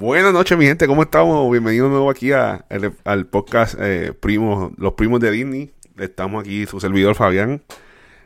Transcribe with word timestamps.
Buenas 0.00 0.32
noches, 0.32 0.56
mi 0.56 0.64
gente, 0.64 0.86
¿cómo 0.86 1.02
estamos? 1.02 1.50
Bienvenidos 1.50 1.90
de 1.90 1.90
nuevo 1.90 2.08
aquí 2.08 2.32
al 2.32 3.26
podcast 3.26 3.74
eh, 3.78 4.14
Primos, 4.18 4.72
Los 4.78 4.94
Primos 4.94 5.20
de 5.20 5.30
Disney. 5.30 5.72
Estamos 5.98 6.40
aquí, 6.40 6.64
su 6.64 6.80
servidor 6.80 7.14
Fabián, 7.14 7.60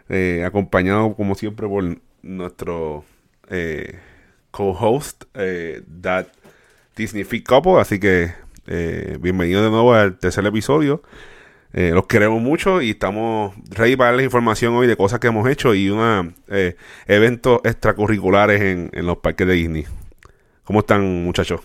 eh, 0.09 0.45
acompañado 0.47 1.17
como 1.17 1.35
siempre 1.35 1.67
por 1.67 1.99
nuestro 2.23 3.05
eh, 3.51 3.99
co-host, 4.53 5.25
That 6.01 6.27
Disney 6.95 7.25
Fit 7.25 7.45
Couple. 7.45 7.81
Así 7.81 7.99
que 7.99 8.31
bienvenidos 9.19 9.65
de 9.65 9.71
nuevo 9.71 9.95
al 9.95 10.17
tercer 10.17 10.47
episodio. 10.47 11.03
los 11.73 12.07
queremos 12.07 12.41
mucho 12.41 12.83
y 12.83 12.91
estamos 12.91 13.53
ready 13.71 13.97
para 13.97 14.11
darles 14.11 14.27
información 14.27 14.75
hoy 14.75 14.87
de 14.87 14.97
cosas 14.97 15.19
que 15.19 15.27
hemos 15.27 15.49
hecho 15.49 15.75
y 15.75 15.91
unos 15.91 16.35
eventos 17.09 17.63
extracurriculares 17.65 18.61
en, 18.61 18.91
en 18.93 19.07
los 19.07 19.19
parques 19.19 19.49
de 19.49 19.55
Disney. 19.55 19.87
¿Cómo 20.65 20.81
están, 20.81 21.25
muchachos? 21.25 21.61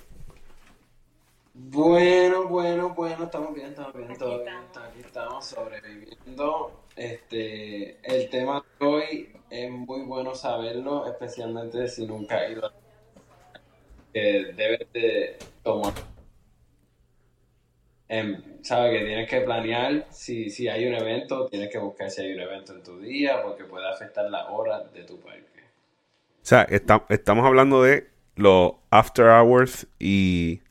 Bueno, 1.54 2.49
bueno, 2.49 2.89
bueno, 2.89 3.23
estamos 3.23 3.53
bien, 3.53 3.67
estamos 3.67 3.95
bien, 3.95 4.17
todo 4.17 4.44
bien. 4.44 4.55
Aquí 4.75 4.99
estamos 4.99 5.45
sobreviviendo. 5.45 6.84
Este, 6.98 7.98
el 8.03 8.30
tema 8.30 8.62
de 8.77 8.85
hoy 8.85 9.30
es 9.49 9.72
muy 9.72 10.02
bueno 10.02 10.35
saberlo, 10.35 11.08
especialmente 11.08 11.88
si 11.88 12.05
nunca 12.05 12.39
has 12.41 12.52
ido 12.52 12.66
a... 12.66 12.73
que 14.13 14.52
debes 14.58 14.91
de 14.91 15.38
tomar. 15.63 15.94
Em, 18.09 18.44
Sabes 18.63 19.00
que 19.00 19.05
tienes 19.05 19.30
que 19.30 19.39
planear 19.39 20.08
si, 20.09 20.50
si 20.50 20.67
hay 20.67 20.86
un 20.86 20.95
evento, 20.95 21.47
tienes 21.47 21.70
que 21.70 21.77
buscar 21.77 22.11
si 22.11 22.22
hay 22.22 22.34
un 22.34 22.41
evento 22.41 22.73
en 22.73 22.84
tu 22.84 23.00
día, 23.00 23.41
porque 23.41 23.63
puede 23.63 23.88
afectar 23.88 24.30
la 24.30 24.50
hora 24.50 24.84
de 24.84 25.03
tu 25.05 25.22
parque. 25.22 25.61
O 26.41 26.45
sea, 26.50 26.63
estamos 26.63 27.45
hablando 27.45 27.84
de 27.84 28.09
los 28.39 28.73
after 28.89 29.27
hours 29.27 29.88
y 29.99 30.61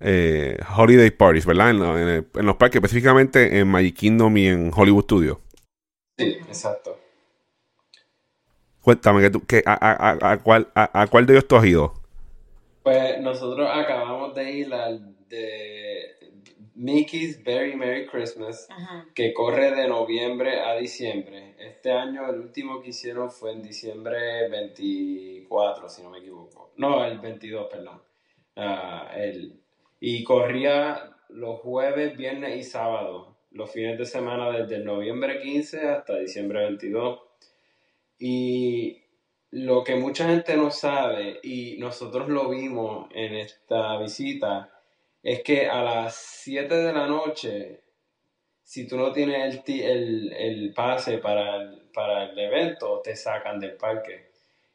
eh, 0.00 0.58
holiday 0.76 1.10
parties, 1.10 1.46
¿verdad? 1.46 1.70
En, 1.70 2.46
los 2.46 2.56
parques, 2.56 2.76
específicamente 2.76 3.58
en 3.58 3.68
Magic 3.68 3.96
Kingdom 3.96 4.36
y 4.36 4.48
en 4.48 4.70
Hollywood 4.74 5.04
Studios. 5.04 5.38
Sí, 6.18 6.36
exacto. 6.46 6.98
Cuéntame, 8.80 9.30
que 9.46 9.62
a, 9.64 10.38
cuál, 10.42 10.68
a, 10.74 11.06
cuál 11.06 11.24
de 11.24 11.32
ellos 11.34 11.48
tú 11.48 11.56
has 11.56 11.64
ido? 11.64 11.94
Pues 12.82 13.18
nosotros 13.20 13.66
acabamos 13.72 14.34
de 14.34 14.52
ir 14.52 14.74
al 14.74 15.16
de 15.28 16.16
Mickey's 16.74 17.42
Very 17.42 17.76
Merry 17.76 18.06
Christmas, 18.06 18.68
que 19.14 19.32
corre 19.32 19.70
de 19.74 19.88
noviembre 19.88 20.60
a 20.60 20.76
diciembre. 20.76 21.54
Este 21.58 21.92
año 21.92 22.28
el 22.28 22.40
último 22.40 22.82
que 22.82 22.90
hicieron 22.90 23.30
fue 23.30 23.52
en 23.52 23.62
diciembre 23.62 24.48
24, 24.48 25.88
si 25.88 26.02
no 26.02 26.10
me 26.10 26.18
equivoco. 26.18 26.72
No, 26.76 27.04
el 27.04 27.18
22, 27.20 27.68
perdón. 27.70 28.02
Ah, 28.56 29.12
el, 29.16 29.60
y 30.00 30.24
corría 30.24 31.16
los 31.28 31.60
jueves, 31.60 32.16
viernes 32.16 32.56
y 32.56 32.62
sábado, 32.62 33.36
los 33.52 33.70
fines 33.70 33.96
de 33.96 34.04
semana 34.04 34.50
desde 34.50 34.84
noviembre 34.84 35.40
15 35.40 35.88
hasta 35.88 36.18
diciembre 36.18 36.64
22. 36.64 37.20
Y 38.18 39.04
lo 39.50 39.84
que 39.84 39.94
mucha 39.94 40.28
gente 40.28 40.56
no 40.56 40.70
sabe, 40.70 41.38
y 41.42 41.76
nosotros 41.78 42.28
lo 42.28 42.48
vimos 42.48 43.08
en 43.12 43.34
esta 43.34 43.96
visita, 43.98 44.73
es 45.24 45.42
que 45.42 45.66
a 45.68 45.82
las 45.82 46.14
7 46.14 46.76
de 46.76 46.92
la 46.92 47.06
noche, 47.06 47.80
si 48.62 48.86
tú 48.86 48.98
no 48.98 49.10
tienes 49.10 49.62
el, 49.66 49.82
el, 49.82 50.32
el 50.34 50.74
pase 50.74 51.16
para 51.16 51.56
el, 51.56 51.80
para 51.94 52.24
el 52.24 52.38
evento, 52.38 53.00
te 53.02 53.16
sacan 53.16 53.58
del 53.58 53.72
parque. 53.72 54.26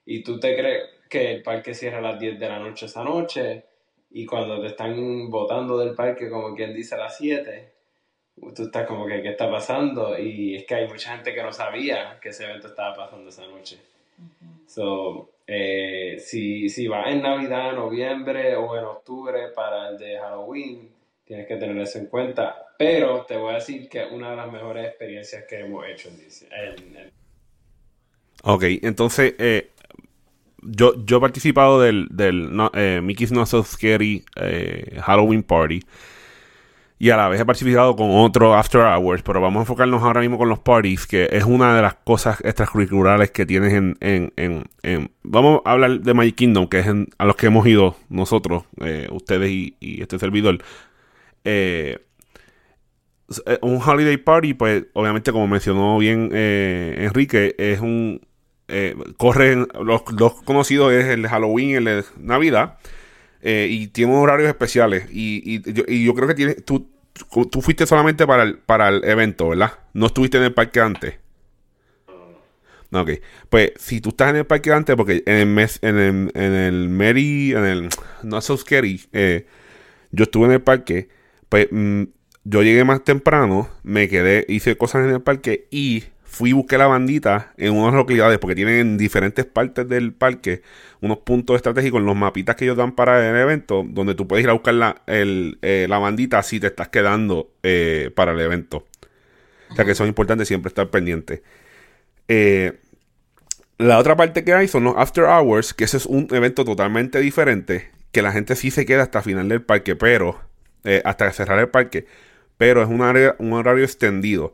Y 0.05 0.23
tú 0.23 0.39
te 0.39 0.57
crees 0.57 0.89
que 1.07 1.31
el 1.33 1.43
parque 1.43 1.75
cierra 1.75 1.99
a 1.99 2.01
las 2.01 2.19
10 2.19 2.39
de 2.39 2.49
la 2.49 2.57
noche 2.57 2.87
esa 2.87 3.03
noche, 3.03 3.63
y 4.09 4.25
cuando 4.25 4.59
te 4.59 4.67
están 4.67 5.29
botando 5.29 5.77
del 5.77 5.93
parque, 5.93 6.31
como 6.31 6.55
quien 6.55 6.73
dice, 6.73 6.95
a 6.95 6.97
las 6.97 7.17
7, 7.17 7.71
tú 8.55 8.63
estás 8.63 8.87
como 8.87 9.05
que, 9.05 9.21
¿qué 9.21 9.29
está 9.29 9.51
pasando? 9.51 10.17
Y 10.17 10.55
es 10.55 10.65
que 10.65 10.73
hay 10.73 10.87
mucha 10.87 11.15
gente 11.15 11.35
que 11.35 11.43
no 11.43 11.53
sabía 11.53 12.19
que 12.19 12.29
ese 12.29 12.45
evento 12.45 12.69
estaba 12.69 12.95
pasando 12.95 13.29
esa 13.29 13.45
noche. 13.45 13.77
So, 14.65 15.29
eh, 15.51 16.19
si, 16.19 16.69
si 16.69 16.87
vas 16.87 17.07
en 17.07 17.23
Navidad, 17.23 17.73
noviembre 17.73 18.55
o 18.55 18.77
en 18.77 18.85
octubre 18.85 19.47
para 19.55 19.89
el 19.89 19.97
de 19.97 20.19
Halloween, 20.19 20.91
tienes 21.25 21.47
que 21.47 21.55
tener 21.55 21.75
eso 21.79 21.97
en 21.97 22.05
cuenta. 22.05 22.55
Pero 22.77 23.25
te 23.27 23.35
voy 23.35 23.53
a 23.53 23.55
decir 23.55 23.89
que 23.89 24.03
es 24.03 24.11
una 24.11 24.29
de 24.29 24.35
las 24.35 24.51
mejores 24.51 24.85
experiencias 24.85 25.45
que 25.49 25.61
hemos 25.61 25.85
hecho 25.87 26.09
en, 26.09 27.11
Ok, 28.43 28.63
entonces 28.83 29.33
eh, 29.39 29.71
yo, 30.61 30.93
yo 31.03 31.17
he 31.17 31.19
participado 31.19 31.81
del, 31.81 32.07
del 32.11 32.51
eh, 32.75 33.01
Mickey's 33.01 33.31
Not 33.31 33.47
So 33.47 33.63
Scary 33.63 34.23
Halloween 35.01 35.41
Party 35.41 35.81
y 37.01 37.11
a 37.11 37.17
la 37.17 37.29
vez 37.29 37.39
he 37.39 37.45
participado 37.45 37.95
con 37.95 38.11
otro 38.11 38.53
After 38.53 38.81
Hours, 38.81 39.23
pero 39.23 39.39
vamos 39.39 39.61
a 39.61 39.61
enfocarnos 39.61 40.03
ahora 40.03 40.19
mismo 40.19 40.37
con 40.37 40.49
los 40.49 40.59
parties, 40.59 41.07
que 41.07 41.29
es 41.31 41.45
una 41.45 41.73
de 41.73 41.81
las 41.81 41.93
cosas 41.93 42.41
extracurriculares 42.43 43.31
que 43.31 43.45
tienes 43.45 43.73
en... 43.73 43.95
en, 44.01 44.33
en, 44.83 45.11
vamos 45.23 45.61
a 45.63 45.71
hablar 45.71 46.01
de 46.01 46.13
Magic 46.13 46.35
Kingdom, 46.35 46.67
que 46.67 46.79
es 46.79 46.87
a 47.17 47.25
los 47.25 47.37
que 47.37 47.47
hemos 47.47 47.65
ido 47.65 47.95
nosotros, 48.09 48.65
eh, 48.81 49.07
ustedes 49.11 49.49
y, 49.49 50.01
este 50.01 50.19
servidor. 50.19 50.57
Eh, 51.45 51.99
eh, 53.45 53.59
un 53.61 53.81
holiday 53.81 54.17
party, 54.17 54.53
pues 54.53 54.83
obviamente 54.91 55.31
como 55.31 55.47
mencionó 55.47 55.99
bien 55.99 56.31
Enrique, 56.33 57.55
es 57.57 57.79
un... 57.79 58.19
corren, 59.15 59.69
los, 59.81 60.01
los 60.19 60.33
conocidos 60.41 60.91
es 60.91 61.05
el 61.05 61.25
Halloween, 61.29 61.77
el 61.77 61.85
de 61.85 62.03
Navidad. 62.17 62.77
Eh, 63.41 63.67
y 63.69 63.87
tiene 63.87 64.15
horarios 64.15 64.49
especiales. 64.49 65.05
Y, 65.11 65.61
y, 65.65 66.03
yo, 66.03 66.13
creo 66.13 66.27
que 66.27 66.35
tiene, 66.35 66.55
tú, 66.55 66.89
tú 67.49 67.61
fuiste 67.61 67.85
solamente 67.85 68.27
para 68.27 68.43
el, 68.43 68.57
para 68.57 68.89
el 68.89 69.03
evento, 69.03 69.49
¿verdad? 69.49 69.73
No 69.93 70.07
estuviste 70.07 70.37
en 70.37 70.43
el 70.43 70.53
parque 70.53 70.79
antes. 70.79 71.15
Ok, 72.91 73.11
pues 73.49 73.73
si 73.77 74.01
tú 74.01 74.09
estás 74.09 74.31
en 74.31 74.37
el 74.37 74.45
parque 74.45 74.71
antes, 74.71 74.95
porque 74.95 75.21
en 75.27 75.35
el, 75.35 75.45
mes, 75.45 75.77
en 75.83 75.99
el, 75.99 76.31
en 76.33 76.53
el 76.53 76.89
Mary, 76.89 77.51
en 77.51 77.65
el 77.65 77.89
Not 78.23 78.41
So 78.41 78.57
Scary, 78.57 79.01
eh, 79.13 79.45
yo 80.11 80.23
estuve 80.23 80.45
en 80.45 80.53
el 80.53 80.61
parque, 80.61 81.07
pues 81.49 81.67
mm, 81.69 82.03
yo 82.45 82.63
llegué 82.63 82.83
más 82.85 83.03
temprano, 83.03 83.69
me 83.83 84.09
quedé, 84.09 84.43
hice 84.49 84.75
cosas 84.75 85.05
en 85.05 85.11
el 85.11 85.21
parque 85.21 85.67
y 85.69 86.05
fui 86.29 86.51
y 86.51 86.53
busqué 86.53 86.77
la 86.77 86.85
bandita 86.85 87.53
en 87.57 87.73
unas 87.73 87.93
localidades, 87.93 88.37
porque 88.37 88.55
tienen 88.55 88.75
en 88.75 88.97
diferentes 88.97 89.45
partes 89.45 89.89
del 89.89 90.13
parque 90.13 90.61
unos 91.01 91.17
puntos 91.19 91.55
estratégicos 91.55 91.99
en 91.99 92.05
los 92.05 92.15
mapitas 92.15 92.55
que 92.55 92.65
ellos 92.65 92.77
dan 92.77 92.93
para 92.93 93.27
el 93.27 93.35
evento, 93.35 93.83
donde 93.85 94.13
tú 94.13 94.27
puedes 94.27 94.43
ir 94.43 94.49
a 94.49 94.53
buscar 94.53 94.75
la, 94.75 95.01
eh, 95.07 95.87
la 95.89 95.97
bandita 95.97 96.41
si 96.43 96.59
te 96.59 96.67
estás 96.67 96.89
quedando 96.89 97.51
eh, 97.63 98.11
para 98.15 98.33
el 98.33 98.39
evento. 98.39 98.85
O 99.71 99.75
sea 99.75 99.85
que 99.85 99.95
son 99.95 100.07
importantes 100.07 100.47
siempre 100.47 100.69
estar 100.69 100.89
pendientes. 100.89 101.41
Eh, 102.27 102.79
la 103.79 103.97
otra 103.97 104.15
parte 104.15 104.43
que 104.43 104.53
hay 104.53 104.67
son 104.67 104.83
los 104.83 104.95
after 104.97 105.23
hours, 105.23 105.73
que 105.73 105.85
ese 105.85 105.97
es 105.97 106.05
un 106.05 106.27
evento 106.31 106.63
totalmente 106.63 107.19
diferente, 107.19 107.89
que 108.11 108.21
la 108.21 108.31
gente 108.31 108.55
sí 108.55 108.69
se 108.69 108.85
queda 108.85 109.03
hasta 109.03 109.19
el 109.19 109.25
final 109.25 109.49
del 109.49 109.63
parque, 109.63 109.95
pero 109.95 110.39
hasta 111.03 111.31
cerrar 111.31 111.59
el 111.59 111.69
parque, 111.69 112.05
pero 112.57 112.81
es 112.81 112.87
un, 112.87 113.01
un 113.39 113.53
horario 113.53 113.83
extendido. 113.83 114.53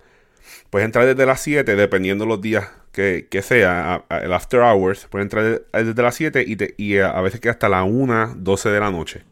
Puedes 0.70 0.86
entrar 0.86 1.06
desde 1.06 1.26
las 1.26 1.42
7, 1.42 1.76
dependiendo 1.76 2.26
los 2.26 2.42
días 2.42 2.70
que, 2.92 3.42
sea, 3.42 4.06
el 4.10 4.34
after 4.34 4.62
hours. 4.62 5.08
Puedes 5.10 5.26
entrar 5.26 5.62
desde 5.72 6.02
las 6.02 6.16
7 6.16 6.46
y, 6.48 6.58
y 6.78 6.98
a 7.00 7.20
veces 7.22 7.40
queda 7.40 7.54
hasta 7.54 7.70
la 7.70 7.84
1, 7.84 8.36
12 8.38 8.70
de 8.70 8.80
la 8.80 8.92
noche. 8.92 9.24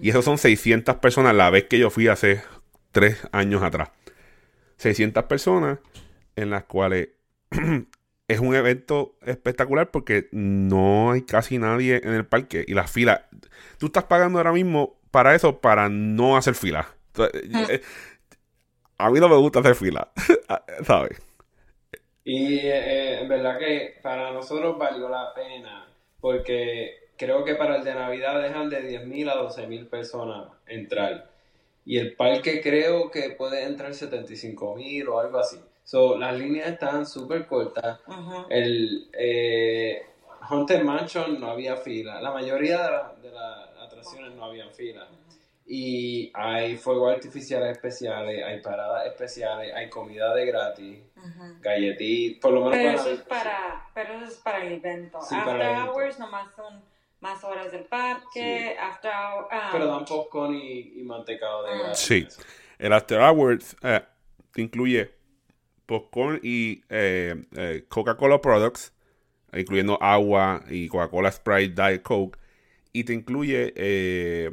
Y 0.00 0.10
esos 0.10 0.24
son 0.24 0.38
600 0.38 0.96
personas 0.96 1.34
la 1.34 1.50
vez 1.50 1.64
que 1.64 1.78
yo 1.78 1.90
fui 1.90 2.08
hace 2.08 2.42
3 2.92 3.28
años 3.32 3.62
atrás. 3.62 3.90
600 4.76 5.24
personas 5.24 5.78
en 6.36 6.50
las 6.50 6.64
cuales 6.64 7.08
es 8.28 8.40
un 8.40 8.54
evento 8.54 9.16
espectacular 9.24 9.90
porque 9.90 10.28
no 10.30 11.10
hay 11.10 11.22
casi 11.22 11.58
nadie 11.58 12.00
en 12.04 12.14
el 12.14 12.26
parque 12.26 12.64
y 12.66 12.74
las 12.74 12.90
filas. 12.90 13.22
Tú 13.78 13.86
estás 13.86 14.04
pagando 14.04 14.38
ahora 14.38 14.52
mismo 14.52 15.00
para 15.10 15.34
eso, 15.34 15.60
para 15.60 15.88
no 15.88 16.36
hacer 16.36 16.54
fila. 16.54 16.88
Mm 17.16 17.64
a 18.98 19.10
mí 19.10 19.20
no 19.20 19.28
me 19.28 19.36
gusta 19.36 19.60
hacer 19.60 19.76
fila, 19.76 20.08
¿sabes? 20.84 21.20
Y 22.24 22.58
eh, 22.58 23.20
en 23.20 23.28
verdad 23.28 23.58
que 23.58 23.98
para 24.02 24.32
nosotros 24.32 24.76
valió 24.76 25.08
la 25.08 25.32
pena, 25.32 25.88
porque 26.20 27.10
creo 27.16 27.44
que 27.44 27.54
para 27.54 27.76
el 27.76 27.84
de 27.84 27.94
Navidad 27.94 28.42
dejan 28.42 28.68
de 28.68 29.00
10.000 29.00 29.30
a 29.30 29.36
12.000 29.36 29.88
personas 29.88 30.48
entrar. 30.66 31.30
Y 31.86 31.96
el 31.96 32.14
parque 32.16 32.60
creo 32.60 33.10
que 33.10 33.30
puede 33.30 33.64
entrar 33.64 33.92
75.000 33.92 35.08
o 35.08 35.20
algo 35.20 35.38
así. 35.38 35.58
So, 35.84 36.18
las 36.18 36.38
líneas 36.38 36.68
están 36.68 37.06
súper 37.06 37.46
cortas. 37.46 38.00
El 38.50 39.08
eh, 39.14 40.02
Haunted 40.42 40.82
Mansion 40.82 41.40
no 41.40 41.50
había 41.50 41.76
fila. 41.76 42.20
La 42.20 42.30
mayoría 42.30 43.14
de, 43.22 43.30
las 43.30 43.70
atracciones 43.80 44.34
no 44.34 44.44
habían 44.44 44.70
fila 44.70 45.08
y 45.70 46.30
hay 46.34 46.76
fuegos 46.78 47.12
artificiales 47.14 47.72
especiales, 47.72 48.42
hay 48.42 48.60
paradas 48.62 49.06
especiales, 49.06 49.74
hay 49.74 49.90
comida 49.90 50.34
de 50.34 50.46
gratis, 50.46 50.98
galletitas, 51.60 52.40
por 52.40 52.52
lo 52.52 52.70
menos 52.70 52.72
pero 52.72 52.84
para... 52.84 53.02
Eso 53.02 53.10
es 53.10 53.20
para 53.28 53.88
pero 53.94 54.14
eso 54.14 54.24
es 54.24 54.34
para 54.36 54.66
el 54.66 54.72
evento. 54.72 55.18
After 55.18 55.60
hours 55.62 56.18
nomás 56.18 56.54
son 56.56 56.82
más 57.20 57.42
horas 57.44 57.70
del 57.72 57.84
parque, 57.84 58.76
after 58.80 59.10
hour, 59.10 59.44
um, 59.52 59.72
Pero 59.72 59.86
dan 59.86 60.04
popcorn 60.04 60.54
y, 60.54 61.00
y 61.00 61.02
mantecado 61.02 61.64
de 61.64 61.70
Ah. 61.72 61.78
gratis. 61.78 61.98
Sí. 62.00 62.26
El 62.78 62.92
After 62.92 63.20
Hours 63.20 63.76
eh, 63.82 64.00
te 64.52 64.62
incluye 64.62 65.10
popcorn 65.84 66.38
y 66.42 66.82
eh, 66.88 67.34
eh, 67.56 67.84
Coca-Cola 67.88 68.40
Products, 68.40 68.92
incluyendo 69.52 70.00
agua 70.00 70.62
y 70.70 70.86
Coca-Cola 70.86 71.32
Sprite, 71.32 71.74
Diet 71.74 72.02
Coke. 72.02 72.38
Y 72.92 73.02
te 73.04 73.12
incluye 73.14 73.72
eh, 73.76 74.50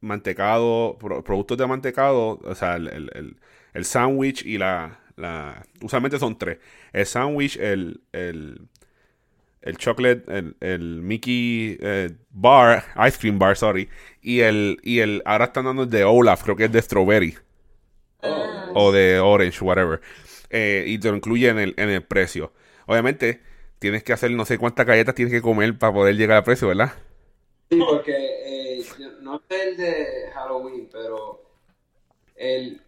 mantecado, 0.00 0.96
pro- 1.00 1.22
productos 1.24 1.58
de 1.58 1.66
mantecado, 1.66 2.38
o 2.42 2.54
sea, 2.54 2.76
el, 2.76 2.88
el, 2.88 3.10
el, 3.14 3.36
el 3.74 3.84
sándwich 3.84 4.44
y 4.46 4.58
la, 4.58 5.00
la... 5.16 5.64
Usualmente 5.82 6.18
son 6.18 6.38
tres. 6.38 6.58
El 6.92 7.06
sándwich, 7.06 7.56
el, 7.58 8.00
el, 8.12 8.62
el 9.62 9.76
chocolate, 9.76 10.22
el, 10.28 10.56
el 10.60 11.02
Mickey 11.02 11.78
eh, 11.80 12.10
bar, 12.30 12.84
ice 13.08 13.18
cream 13.18 13.38
bar, 13.38 13.56
sorry, 13.56 13.88
y 14.22 14.40
el, 14.40 14.78
y 14.82 15.00
el, 15.00 15.22
ahora 15.24 15.46
están 15.46 15.64
dando 15.66 15.82
el 15.84 15.90
de 15.90 16.04
Olaf, 16.04 16.42
creo 16.44 16.56
que 16.56 16.64
es 16.66 16.72
de 16.72 16.82
strawberry 16.82 17.36
Oh, 18.22 18.72
o 18.74 18.92
de 18.92 19.18
orange, 19.20 19.64
whatever, 19.64 20.00
Eh, 20.50 20.84
y 20.86 20.98
te 20.98 21.10
lo 21.10 21.16
incluye 21.16 21.48
en 21.48 21.58
el, 21.58 21.74
en 21.76 21.90
el 21.90 22.02
precio. 22.02 22.52
Obviamente, 22.86 23.42
tienes 23.78 24.02
que 24.02 24.12
hacer 24.14 24.30
no 24.30 24.44
sé 24.46 24.56
cuántas 24.58 24.86
galletas 24.86 25.14
tienes 25.14 25.32
que 25.32 25.42
comer 25.42 25.76
para 25.78 25.92
poder 25.92 26.16
llegar 26.16 26.38
al 26.38 26.44
precio, 26.44 26.68
¿verdad? 26.68 26.92
Sí, 27.70 27.78
porque 27.78 28.12
eh, 28.12 28.47
no 29.28 29.42
sé 29.46 29.68
el 29.68 29.76
de 29.76 30.30
Halloween, 30.32 30.88
pero 30.90 31.42
el, 32.34 32.80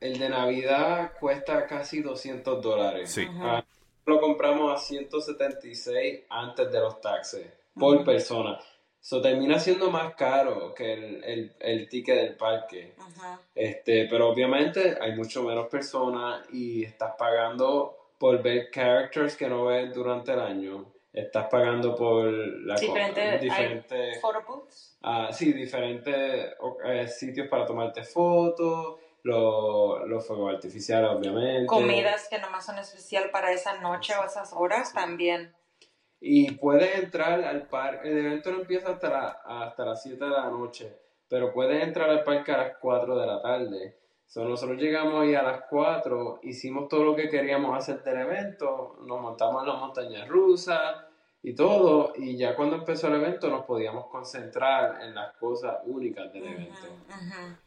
el 0.00 0.18
de 0.18 0.28
Navidad 0.28 1.12
cuesta 1.18 1.66
casi 1.66 2.00
200 2.00 2.62
dólares. 2.62 3.10
Sí. 3.10 3.26
Ah, 3.40 3.64
lo 4.06 4.20
compramos 4.20 4.72
a 4.72 4.76
176 4.76 6.24
antes 6.30 6.70
de 6.70 6.80
los 6.80 7.00
taxes 7.00 7.52
por 7.74 8.04
persona. 8.04 8.58
Eso 9.02 9.20
termina 9.20 9.58
siendo 9.58 9.90
más 9.90 10.14
caro 10.14 10.72
que 10.74 10.92
el, 10.94 11.24
el, 11.24 11.56
el 11.58 11.88
ticket 11.88 12.16
del 12.16 12.36
parque. 12.36 12.94
Ajá. 12.96 13.40
Este, 13.54 14.06
pero 14.08 14.28
obviamente 14.28 14.96
hay 15.00 15.14
mucho 15.16 15.42
menos 15.42 15.66
personas 15.66 16.46
y 16.52 16.84
estás 16.84 17.14
pagando 17.18 18.12
por 18.16 18.40
ver 18.42 18.70
characters 18.70 19.36
que 19.36 19.48
no 19.48 19.66
ves 19.66 19.92
durante 19.92 20.32
el 20.32 20.40
año. 20.40 20.93
Estás 21.14 21.46
pagando 21.48 21.94
por 21.94 22.24
la 22.26 22.74
co- 22.74 22.80
Diferente, 22.80 23.20
hay 23.20 23.38
diferentes 23.38 24.20
photo 24.20 24.42
booths. 24.46 24.98
Ah, 25.02 25.28
sí, 25.32 25.52
diferentes 25.52 26.54
eh, 26.86 27.06
sitios 27.08 27.46
para 27.48 27.64
tomarte 27.64 28.02
fotos, 28.02 28.98
lo- 29.22 30.04
los 30.06 30.26
fuegos 30.26 30.54
artificiales, 30.54 31.08
obviamente. 31.10 31.66
Comidas 31.66 32.28
que 32.28 32.38
nomás 32.40 32.66
son 32.66 32.78
especial 32.78 33.30
para 33.30 33.52
esa 33.52 33.80
noche 33.80 34.12
o 34.20 34.24
esas 34.24 34.52
horas 34.52 34.92
también. 34.92 35.54
Y 36.20 36.50
puedes 36.52 36.96
entrar 36.98 37.44
al 37.44 37.68
parque, 37.68 38.10
el 38.10 38.18
evento 38.18 38.50
no 38.50 38.60
empieza 38.62 38.90
hasta, 38.90 39.08
la- 39.10 39.38
hasta 39.44 39.84
las 39.84 40.02
7 40.02 40.24
de 40.24 40.30
la 40.30 40.48
noche, 40.50 40.96
pero 41.28 41.52
puedes 41.52 41.80
entrar 41.82 42.10
al 42.10 42.24
parque 42.24 42.50
a 42.50 42.56
las 42.58 42.76
4 42.80 43.16
de 43.16 43.26
la 43.26 43.40
tarde. 43.40 43.98
So, 44.26 44.42
nosotros 44.44 44.78
llegamos 44.78 45.22
ahí 45.22 45.34
a 45.34 45.42
las 45.42 45.62
4, 45.70 46.40
hicimos 46.42 46.88
todo 46.88 47.04
lo 47.04 47.14
que 47.14 47.28
queríamos 47.28 47.76
hacer 47.76 48.02
del 48.02 48.22
evento, 48.22 48.96
nos 49.06 49.20
montamos 49.20 49.62
en 49.62 49.68
la 49.68 49.74
montaña 49.76 50.24
rusa 50.24 51.03
y 51.44 51.54
todo, 51.54 52.14
y 52.16 52.36
ya 52.36 52.56
cuando 52.56 52.76
empezó 52.76 53.08
el 53.08 53.14
evento 53.22 53.48
nos 53.50 53.64
podíamos 53.66 54.06
concentrar 54.06 55.02
en 55.02 55.14
las 55.14 55.34
cosas 55.36 55.76
únicas 55.86 56.32
del 56.32 56.44
evento. 56.46 56.86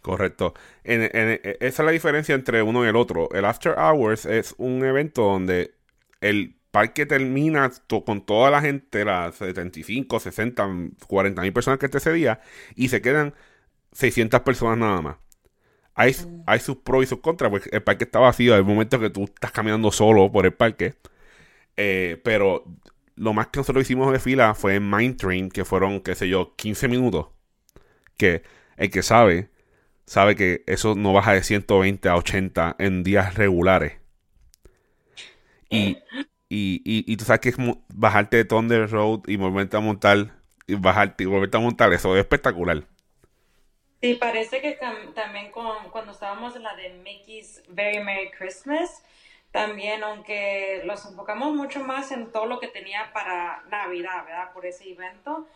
Correcto. 0.01 0.53
En- 0.83 1.03
en- 1.13 1.39
esa 1.43 1.83
es 1.83 1.85
la 1.85 1.91
diferencia 1.91 2.35
entre 2.35 2.61
uno 2.63 2.83
y 2.85 2.87
el 2.87 2.95
otro. 2.95 3.29
El 3.33 3.45
After 3.45 3.75
Hours 3.77 4.25
es 4.25 4.55
un 4.57 4.83
evento 4.85 5.23
donde 5.23 5.75
el 6.21 6.55
parque 6.71 7.05
termina 7.05 7.71
to- 7.87 8.03
con 8.03 8.25
toda 8.25 8.49
la 8.51 8.61
gente, 8.61 9.05
las 9.05 9.35
75, 9.35 10.19
60, 10.19 10.67
40 11.07 11.41
mil 11.41 11.53
personas 11.53 11.79
que 11.79 11.85
esté 11.87 11.99
ese 11.99 12.13
día, 12.13 12.41
y 12.75 12.89
se 12.89 13.01
quedan 13.01 13.33
600 13.91 14.41
personas 14.41 14.77
nada 14.77 15.01
más. 15.01 15.17
Hay, 15.95 16.15
hay 16.47 16.59
sus 16.59 16.77
pros 16.77 17.03
y 17.03 17.07
sus 17.07 17.19
contras, 17.21 17.51
porque 17.51 17.69
el 17.71 17.83
parque 17.83 18.05
está 18.05 18.19
vacío 18.19 18.55
al 18.55 18.63
momento 18.65 18.99
que 18.99 19.09
tú 19.09 19.25
estás 19.25 19.51
caminando 19.51 19.91
solo 19.91 20.31
por 20.31 20.45
el 20.45 20.53
parque. 20.53 20.95
Eh, 21.77 22.19
pero 22.23 22.63
lo 23.17 23.33
más 23.33 23.47
que 23.49 23.59
nosotros 23.59 23.83
hicimos 23.83 24.11
de 24.13 24.19
fila 24.19 24.55
fue 24.55 24.75
en 24.75 24.89
Mind 24.89 25.17
Train, 25.17 25.49
que 25.51 25.65
fueron, 25.65 26.01
qué 26.01 26.15
sé 26.15 26.29
yo, 26.29 26.55
15 26.57 26.87
minutos. 26.89 27.27
Que 28.17 28.43
el 28.77 28.91
que 28.91 29.03
sabe, 29.03 29.51
sabe 30.07 30.35
que 30.35 30.63
eso 30.67 30.95
no 30.95 31.13
baja 31.13 31.33
de 31.33 31.43
120 31.43 32.09
a 32.09 32.17
80 32.17 32.75
en 32.79 33.03
días 33.03 33.35
regulares. 33.35 33.95
Y, 35.69 36.03
y, 36.49 36.81
y, 36.85 37.17
tú 37.17 37.25
sabes 37.25 37.41
que 37.41 37.49
es 37.49 37.57
bajarte 37.93 38.37
de 38.37 38.45
Thunder 38.45 38.89
Road 38.89 39.21
y 39.27 39.35
volverte 39.37 39.77
a 39.77 39.79
montar, 39.81 40.33
y 40.67 40.75
bajarte 40.75 41.23
y 41.23 41.27
volverte 41.27 41.57
a 41.57 41.59
montar, 41.59 41.93
eso 41.93 42.15
es 42.15 42.21
espectacular. 42.21 42.85
Sí, 44.01 44.13
parece 44.15 44.61
que 44.61 44.77
tam- 44.79 45.13
también 45.13 45.51
cuando 45.51 46.11
estábamos 46.11 46.55
en 46.55 46.63
la 46.63 46.75
de 46.75 46.89
Mickey's 47.03 47.63
Very 47.69 48.03
Merry 48.03 48.29
Christmas, 48.31 49.03
también, 49.51 50.03
aunque 50.03 50.81
los 50.85 51.05
enfocamos 51.05 51.53
mucho 51.55 51.79
más 51.79 52.11
en 52.11 52.31
todo 52.31 52.45
lo 52.45 52.59
que 52.59 52.67
tenía 52.67 53.11
para 53.13 53.63
Navidad, 53.69 54.25
¿verdad? 54.25 54.53
Por 54.53 54.65
ese 54.65 54.89
evento, 54.91 55.47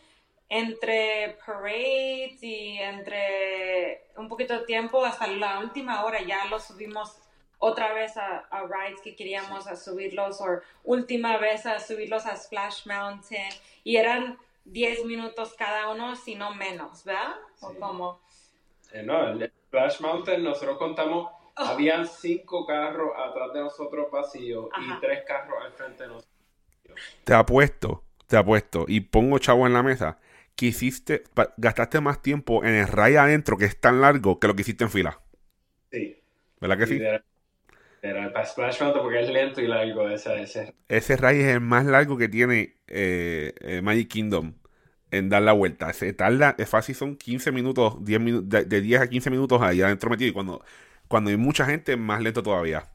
entre 0.49 1.37
parades 1.45 2.41
y 2.43 2.77
entre 2.79 4.05
un 4.17 4.27
poquito 4.27 4.59
de 4.59 4.65
tiempo, 4.65 5.05
hasta 5.05 5.27
la 5.27 5.59
última 5.59 6.03
hora 6.03 6.21
ya 6.21 6.45
los 6.45 6.63
subimos 6.65 7.17
otra 7.59 7.93
vez 7.93 8.17
a, 8.17 8.39
a 8.49 8.63
rides 8.63 9.01
que 9.03 9.15
queríamos 9.15 9.67
a 9.67 9.75
subirlos, 9.75 10.41
o 10.41 10.61
última 10.83 11.37
vez 11.37 11.65
a 11.67 11.79
subirlos 11.79 12.25
a 12.25 12.35
Splash 12.35 12.87
Mountain, 12.87 13.53
y 13.83 13.97
eran 13.97 14.37
10 14.65 15.05
minutos 15.05 15.53
cada 15.57 15.89
uno, 15.89 16.15
si 16.15 16.35
no 16.35 16.53
menos, 16.55 17.03
¿verdad? 17.03 17.35
O 17.61 17.69
Sí. 17.71 17.77
como... 17.79 18.19
Eh, 18.93 19.03
no, 19.03 19.29
el 19.29 19.51
Splash 19.67 20.01
Mountain 20.01 20.43
nosotros 20.43 20.77
contamos, 20.77 21.31
Oh. 21.61 21.65
habían 21.67 22.05
cinco 22.07 22.65
carros 22.65 23.11
atrás 23.17 23.53
de 23.53 23.59
nosotros 23.61 24.11
vacíos 24.11 24.69
Ajá. 24.73 24.97
y 24.97 25.01
tres 25.01 25.23
carros 25.25 25.57
al 25.63 25.71
frente 25.73 26.03
de 26.03 26.09
nosotros. 26.09 26.29
Te 27.23 27.33
apuesto, 27.33 28.03
te 28.27 28.37
apuesto, 28.37 28.85
y 28.87 29.01
pongo 29.01 29.39
chavo 29.39 29.67
en 29.67 29.73
la 29.73 29.83
mesa, 29.83 30.19
que 30.55 30.67
hiciste, 30.67 31.23
gastaste 31.57 32.01
más 32.01 32.21
tiempo 32.21 32.63
en 32.63 32.75
el 32.75 32.87
ride 32.87 33.17
adentro, 33.17 33.57
que 33.57 33.65
es 33.65 33.79
tan 33.79 34.01
largo, 34.01 34.39
que 34.39 34.47
lo 34.47 34.55
que 34.55 34.61
hiciste 34.61 34.83
en 34.83 34.91
fila. 34.91 35.19
Sí. 35.91 36.23
¿Verdad 36.59 36.77
que 36.77 36.87
sí? 36.87 36.95
Era, 36.97 37.23
era 38.01 38.33
para 38.33 38.45
Splash 38.45 38.81
Mountain 38.81 39.03
porque 39.03 39.21
es 39.21 39.29
lento 39.29 39.61
y 39.61 39.67
largo 39.67 40.09
ese. 40.09 40.41
ese. 40.41 40.75
Ese 40.89 41.17
ride 41.17 41.41
es 41.49 41.55
el 41.55 41.61
más 41.61 41.85
largo 41.85 42.17
que 42.17 42.27
tiene 42.27 42.75
eh, 42.87 43.53
eh, 43.61 43.81
Magic 43.81 44.09
Kingdom 44.09 44.53
en 45.11 45.29
dar 45.29 45.41
la 45.41 45.53
vuelta. 45.53 45.91
Se 45.93 46.13
tarda, 46.13 46.55
es 46.57 46.69
fácil, 46.69 46.95
son 46.95 47.15
15 47.15 47.51
minutos, 47.51 48.03
10 48.03 48.19
minu- 48.21 48.41
de, 48.43 48.65
de 48.65 48.81
10 48.81 49.01
a 49.01 49.09
15 49.09 49.29
minutos 49.29 49.61
ahí 49.61 49.81
adentro 49.81 50.09
metido. 50.09 50.29
Y 50.29 50.33
cuando, 50.33 50.63
cuando 51.11 51.29
hay 51.29 51.37
mucha 51.37 51.65
gente, 51.65 51.97
más 51.97 52.21
lento 52.21 52.41
todavía. 52.41 52.85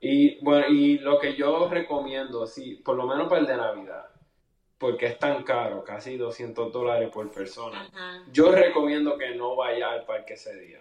Y 0.00 0.42
bueno, 0.42 0.66
y 0.68 0.98
lo 0.98 1.18
que 1.18 1.36
yo 1.36 1.68
recomiendo, 1.68 2.46
sí, 2.46 2.80
por 2.82 2.96
lo 2.96 3.06
menos 3.06 3.28
para 3.28 3.42
el 3.42 3.46
de 3.46 3.56
Navidad, 3.56 4.06
porque 4.78 5.06
es 5.06 5.18
tan 5.18 5.42
caro, 5.42 5.84
casi 5.84 6.16
200 6.16 6.72
dólares 6.72 7.10
por 7.12 7.30
persona. 7.30 7.86
Yo 8.32 8.52
recomiendo 8.52 9.18
que 9.18 9.34
no 9.34 9.56
vaya 9.56 9.90
al 9.90 10.06
parque 10.06 10.34
ese 10.34 10.58
día, 10.58 10.80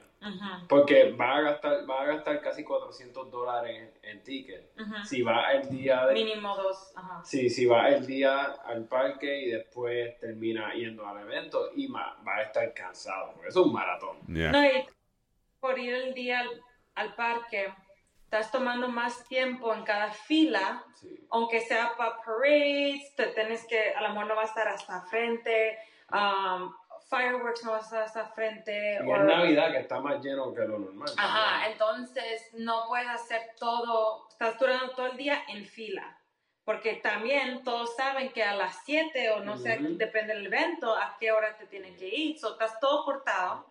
porque 0.70 1.12
va 1.12 1.38
a 1.38 1.42
gastar, 1.42 1.89
va 1.89 2.04
a 2.04 2.06
gastar 2.06 2.39
casi 2.42 2.63
400 2.63 3.30
dólares 3.30 3.89
en 4.04 4.24
ticket. 4.24 4.72
Si 5.04 5.24
va 5.24 5.51
el 5.51 5.68
día 5.70 6.06
de, 6.06 6.13
Mínimo 6.13 6.56
dos. 6.56 6.94
Sí, 7.24 7.50
sí, 7.50 7.66
va 7.66 7.89
el 7.89 8.06
día 8.06 8.56
al 8.66 8.86
parque 8.86 9.42
y 9.42 9.50
después 9.50 10.18
termina 10.20 10.74
yendo 10.75 11.06
al 11.06 11.20
evento 11.24 11.72
y 11.75 11.88
va 11.88 12.16
a 12.25 12.42
estar 12.44 12.74
cansado, 12.74 13.34
porque 13.34 13.50
es 13.50 13.56
un 13.58 13.74
maratón. 13.74 14.18
Yeah. 14.27 14.51
No, 14.51 14.63
y 14.63 14.86
por 15.60 15.78
ir 15.80 15.94
el 15.94 16.14
día 16.14 16.40
al, 16.40 16.62
al 16.96 17.16
parque, 17.16 17.74
estás 18.24 18.52
tomando 18.52 18.88
más 18.88 19.24
tiempo 19.28 19.74
en 19.74 19.84
cada 19.84 20.12
fila, 20.12 20.84
Sí. 20.96 21.28
aunque 21.32 21.62
sea 21.62 21.96
para 21.96 22.18
parades, 22.24 23.16
te 23.16 23.28
tienes 23.28 23.66
que, 23.68 23.94
a 23.94 24.02
lo 24.02 24.10
mejor 24.10 24.28
no 24.28 24.36
va 24.36 24.42
a 24.42 24.46
estar 24.46 24.68
hasta 24.68 25.02
frente, 25.04 25.78
um, 26.12 26.74
fireworks 27.10 27.64
no 27.64 27.72
va 27.72 27.78
a 27.78 27.82
estar 27.82 28.02
hasta 28.04 28.26
frente. 28.30 29.00
Y 29.02 29.08
Navidad 29.08 29.72
que 29.72 29.80
está 29.80 30.00
más 30.00 30.22
lleno 30.24 30.54
que 30.54 30.62
lo 30.62 30.80
normal. 30.80 31.10
Ajá, 31.18 31.70
entonces 31.70 32.50
no 32.54 32.86
puedes 32.88 33.08
hacer 33.08 33.42
todo, 33.60 34.28
estás 34.30 34.58
durando 34.60 34.90
todo 34.94 35.08
el 35.08 35.18
día 35.18 35.44
en 35.48 35.66
fila. 35.66 36.18
Porque 36.66 36.96
también 36.96 37.64
todos 37.64 37.96
saben 37.96 38.30
que 38.34 38.44
a 38.44 38.54
las 38.54 38.84
7 38.84 39.30
o 39.32 39.40
no 39.40 39.56
sé, 39.56 39.78
Ujú. 39.80 39.96
depende 39.98 40.34
del 40.34 40.48
evento, 40.48 40.94
a 40.94 41.16
qué 41.18 41.32
hora 41.32 41.56
te 41.56 41.66
tienen 41.68 41.96
que 41.96 42.08
ir. 42.10 42.38
So, 42.38 42.54
estás 42.54 42.78
todo 42.82 43.06
cortado 43.06 43.66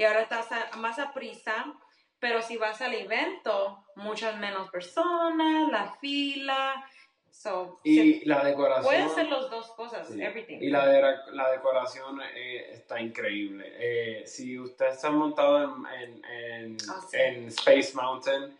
y 0.00 0.04
ahora 0.04 0.22
estás 0.22 0.50
a- 0.50 0.76
más 0.78 0.98
a 0.98 1.12
prisa. 1.12 1.74
Pero 2.18 2.40
si 2.40 2.56
vas 2.56 2.80
al 2.80 2.94
evento, 2.94 3.84
muchas 3.96 4.38
menos 4.38 4.70
personas, 4.70 5.68
la 5.70 5.92
fila. 6.00 6.82
So, 7.30 7.80
Y 7.84 7.94
sí, 7.96 8.22
la 8.24 8.42
decoración. 8.44 8.84
puedes 8.84 9.06
hacer 9.12 9.28
las 9.28 9.48
dos 9.50 9.70
cosas, 9.72 10.08
sí. 10.08 10.20
everything. 10.22 10.58
Y 10.60 10.68
la, 10.70 10.86
de- 10.86 11.02
la 11.32 11.50
decoración 11.50 12.20
eh, 12.34 12.72
está 12.72 13.00
increíble. 13.00 13.72
Eh, 13.78 14.26
si 14.26 14.58
ustedes 14.58 15.00
se 15.00 15.06
han 15.06 15.16
montado 15.16 15.62
en, 15.64 15.86
en, 16.02 16.24
en- 16.24 16.76
Ah, 16.90 17.00
sí. 17.10 17.16
en 17.18 17.46
Space 17.48 17.92
Mountain, 17.94 18.58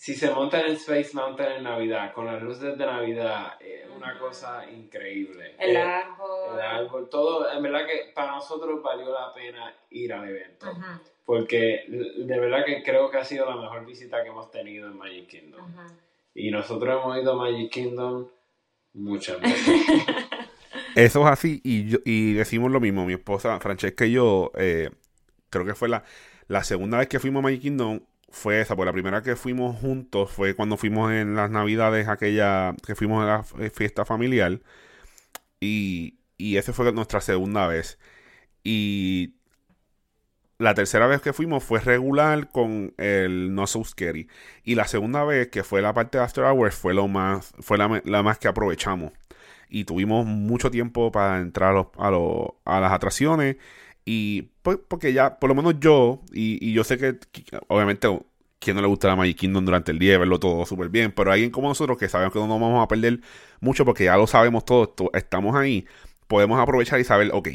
si 0.00 0.14
se 0.14 0.30
monta 0.30 0.60
en 0.60 0.74
Space 0.74 1.10
Mountain 1.12 1.56
en 1.56 1.64
Navidad, 1.64 2.12
con 2.12 2.26
las 2.26 2.40
luces 2.40 2.78
de 2.78 2.86
Navidad, 2.86 3.60
es 3.60 3.84
una 3.90 4.16
cosa 4.16 4.64
increíble. 4.70 5.56
El 5.58 5.74
Eh, 5.74 5.80
árbol. 5.82 6.54
el 6.54 6.60
árbol, 6.60 7.08
todo, 7.10 7.50
en 7.52 7.60
verdad 7.60 7.84
que 7.84 8.12
para 8.14 8.30
nosotros 8.36 8.80
valió 8.80 9.12
la 9.12 9.34
pena 9.34 9.74
ir 9.90 10.12
al 10.12 10.28
evento. 10.28 10.68
Porque 11.24 11.84
de 11.88 12.38
verdad 12.38 12.64
que 12.64 12.84
creo 12.84 13.10
que 13.10 13.18
ha 13.18 13.24
sido 13.24 13.44
la 13.50 13.56
mejor 13.56 13.84
visita 13.84 14.22
que 14.22 14.28
hemos 14.28 14.52
tenido 14.52 14.86
en 14.86 14.96
Magic 14.96 15.26
Kingdom. 15.26 15.66
Y 16.32 16.52
nosotros 16.52 16.94
hemos 17.02 17.18
ido 17.20 17.32
a 17.32 17.36
Magic 17.36 17.70
Kingdom 17.72 18.28
muchas 18.94 19.40
veces. 19.40 19.82
Eso 20.94 21.20
es 21.22 21.26
así 21.26 21.60
y, 21.64 21.88
yo- 21.88 21.98
y 22.04 22.34
decimos 22.34 22.70
lo 22.70 22.78
mismo. 22.80 23.04
Mi 23.04 23.14
esposa 23.14 23.58
Francesca 23.58 24.06
y 24.06 24.12
yo, 24.12 24.52
eh, 24.54 24.90
creo 25.50 25.64
que 25.66 25.74
fue 25.74 25.88
la, 25.88 26.04
la 26.46 26.62
segunda 26.62 26.98
vez 26.98 27.08
que 27.08 27.18
fuimos 27.18 27.40
a 27.40 27.42
Magic 27.42 27.62
Kingdom, 27.62 28.00
fue 28.30 28.60
esa. 28.60 28.76
Porque 28.76 28.86
la 28.86 28.92
primera 28.92 29.22
que 29.22 29.36
fuimos 29.36 29.76
juntos 29.78 30.30
fue 30.30 30.54
cuando 30.54 30.76
fuimos 30.76 31.12
en 31.12 31.34
las 31.34 31.50
navidades, 31.50 32.08
aquella 32.08 32.74
que 32.86 32.94
fuimos 32.94 33.24
a 33.24 33.26
la 33.26 33.40
f- 33.40 33.70
fiesta 33.70 34.04
familiar. 34.04 34.60
Y, 35.60 36.18
y 36.36 36.56
esa 36.56 36.72
fue 36.72 36.92
nuestra 36.92 37.20
segunda 37.20 37.66
vez. 37.66 37.98
Y 38.64 39.34
la 40.58 40.74
tercera 40.74 41.06
vez 41.06 41.20
que 41.20 41.32
fuimos 41.32 41.62
fue 41.62 41.80
regular 41.80 42.50
con 42.50 42.92
el 42.98 43.54
No 43.54 43.66
So 43.66 43.84
Scary. 43.84 44.28
Y 44.64 44.74
la 44.74 44.86
segunda 44.88 45.24
vez, 45.24 45.48
que 45.48 45.62
fue 45.62 45.82
la 45.82 45.94
parte 45.94 46.18
de 46.18 46.24
After 46.24 46.44
Hours, 46.44 46.74
fue 46.74 46.94
lo 46.94 47.06
más, 47.08 47.54
fue 47.60 47.78
la, 47.78 48.02
la 48.04 48.22
más 48.22 48.38
que 48.38 48.48
aprovechamos. 48.48 49.12
Y 49.68 49.84
tuvimos 49.84 50.26
mucho 50.26 50.70
tiempo 50.70 51.12
para 51.12 51.40
entrar 51.40 51.76
a, 51.76 52.10
a 52.64 52.80
las 52.80 52.92
atracciones. 52.92 53.56
Y 54.10 54.52
pues, 54.62 54.78
porque 54.88 55.12
ya, 55.12 55.38
por 55.38 55.48
lo 55.50 55.54
menos 55.54 55.74
yo, 55.80 56.22
y, 56.32 56.58
y 56.66 56.72
yo 56.72 56.82
sé 56.82 56.96
que, 56.96 57.18
que, 57.30 57.44
obviamente, 57.68 58.08
quien 58.58 58.74
no 58.76 58.80
le 58.82 58.88
gusta 58.88 59.06
la 59.08 59.16
Magic 59.16 59.36
Kingdom 59.36 59.66
durante 59.66 59.92
el 59.92 59.98
día, 59.98 60.16
verlo 60.18 60.40
todo 60.40 60.64
súper 60.64 60.88
bien, 60.88 61.12
pero 61.12 61.30
alguien 61.30 61.50
como 61.50 61.68
nosotros 61.68 61.98
que 61.98 62.08
sabemos 62.08 62.32
que 62.32 62.38
no 62.38 62.46
nos 62.46 62.58
vamos 62.58 62.82
a 62.82 62.88
perder 62.88 63.20
mucho 63.60 63.84
porque 63.84 64.04
ya 64.04 64.16
lo 64.16 64.26
sabemos 64.26 64.64
todo, 64.64 64.94
estamos 65.12 65.54
ahí, 65.56 65.86
podemos 66.26 66.58
aprovechar 66.58 66.98
y 67.00 67.04
saber, 67.04 67.30
ok, 67.34 67.48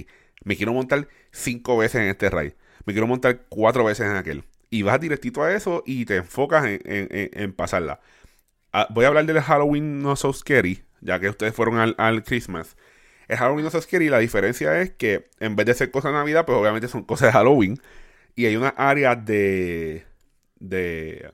me 0.44 0.56
quiero 0.56 0.74
montar 0.74 1.08
cinco 1.32 1.76
veces 1.78 2.02
en 2.02 2.08
este 2.10 2.30
ride, 2.30 2.56
me 2.86 2.94
quiero 2.94 3.08
montar 3.08 3.46
cuatro 3.50 3.84
veces 3.84 4.06
en 4.08 4.16
aquel. 4.16 4.44
Y 4.70 4.84
vas 4.84 5.00
directito 5.00 5.42
a 5.44 5.54
eso 5.56 5.82
y 5.88 6.06
te 6.06 6.18
enfocas 6.18 6.66
en, 6.66 6.82
en- 6.86 7.08
en- 7.12 7.30
en 7.34 7.54
pasarla. 7.54 8.00
Ah, 8.72 8.88
voy 8.90 9.06
a 9.06 9.10
hablar 9.10 9.26
del 9.26 9.42
Halloween 9.42 10.02
No 10.02 10.16
So 10.16 10.34
Scary, 10.34 10.84
ya 11.02 11.20
que 11.20 11.30
ustedes 11.30 11.54
fueron 11.56 11.78
al, 11.78 11.96
al 11.98 12.24
Christmas. 12.24 12.76
El 13.28 13.38
Halloween 13.38 13.66
No 13.66 13.72
So 13.72 13.82
Scary, 13.82 14.10
la 14.10 14.20
diferencia 14.20 14.82
es 14.82 14.92
que 14.92 15.30
en 15.40 15.56
vez 15.56 15.66
de 15.66 15.74
ser 15.74 15.92
cosas 15.92 16.12
de 16.12 16.18
Navidad, 16.18 16.46
pues 16.46 16.58
obviamente 16.58 16.88
son 16.88 17.04
cosas 17.04 17.28
de 17.30 17.34
Halloween. 17.34 17.80
Y 18.36 18.46
hay 18.46 18.56
una 18.56 18.70
área 18.70 19.16
de, 19.16 20.06
de 20.60 21.32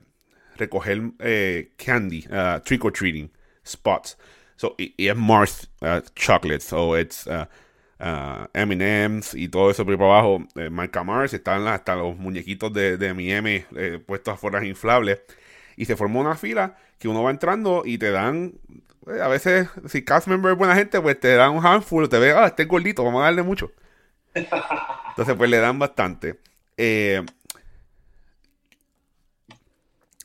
recoger 0.56 1.02
eh, 1.18 1.72
candy, 1.76 2.26
uh, 2.30 2.60
trick 2.60 2.84
or 2.84 2.92
treating 2.92 3.30
spots. 3.66 4.18
So, 4.56 4.74
y, 4.78 4.94
es 4.98 5.16
Mars 5.16 5.70
uh, 5.80 6.00
Chocolate, 6.14 6.60
so 6.60 6.94
it's 6.94 7.26
uh, 7.26 7.46
uh, 8.00 8.46
M&M's 8.52 9.34
y 9.34 9.48
todo 9.48 9.70
eso 9.70 9.84
por 9.84 9.94
abajo. 9.94 10.46
eh, 10.56 10.70
Mars, 10.70 11.34
están 11.34 11.66
hasta 11.66 11.96
los 11.96 12.16
muñequitos 12.16 12.72
de, 12.72 12.96
de 12.96 13.08
M&M 13.08 13.66
eh, 13.76 13.98
puestos 14.04 14.34
afuera 14.34 14.64
inflables. 14.64 15.20
Y 15.76 15.86
se 15.86 15.96
formó 15.96 16.20
una 16.20 16.36
fila 16.36 16.76
que 16.98 17.08
uno 17.08 17.22
va 17.22 17.30
entrando 17.30 17.82
y 17.86 17.96
te 17.96 18.10
dan, 18.10 18.54
a 19.06 19.28
veces, 19.28 19.68
si 19.88 20.04
cast 20.04 20.28
member 20.28 20.52
es 20.52 20.58
buena 20.58 20.74
gente, 20.74 21.00
pues 21.00 21.18
te 21.18 21.34
dan 21.34 21.52
un 21.52 21.64
handful, 21.64 22.08
te 22.08 22.18
ve, 22.18 22.32
ah, 22.32 22.46
este 22.46 22.62
es 22.62 22.68
gordito, 22.68 23.04
vamos 23.04 23.22
a 23.22 23.24
darle 23.24 23.42
mucho. 23.42 23.72
Entonces, 24.34 25.34
pues 25.36 25.50
le 25.50 25.58
dan 25.58 25.78
bastante. 25.78 26.38
Eh, 26.76 27.24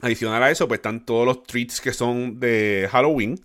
adicional 0.01 0.43
a 0.43 0.51
eso, 0.51 0.67
pues 0.67 0.79
están 0.79 1.05
todos 1.05 1.25
los 1.25 1.43
treats 1.43 1.81
que 1.81 1.93
son 1.93 2.39
de 2.39 2.87
Halloween. 2.91 3.39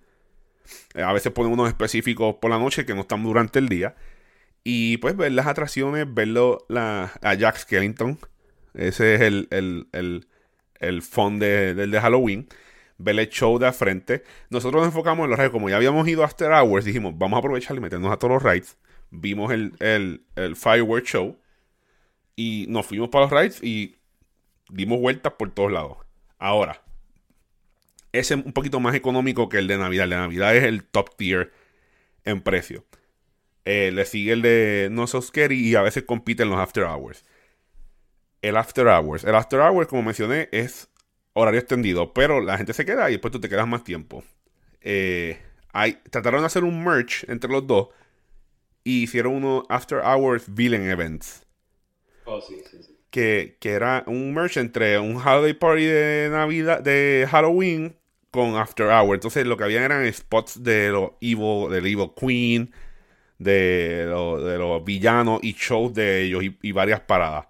Eh, 0.94 1.02
a 1.02 1.12
veces 1.12 1.32
ponen 1.32 1.52
unos 1.52 1.68
específicos 1.68 2.36
por 2.40 2.50
la 2.50 2.58
noche 2.58 2.84
que 2.84 2.94
no 2.94 3.02
están 3.02 3.22
durante 3.22 3.58
el 3.58 3.68
día. 3.68 3.94
Y 4.62 4.98
pues 4.98 5.16
ver 5.16 5.32
las 5.32 5.46
atracciones, 5.46 6.12
verlo 6.12 6.66
la, 6.68 7.12
a 7.22 7.34
Jack 7.34 7.56
Skellington. 7.56 8.18
Ese 8.74 9.14
es 9.14 9.20
el, 9.22 9.48
el, 9.50 9.88
el, 9.92 10.28
el 10.80 11.02
de, 11.38 11.74
del 11.74 11.90
de 11.90 12.00
Halloween. 12.00 12.48
El 13.04 13.28
show 13.28 13.58
de 13.58 13.72
frente. 13.72 14.22
Nosotros 14.50 14.82
nos 14.82 14.88
enfocamos 14.88 15.24
en 15.24 15.30
los 15.30 15.38
rides. 15.38 15.52
Como 15.52 15.68
ya 15.68 15.76
habíamos 15.76 16.06
ido 16.08 16.24
After 16.24 16.50
Hours, 16.52 16.84
dijimos, 16.84 17.16
vamos 17.16 17.36
a 17.36 17.40
aprovechar 17.40 17.76
y 17.76 17.80
meternos 17.80 18.12
a 18.12 18.16
todos 18.18 18.34
los 18.34 18.42
rides. 18.42 18.76
Vimos 19.10 19.52
el, 19.52 19.74
el, 19.80 20.24
el 20.36 20.56
Fireworks 20.56 21.08
Show. 21.10 21.38
Y 22.36 22.66
nos 22.68 22.86
fuimos 22.86 23.08
para 23.08 23.24
los 23.24 23.32
rides 23.32 23.62
y 23.62 23.98
dimos 24.70 25.00
vueltas 25.00 25.32
por 25.34 25.50
todos 25.50 25.72
lados. 25.72 25.98
Ahora, 26.38 26.82
ese 28.12 28.34
es 28.34 28.44
un 28.44 28.52
poquito 28.52 28.80
más 28.80 28.94
económico 28.94 29.48
que 29.48 29.58
el 29.58 29.66
de 29.66 29.78
Navidad. 29.78 30.04
El 30.04 30.10
de 30.10 30.16
Navidad 30.16 30.56
es 30.56 30.64
el 30.64 30.84
top 30.84 31.16
tier 31.16 31.52
en 32.24 32.40
precio. 32.40 32.84
Eh, 33.64 33.90
le 33.92 34.04
sigue 34.04 34.32
el 34.32 34.42
de 34.42 34.88
No 34.90 35.06
So 35.06 35.20
Scary 35.22 35.60
y 35.60 35.74
a 35.74 35.82
veces 35.82 36.04
compite 36.04 36.42
en 36.42 36.50
los 36.50 36.58
After 36.58 36.84
Hours. 36.84 37.24
El 38.42 38.56
After 38.56 38.86
Hours. 38.86 39.24
El 39.24 39.34
After 39.34 39.60
Hours, 39.60 39.88
como 39.88 40.02
mencioné, 40.02 40.48
es 40.50 40.88
horario 41.34 41.60
extendido, 41.60 42.12
pero 42.14 42.40
la 42.40 42.56
gente 42.58 42.72
se 42.72 42.84
queda 42.86 43.08
y 43.10 43.14
después 43.14 43.32
tú 43.32 43.40
te 43.40 43.48
quedas 43.48 43.68
más 43.68 43.84
tiempo. 43.84 44.24
Eh, 44.82 45.40
hay, 45.72 45.94
trataron 46.10 46.40
de 46.42 46.46
hacer 46.46 46.64
un 46.64 46.84
merch 46.84 47.24
entre 47.28 47.50
los 47.50 47.66
dos 47.66 47.88
y 48.84 49.04
hicieron 49.04 49.34
unos 49.34 49.64
After 49.70 50.00
Hours 50.00 50.44
Villain 50.54 50.90
Events 50.90 51.46
Oh, 52.24 52.40
sí, 52.40 52.62
sí, 52.70 52.82
sí. 52.82 52.96
que, 53.10 53.56
que 53.60 53.70
era 53.72 54.04
un 54.06 54.32
merch 54.34 54.56
entre 54.56 54.98
un 54.98 55.16
holiday 55.16 55.54
party 55.54 55.84
de 55.84 56.28
Navidad, 56.30 56.80
de 56.80 57.26
Halloween 57.30 57.96
con 58.30 58.56
After 58.56 58.86
Hour. 58.88 59.14
Entonces 59.16 59.46
lo 59.46 59.56
que 59.56 59.64
había 59.64 59.84
eran 59.84 60.10
spots 60.12 60.62
de 60.62 60.90
los 60.90 61.12
evil, 61.20 61.68
del 61.70 61.86
Evil 61.86 62.10
Queen, 62.16 62.72
de, 63.38 64.06
lo- 64.08 64.42
de 64.44 64.58
los 64.58 64.84
villanos 64.84 65.40
y 65.42 65.54
shows 65.54 65.94
de 65.94 66.22
ellos 66.24 66.44
y, 66.44 66.58
y 66.62 66.72
varias 66.72 67.00
paradas. 67.02 67.48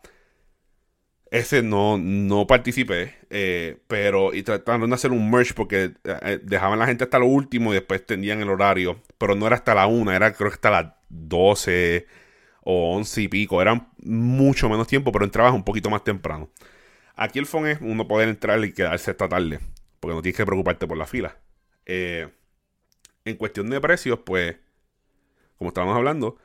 Ese 1.31 1.63
no, 1.63 1.97
no 1.97 2.47
participé, 2.49 3.15
eh, 3.31 3.79
pero 3.87 4.35
y 4.35 4.43
trataron 4.43 4.91
de 4.91 4.95
hacer 4.97 5.13
un 5.13 5.31
merch 5.31 5.55
porque 5.55 5.93
eh, 6.03 6.41
dejaban 6.43 6.75
a 6.75 6.83
la 6.83 6.87
gente 6.87 7.05
hasta 7.05 7.21
lo 7.21 7.27
último 7.27 7.71
y 7.71 7.75
después 7.75 8.01
extendían 8.01 8.41
el 8.41 8.51
horario. 8.51 9.01
Pero 9.17 9.37
no 9.37 9.47
era 9.47 9.57
hasta 9.57 9.75
la 9.75 9.87
una, 9.87 10.17
era 10.17 10.33
creo 10.33 10.51
que 10.51 10.55
hasta 10.55 10.71
las 10.71 10.87
12 11.09 12.07
o 12.63 12.97
11 12.97 13.23
y 13.23 13.29
pico. 13.29 13.63
Eran 13.63 13.89
mucho 14.03 14.69
menos 14.69 14.89
tiempo, 14.89 15.13
pero 15.13 15.25
entrabas 15.25 15.55
un 15.55 15.65
poquito 15.65 15.89
más 15.91 16.03
temprano. 16.05 16.51
Aquí 17.17 17.39
el 17.39 17.47
phone 17.47 17.69
es 17.69 17.79
uno 17.81 18.09
poder 18.09 18.29
entrar 18.29 18.65
y 18.65 18.73
quedarse 18.73 19.11
esta 19.13 19.29
tarde, 19.29 19.61
porque 20.01 20.15
no 20.15 20.23
tienes 20.23 20.37
que 20.37 20.47
preocuparte 20.47 20.87
por 20.87 20.97
la 20.97 21.07
fila. 21.07 21.37
Eh, 21.87 22.29
en 23.25 23.37
cuestión 23.37 23.71
de 23.71 23.81
precios, 23.81 24.21
pues, 24.25 24.57
como 25.59 25.69
estábamos 25.69 25.97
hablando, 25.97 26.39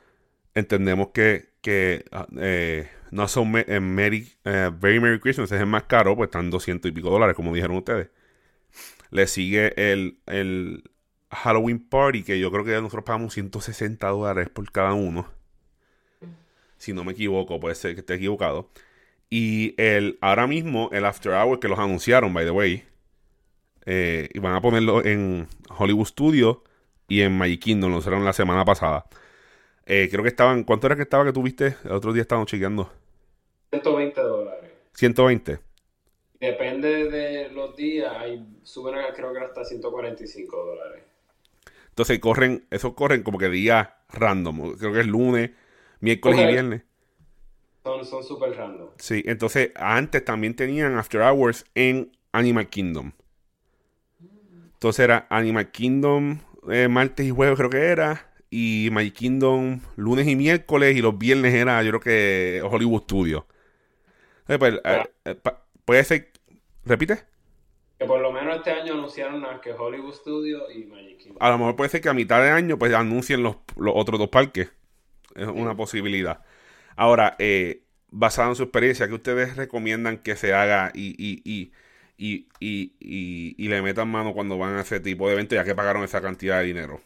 entendemos 0.54 1.08
que, 1.08 1.50
que 1.62 2.04
ah, 2.12 2.26
eh, 2.38 2.88
no 3.10 3.28
son 3.28 3.52
eh, 3.56 3.80
Merry, 3.80 4.32
eh, 4.44 4.70
Very 4.78 5.00
Merry 5.00 5.20
Christmas 5.20 5.52
es 5.52 5.60
el 5.60 5.66
más 5.66 5.84
caro, 5.84 6.16
pues 6.16 6.28
están 6.28 6.50
200 6.50 6.90
y 6.90 6.92
pico 6.94 7.10
dólares, 7.10 7.36
como 7.36 7.54
dijeron 7.54 7.76
ustedes. 7.78 8.10
Le 9.10 9.26
sigue 9.26 9.72
el, 9.92 10.20
el 10.26 10.90
Halloween 11.30 11.80
Party, 11.88 12.22
que 12.24 12.38
yo 12.38 12.50
creo 12.50 12.64
que 12.64 12.72
nosotros 12.72 13.04
pagamos 13.04 13.34
160 13.34 14.06
dólares 14.08 14.48
por 14.50 14.70
cada 14.72 14.94
uno. 14.94 15.28
Si 16.78 16.92
no 16.92 17.04
me 17.04 17.12
equivoco, 17.12 17.60
puede 17.60 17.74
ser 17.74 17.94
que 17.94 18.00
esté 18.00 18.14
equivocado. 18.14 18.70
Y 19.30 19.74
el, 19.78 20.18
ahora 20.22 20.46
mismo, 20.48 20.90
el 20.92 21.04
After 21.06 21.32
Hour 21.32 21.60
que 21.60 21.68
los 21.68 21.78
anunciaron, 21.78 22.34
by 22.34 22.44
the 22.46 22.50
way. 22.52 22.84
eh, 23.86 24.28
y 24.34 24.38
van 24.40 24.54
a 24.54 24.60
ponerlo 24.60 25.04
en 25.04 25.48
Hollywood 25.76 26.06
Studios 26.06 26.58
y 27.08 27.20
en 27.22 27.36
Magic 27.38 27.60
Kingdom, 27.62 27.92
lo 27.92 27.98
hicieron 27.98 28.24
la 28.24 28.32
semana 28.32 28.64
pasada. 28.64 29.06
Eh, 29.86 30.08
creo 30.10 30.22
que 30.24 30.28
estaban, 30.28 30.64
¿cuánto 30.64 30.88
era 30.88 30.96
que 30.96 31.02
estaba 31.02 31.24
que 31.24 31.32
tuviste? 31.32 31.76
El 31.84 31.92
otro 31.92 32.12
día 32.12 32.22
estábamos 32.22 32.50
chequeando. 32.50 32.90
120 33.70 34.20
dólares. 34.20 34.70
120. 34.94 35.58
Depende 36.40 37.08
de 37.08 37.50
los 37.50 37.76
días, 37.76 38.12
hay, 38.16 38.44
suben 38.62 38.94
creo 39.14 39.32
que 39.32 39.40
hasta 39.40 39.64
145 39.64 40.56
dólares. 40.56 41.02
Entonces 41.88 42.18
corren, 42.18 42.66
esos 42.70 42.94
corren 42.94 43.22
como 43.22 43.38
que 43.38 43.48
días 43.48 43.88
random. 44.10 44.76
Creo 44.76 44.92
que 44.92 45.00
es 45.00 45.06
lunes, 45.06 45.52
miércoles 46.00 46.40
y 46.40 46.46
viernes. 46.46 46.82
Son 47.84 48.04
son 48.04 48.24
súper 48.24 48.56
random. 48.56 48.88
Sí, 48.98 49.22
entonces 49.26 49.70
antes 49.76 50.24
también 50.24 50.56
tenían 50.56 50.98
After 50.98 51.22
Hours 51.22 51.64
en 51.74 52.12
Animal 52.32 52.68
Kingdom. 52.68 53.12
Entonces 54.74 55.04
era 55.04 55.26
Animal 55.30 55.70
Kingdom 55.70 56.40
eh, 56.68 56.88
martes 56.88 57.24
y 57.24 57.30
jueves 57.30 57.56
creo 57.56 57.70
que 57.70 57.78
era. 57.78 58.30
Y 58.58 58.88
Magic 58.90 59.12
Kingdom 59.12 59.80
lunes 59.96 60.26
y 60.26 60.34
miércoles. 60.34 60.96
Y 60.96 61.02
los 61.02 61.18
viernes 61.18 61.52
era 61.52 61.82
yo 61.82 61.90
creo 61.90 62.00
que 62.00 62.62
Hollywood 62.62 63.02
Studios. 63.02 63.44
Eh, 64.48 64.58
pues, 64.58 64.80
eh, 64.82 65.04
eh, 65.26 65.36
puede 65.84 66.02
ser... 66.04 66.32
¿Repite? 66.82 67.18
Que 67.98 68.06
por 68.06 68.18
lo 68.18 68.32
menos 68.32 68.56
este 68.56 68.70
año 68.70 68.94
anunciaron 68.94 69.42
nada 69.42 69.60
que 69.60 69.72
Hollywood 69.72 70.14
Studios 70.14 70.74
y 70.74 70.86
Magic 70.86 71.18
Kingdom. 71.18 71.36
A 71.38 71.50
lo 71.50 71.58
mejor 71.58 71.76
puede 71.76 71.90
ser 71.90 72.00
que 72.00 72.08
a 72.08 72.14
mitad 72.14 72.40
de 72.40 72.48
año 72.48 72.78
pues 72.78 72.94
anuncien 72.94 73.42
los, 73.42 73.56
los 73.76 73.92
otros 73.94 74.18
dos 74.18 74.30
parques. 74.30 74.72
Es 75.34 75.48
una 75.48 75.76
posibilidad. 75.76 76.42
Ahora, 76.96 77.36
eh, 77.38 77.82
basado 78.08 78.48
en 78.48 78.56
su 78.56 78.62
experiencia, 78.62 79.06
¿qué 79.06 79.12
ustedes 79.12 79.56
recomiendan 79.56 80.16
que 80.16 80.34
se 80.34 80.54
haga 80.54 80.92
y, 80.94 81.14
y, 81.18 81.42
y, 81.44 81.72
y, 82.16 82.48
y, 82.58 83.54
y, 83.58 83.68
le 83.68 83.82
metan 83.82 84.08
mano 84.08 84.32
cuando 84.32 84.56
van 84.56 84.76
a 84.76 84.80
ese 84.80 84.98
tipo 85.00 85.26
de 85.26 85.34
evento 85.34 85.54
ya 85.54 85.64
que 85.64 85.74
pagaron 85.74 86.04
esa 86.04 86.22
cantidad 86.22 86.60
de 86.60 86.64
dinero. 86.64 87.02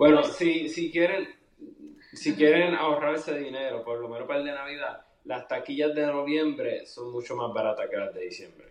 Bueno, 0.00 0.24
si, 0.24 0.70
si 0.70 0.90
quieren 0.90 1.28
si 2.14 2.34
quieren 2.34 2.74
ahorrarse 2.74 3.38
dinero, 3.38 3.84
por 3.84 3.98
lo 3.98 4.08
menos 4.08 4.26
para 4.26 4.40
el 4.40 4.46
de 4.46 4.52
Navidad, 4.52 5.02
las 5.24 5.46
taquillas 5.46 5.94
de 5.94 6.06
noviembre 6.06 6.86
son 6.86 7.12
mucho 7.12 7.36
más 7.36 7.52
baratas 7.52 7.90
que 7.90 7.98
las 7.98 8.14
de 8.14 8.22
diciembre. 8.22 8.66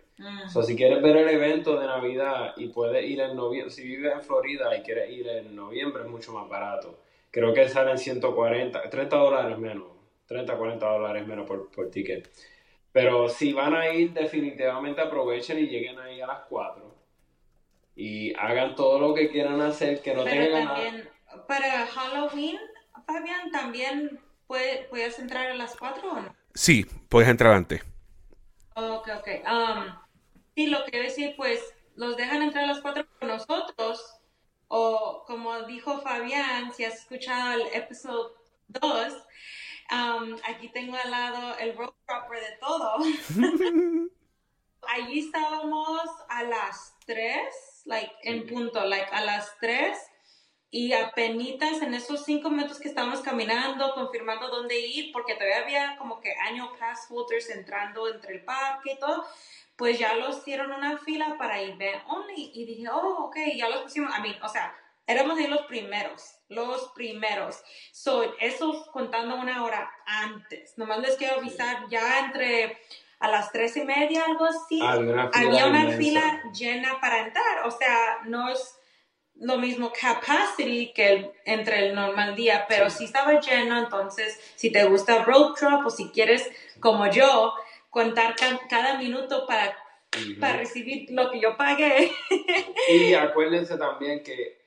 O 0.47 0.49
sea, 0.49 0.63
si 0.63 0.75
quieres 0.75 1.03
ver 1.03 1.17
el 1.17 1.29
evento 1.29 1.79
de 1.79 1.85
Navidad 1.85 2.53
y 2.57 2.69
puedes 2.69 3.07
ir 3.07 3.21
en 3.21 3.35
noviembre, 3.35 3.71
si 3.71 3.83
vives 3.83 4.11
en 4.11 4.21
Florida 4.21 4.75
y 4.75 4.81
quieres 4.81 5.11
ir 5.11 5.27
en 5.29 5.55
noviembre, 5.55 6.01
es 6.01 6.09
mucho 6.09 6.33
más 6.33 6.49
barato. 6.49 6.97
Creo 7.29 7.53
que 7.53 7.69
salen 7.69 7.99
140, 7.99 8.89
30 8.89 9.15
dólares 9.15 9.57
menos, 9.59 9.87
30, 10.25 10.57
40 10.57 10.85
dólares 10.85 11.27
menos 11.27 11.45
por, 11.47 11.69
por 11.69 11.91
ticket. 11.91 12.27
Pero 12.91 13.29
si 13.29 13.53
van 13.53 13.75
a 13.75 13.87
ir, 13.87 14.13
definitivamente 14.13 14.99
aprovechen 14.99 15.59
y 15.59 15.67
lleguen 15.67 15.99
ahí 15.99 16.21
a 16.21 16.25
las 16.25 16.39
4. 16.49 16.91
Y 17.97 18.33
hagan 18.33 18.75
todo 18.75 18.99
lo 18.99 19.13
que 19.13 19.29
quieran 19.29 19.61
hacer, 19.61 20.01
que 20.01 20.15
no 20.15 20.23
tengan 20.23 20.67
también, 20.67 21.09
Para 21.47 21.87
Halloween, 21.87 22.57
Fabián, 23.05 23.51
¿también 23.51 24.19
puedes 24.47 25.19
entrar 25.19 25.51
a 25.51 25.55
las 25.55 25.75
4 25.75 26.11
o 26.11 26.21
no? 26.21 26.35
Sí, 26.53 26.85
puedes 27.07 27.29
entrar 27.29 27.53
antes. 27.53 27.81
Ok, 28.75 29.09
ok. 29.17 29.27
Um, 29.45 29.95
sí, 30.55 30.67
lo 30.67 30.85
que 30.85 31.01
decir, 31.01 31.35
pues, 31.37 31.61
los 31.95 32.17
dejan 32.17 32.41
entrar 32.41 32.63
a 32.63 32.67
las 32.67 32.81
4 32.81 33.05
con 33.19 33.27
nosotros. 33.27 34.19
O 34.67 35.23
como 35.25 35.63
dijo 35.63 35.99
Fabián, 36.01 36.71
si 36.73 36.85
has 36.85 36.95
escuchado 36.95 37.53
el 37.53 37.73
episodio 37.73 38.35
2, 38.67 39.13
aquí 40.47 40.69
tengo 40.69 40.95
al 41.03 41.11
lado 41.11 41.57
el 41.57 41.75
road 41.75 41.93
proper 42.05 42.39
de 42.39 42.57
todo. 42.59 42.97
Allí 44.87 45.19
estábamos 45.19 46.09
a 46.29 46.43
las 46.43 46.95
3, 47.05 47.83
like, 47.85 48.13
en 48.23 48.47
punto, 48.47 48.85
like, 48.85 49.09
a 49.11 49.23
las 49.23 49.57
3. 49.59 49.97
Y 50.71 50.93
apenas 50.93 51.81
en 51.81 51.95
esos 51.95 52.25
cinco 52.25 52.49
minutos 52.49 52.79
que 52.79 52.89
estábamos 52.89 53.21
caminando, 53.21 53.93
confirmando 53.95 54.49
dónde 54.49 54.79
ir, 54.79 55.11
porque 55.11 55.33
todavía 55.33 55.63
había 55.63 55.97
como 55.97 56.19
que 56.21 56.33
año 56.35 56.71
pass 56.79 57.07
holders 57.09 57.49
entrando 57.49 58.07
entre 58.07 58.35
el 58.35 58.43
parque 58.43 58.91
y 58.91 58.99
todo, 58.99 59.25
pues 59.75 59.97
ya 59.97 60.13
los 60.15 60.37
hicieron 60.39 60.71
una 60.71 60.97
fila 60.97 61.37
para 61.39 61.59
event 61.61 62.03
only. 62.07 62.51
Y 62.53 62.65
dije, 62.65 62.87
oh, 62.89 63.25
ok, 63.25 63.37
ya 63.55 63.67
los 63.69 63.81
pusimos. 63.83 64.13
A 64.13 64.19
mí, 64.19 64.37
o 64.43 64.49
sea, 64.49 64.75
éramos 65.07 65.37
de 65.37 65.47
los 65.47 65.61
primeros, 65.63 66.35
los 66.49 66.89
primeros. 66.89 67.63
So, 67.91 68.35
eso 68.39 68.91
contando 68.91 69.37
una 69.37 69.63
hora 69.63 69.91
antes. 70.05 70.77
Nomás 70.77 70.99
les 70.99 71.15
quiero 71.15 71.37
avisar, 71.37 71.89
ya 71.89 72.19
entre 72.19 72.77
a 73.19 73.27
las 73.27 73.51
tres 73.51 73.75
y 73.75 73.81
media, 73.81 74.23
algo 74.25 74.45
así, 74.45 74.79
había 74.81 75.65
una 75.67 75.91
fila 75.97 76.43
llena 76.53 77.01
para 77.01 77.19
entrar. 77.25 77.65
O 77.65 77.71
sea, 77.71 78.19
no 78.25 78.49
es 78.49 78.78
lo 79.39 79.57
mismo 79.57 79.91
capacity 79.91 80.91
que 80.93 81.09
el, 81.09 81.31
entre 81.45 81.87
el 81.87 81.95
normal 81.95 82.35
día, 82.35 82.65
pero 82.67 82.89
si 82.89 83.05
estaba 83.05 83.39
lleno, 83.39 83.77
entonces 83.77 84.39
si 84.55 84.71
te 84.71 84.83
gusta 84.85 85.23
road 85.23 85.53
trip 85.53 85.85
o 85.85 85.89
si 85.89 86.09
quieres, 86.09 86.49
como 86.79 87.09
yo, 87.09 87.53
contar 87.89 88.35
cada 88.69 88.97
minuto 88.97 89.45
para, 89.47 89.75
para 90.39 90.57
recibir 90.57 91.07
lo 91.11 91.31
que 91.31 91.39
yo 91.39 91.57
pagué. 91.57 92.11
y 92.89 93.13
acuérdense 93.13 93.77
también 93.77 94.23
que 94.23 94.59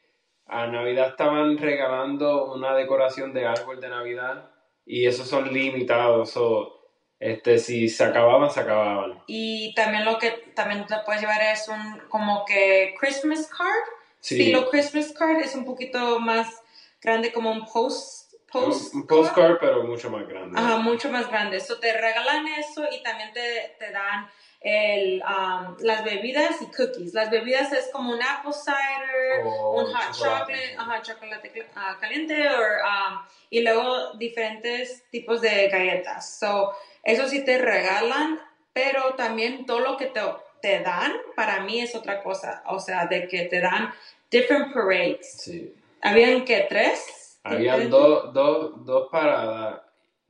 a 0.47 0.67
Navidad 0.67 1.09
estaban 1.09 1.57
regalando 1.59 2.53
una 2.53 2.75
decoración 2.75 3.33
de 3.33 3.47
árbol 3.47 3.81
de 3.81 3.89
Navidad 3.89 4.51
y 4.85 5.07
esos 5.07 5.29
son 5.29 5.53
limitados. 5.53 6.37
o 6.37 6.83
este, 7.19 7.59
si 7.59 7.89
se 7.89 8.03
acababan, 8.03 8.51
se 8.51 8.61
acababan. 8.61 9.23
Y 9.29 9.73
también 9.75 10.05
lo 10.05 10.19
que 10.19 10.31
también 10.55 10.85
te 10.87 10.97
puedes 11.07 11.23
llevar 11.23 11.41
es 11.41 11.69
un 11.69 12.01
como 12.09 12.45
que 12.45 12.95
Christmas 12.99 13.49
card. 13.49 14.02
Sí. 14.23 14.53
lo 14.53 14.71
Christmas 14.71 15.13
card 15.13 15.41
es 15.41 15.55
un 15.55 15.65
poquito 15.65 16.21
más 16.21 16.63
grande 17.01 17.33
como 17.33 17.51
un 17.51 17.67
post. 17.67 18.35
post 18.51 18.95
un 18.95 19.07
postcard, 19.07 19.59
pero 19.61 19.83
mucho 19.83 20.09
más 20.11 20.27
grande. 20.29 20.59
Ajá, 20.59 20.77
mucho 20.79 21.11
más 21.11 21.29
grande. 21.29 21.57
Eso 21.57 21.79
te 21.79 21.93
regalan 21.93 22.47
eso 22.47 22.85
y 22.91 23.03
también 23.03 23.33
te, 23.33 23.75
te 23.79 23.91
dan 23.91 24.31
el, 24.61 25.23
um, 25.23 25.77
las 25.81 26.05
bebidas 26.05 26.63
y 26.63 26.67
cookies. 26.67 27.15
Las 27.15 27.31
bebidas 27.31 27.73
es 27.73 27.91
como 27.93 28.13
un 28.13 28.23
apple 28.23 28.53
cider, 28.53 29.45
oh, 29.45 29.81
un 29.81 29.93
hot 29.93 30.15
chocolate, 30.15 30.77
ajá, 30.79 31.03
chocolate 31.03 31.67
ah, 31.75 31.99
caliente, 32.01 32.47
um, 32.49 33.19
y 33.51 33.61
luego 33.63 34.15
diferentes 34.15 35.03
tipos 35.11 35.41
de 35.41 35.69
galletas. 35.69 36.39
So, 36.39 36.73
eso 37.03 37.29
sí 37.29 37.45
te 37.45 37.59
regalan, 37.59 38.41
pero 38.73 39.15
también 39.15 39.67
todo 39.67 39.81
lo 39.81 39.97
que 39.97 40.07
te, 40.07 40.21
te 40.63 40.81
dan, 40.81 41.13
para 41.37 41.61
mí 41.61 41.81
es 41.81 41.95
otra 41.95 42.23
cosa. 42.23 42.63
O 42.69 42.79
sea, 42.79 43.07
de 43.07 43.29
que 43.29 43.45
te 43.45 43.61
dan 43.61 43.93
different 44.31 44.73
parades. 44.73 45.43
Sí. 45.43 45.75
¿Habían 46.01 46.47
que 46.47 46.65
tres? 46.69 47.39
Habían 47.45 47.91
dos, 47.91 48.33
dos, 48.33 48.87
dos 48.87 49.09
paradas 49.11 49.83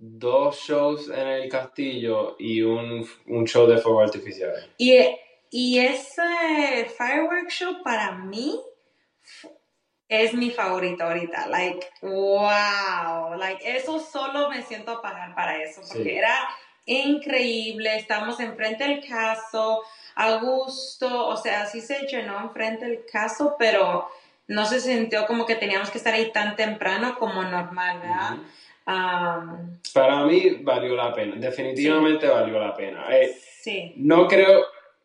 dos 0.04 0.58
shows 0.58 1.08
en 1.10 1.28
el 1.28 1.48
castillo 1.48 2.34
y 2.36 2.60
un, 2.60 3.06
show 3.46 3.68
de 3.68 3.78
fuego 3.78 4.00
artificial. 4.00 4.52
Y, 4.76 4.98
y 5.48 5.78
ese 5.78 6.90
fireworks 6.98 7.54
show 7.54 7.82
para 7.84 8.10
mí 8.10 8.60
es 10.08 10.34
mi 10.34 10.50
favorito 10.50 11.04
ahorita. 11.04 11.46
Like, 11.46 11.86
wow. 12.02 13.36
Like, 13.38 13.76
eso 13.76 14.00
solo 14.00 14.50
me 14.50 14.62
siento 14.62 14.90
a 14.90 15.02
pagar 15.02 15.36
para 15.36 15.62
eso. 15.62 15.82
Porque 15.88 16.18
era 16.18 16.48
increíble. 16.84 17.96
Estamos 17.96 18.40
enfrente 18.40 18.82
del 18.82 19.06
caso, 19.06 19.84
a 20.14 20.36
gusto. 20.36 21.26
O 21.26 21.36
sea, 21.36 21.66
sí 21.66 21.80
se 21.80 22.06
llenó 22.06 22.40
enfrente 22.40 22.86
del 22.86 23.04
caso, 23.10 23.56
pero 23.58 24.08
no 24.48 24.66
se 24.66 24.80
sintió 24.80 25.26
como 25.26 25.46
que 25.46 25.56
teníamos 25.56 25.90
que 25.90 25.98
estar 25.98 26.14
ahí 26.14 26.30
tan 26.32 26.56
temprano 26.56 27.16
como 27.18 27.42
normal, 27.42 28.00
¿verdad? 28.00 28.36
Para 29.94 30.24
mí 30.24 30.58
valió 30.62 30.96
la 30.96 31.12
pena, 31.12 31.36
definitivamente 31.36 32.26
valió 32.26 32.58
la 32.58 32.74
pena. 32.74 33.06
Eh, 33.10 33.32
sí. 33.60 33.92
No 33.96 34.26
creo, 34.26 34.64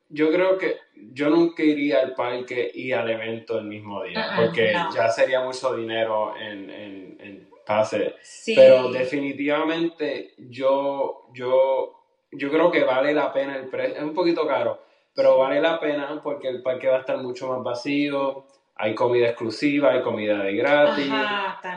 yo 0.09 0.31
creo 0.31 0.57
que 0.57 0.77
yo 1.13 1.29
nunca 1.29 1.63
iría 1.63 1.99
al 1.99 2.13
parque 2.13 2.71
y 2.73 2.91
al 2.91 3.09
evento 3.09 3.59
el 3.59 3.65
mismo 3.65 4.03
día, 4.03 4.33
porque 4.35 4.73
ya 4.93 5.09
sería 5.09 5.41
mucho 5.41 5.75
dinero 5.75 6.35
en, 6.37 6.69
en, 6.69 7.17
en 7.19 7.49
pase. 7.65 8.15
Pero 8.55 8.89
definitivamente 8.89 10.33
yo, 10.37 11.27
yo, 11.33 12.01
yo 12.31 12.49
creo 12.49 12.71
que 12.71 12.83
vale 12.83 13.13
la 13.13 13.31
pena 13.31 13.57
el 13.57 13.67
precio, 13.67 13.97
es 13.97 14.03
un 14.03 14.13
poquito 14.13 14.47
caro, 14.47 14.81
pero 15.17 15.37
vale 15.37 15.59
la 15.59 15.81
pena 15.81 16.21
porque 16.23 16.47
el 16.47 16.61
parque 16.61 16.87
va 16.87 16.95
a 16.95 16.99
estar 17.01 17.17
mucho 17.17 17.49
más 17.49 17.61
vacío 17.61 18.45
hay 18.79 18.93
comida 18.93 19.27
exclusiva, 19.27 19.91
hay 19.91 20.01
comida 20.01 20.43
de 20.43 20.55
gratis. 20.55 21.11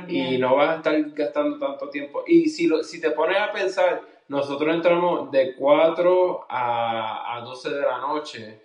Y 0.09 0.37
no 0.39 0.57
vas 0.57 0.71
a 0.71 0.77
estar 0.77 1.01
gastando 1.13 1.59
tanto 1.59 1.89
tiempo. 1.89 2.25
Y 2.27 2.49
si, 2.49 2.67
lo, 2.67 2.83
si 2.83 3.01
te 3.01 3.11
pones 3.13 3.39
a 3.39 3.51
pensar, 3.51 4.03
nosotros 4.29 4.75
entramos 4.75 5.31
de 5.31 5.55
4 5.55 6.47
a, 6.49 7.37
a 7.37 7.41
12 7.41 7.71
de 7.71 7.81
la 7.81 7.99
noche. 7.99 8.61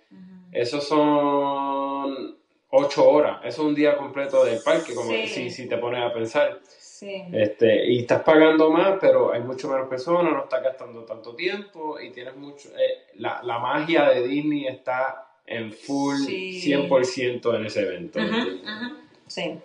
Eso 0.52 0.80
son 0.82 2.36
8 2.68 3.08
horas. 3.08 3.38
Eso 3.42 3.62
es 3.62 3.68
un 3.68 3.74
día 3.74 3.96
completo 3.96 4.44
del 4.44 4.60
parque, 4.62 4.94
como 4.94 5.10
si, 5.10 5.50
si 5.50 5.66
te 5.66 5.78
pones 5.78 6.02
a 6.02 6.12
pensar. 6.12 6.60
Sí. 6.98 7.24
Este, 7.30 7.92
y 7.92 7.98
estás 7.98 8.22
pagando 8.22 8.70
más, 8.70 8.96
pero 8.98 9.30
hay 9.30 9.42
mucho 9.42 9.68
menos 9.68 9.86
personas, 9.86 10.32
no 10.32 10.44
estás 10.44 10.62
gastando 10.62 11.04
tanto 11.04 11.36
tiempo 11.36 12.00
y 12.00 12.10
tienes 12.10 12.34
mucho... 12.36 12.70
Eh, 12.70 13.12
la, 13.16 13.42
la 13.42 13.58
magia 13.58 14.08
de 14.08 14.26
Disney 14.26 14.66
está 14.66 15.28
en 15.44 15.74
full 15.74 16.16
100% 16.16 17.54
en 17.54 17.66
ese 17.66 17.82
evento. 17.82 18.18
Sí. 19.26 19.58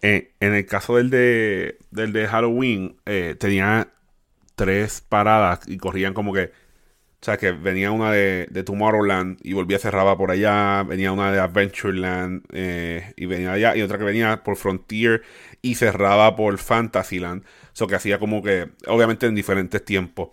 Eh, 0.00 0.32
en 0.40 0.54
el 0.54 0.64
caso 0.64 0.96
del 0.96 1.10
de, 1.10 1.76
del 1.90 2.14
de 2.14 2.26
Halloween, 2.28 2.96
eh, 3.04 3.36
tenía 3.38 3.88
tres 4.54 5.02
paradas 5.06 5.68
y 5.68 5.76
corrían 5.76 6.14
como 6.14 6.32
que. 6.32 6.50
O 7.24 7.26
sea, 7.26 7.38
que 7.38 7.52
venía 7.52 7.90
una 7.90 8.12
de, 8.12 8.48
de 8.50 8.64
Tomorrowland 8.64 9.38
y 9.42 9.54
volvía 9.54 9.78
cerrada 9.78 10.14
por 10.14 10.30
allá. 10.30 10.82
Venía 10.82 11.10
una 11.10 11.32
de 11.32 11.40
Adventureland 11.40 12.44
eh, 12.52 13.14
y 13.16 13.24
venía 13.24 13.52
allá. 13.52 13.74
Y 13.74 13.80
otra 13.80 13.96
que 13.96 14.04
venía 14.04 14.42
por 14.44 14.56
Frontier 14.56 15.22
y 15.62 15.76
cerrada 15.76 16.36
por 16.36 16.58
Fantasyland. 16.58 17.42
O 17.42 17.46
sea, 17.72 17.86
que 17.86 17.94
hacía 17.94 18.18
como 18.18 18.42
que, 18.42 18.68
obviamente 18.88 19.24
en 19.24 19.34
diferentes 19.34 19.82
tiempos 19.82 20.28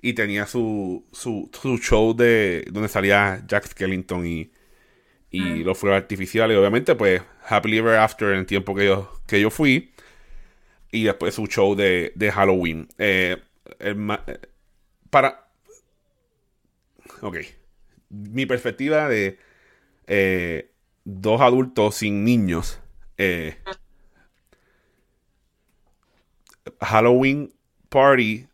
y 0.00 0.12
tenía 0.12 0.46
su, 0.46 1.04
su, 1.10 1.50
su, 1.52 1.78
show 1.78 2.14
de 2.14 2.64
donde 2.70 2.88
salía 2.88 3.42
Jack 3.48 3.66
Skellington 3.66 4.24
y, 4.24 4.52
y 5.32 5.40
ah. 5.40 5.64
los 5.64 5.76
fuegos 5.76 5.96
artificiales. 5.96 6.56
Obviamente, 6.56 6.94
pues, 6.94 7.22
Happily 7.48 7.78
Ever 7.78 7.96
After 7.96 8.28
en 8.28 8.38
el 8.38 8.46
tiempo 8.46 8.72
que 8.72 8.86
yo, 8.86 9.20
que 9.26 9.40
yo 9.40 9.50
fui. 9.50 9.90
Y 10.92 11.02
después 11.02 11.34
su 11.34 11.48
show 11.48 11.74
de, 11.74 12.12
de 12.14 12.30
Halloween. 12.30 12.86
Eh, 12.98 13.36
para. 15.10 15.45
Ok. 17.22 17.38
Mi 18.10 18.46
perspectiva 18.46 19.08
de 19.08 19.38
eh, 20.06 20.70
dos 21.04 21.40
adultos 21.40 21.96
sin 21.96 22.24
niños. 22.24 22.80
Eh, 23.18 23.56
Halloween 26.80 27.52
Party 27.88 28.46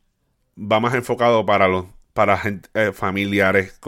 va 0.56 0.80
más 0.80 0.94
enfocado 0.94 1.44
para 1.44 1.68
los 1.68 1.86
para 2.12 2.40
eh, 2.74 2.92
familiares, 2.92 3.80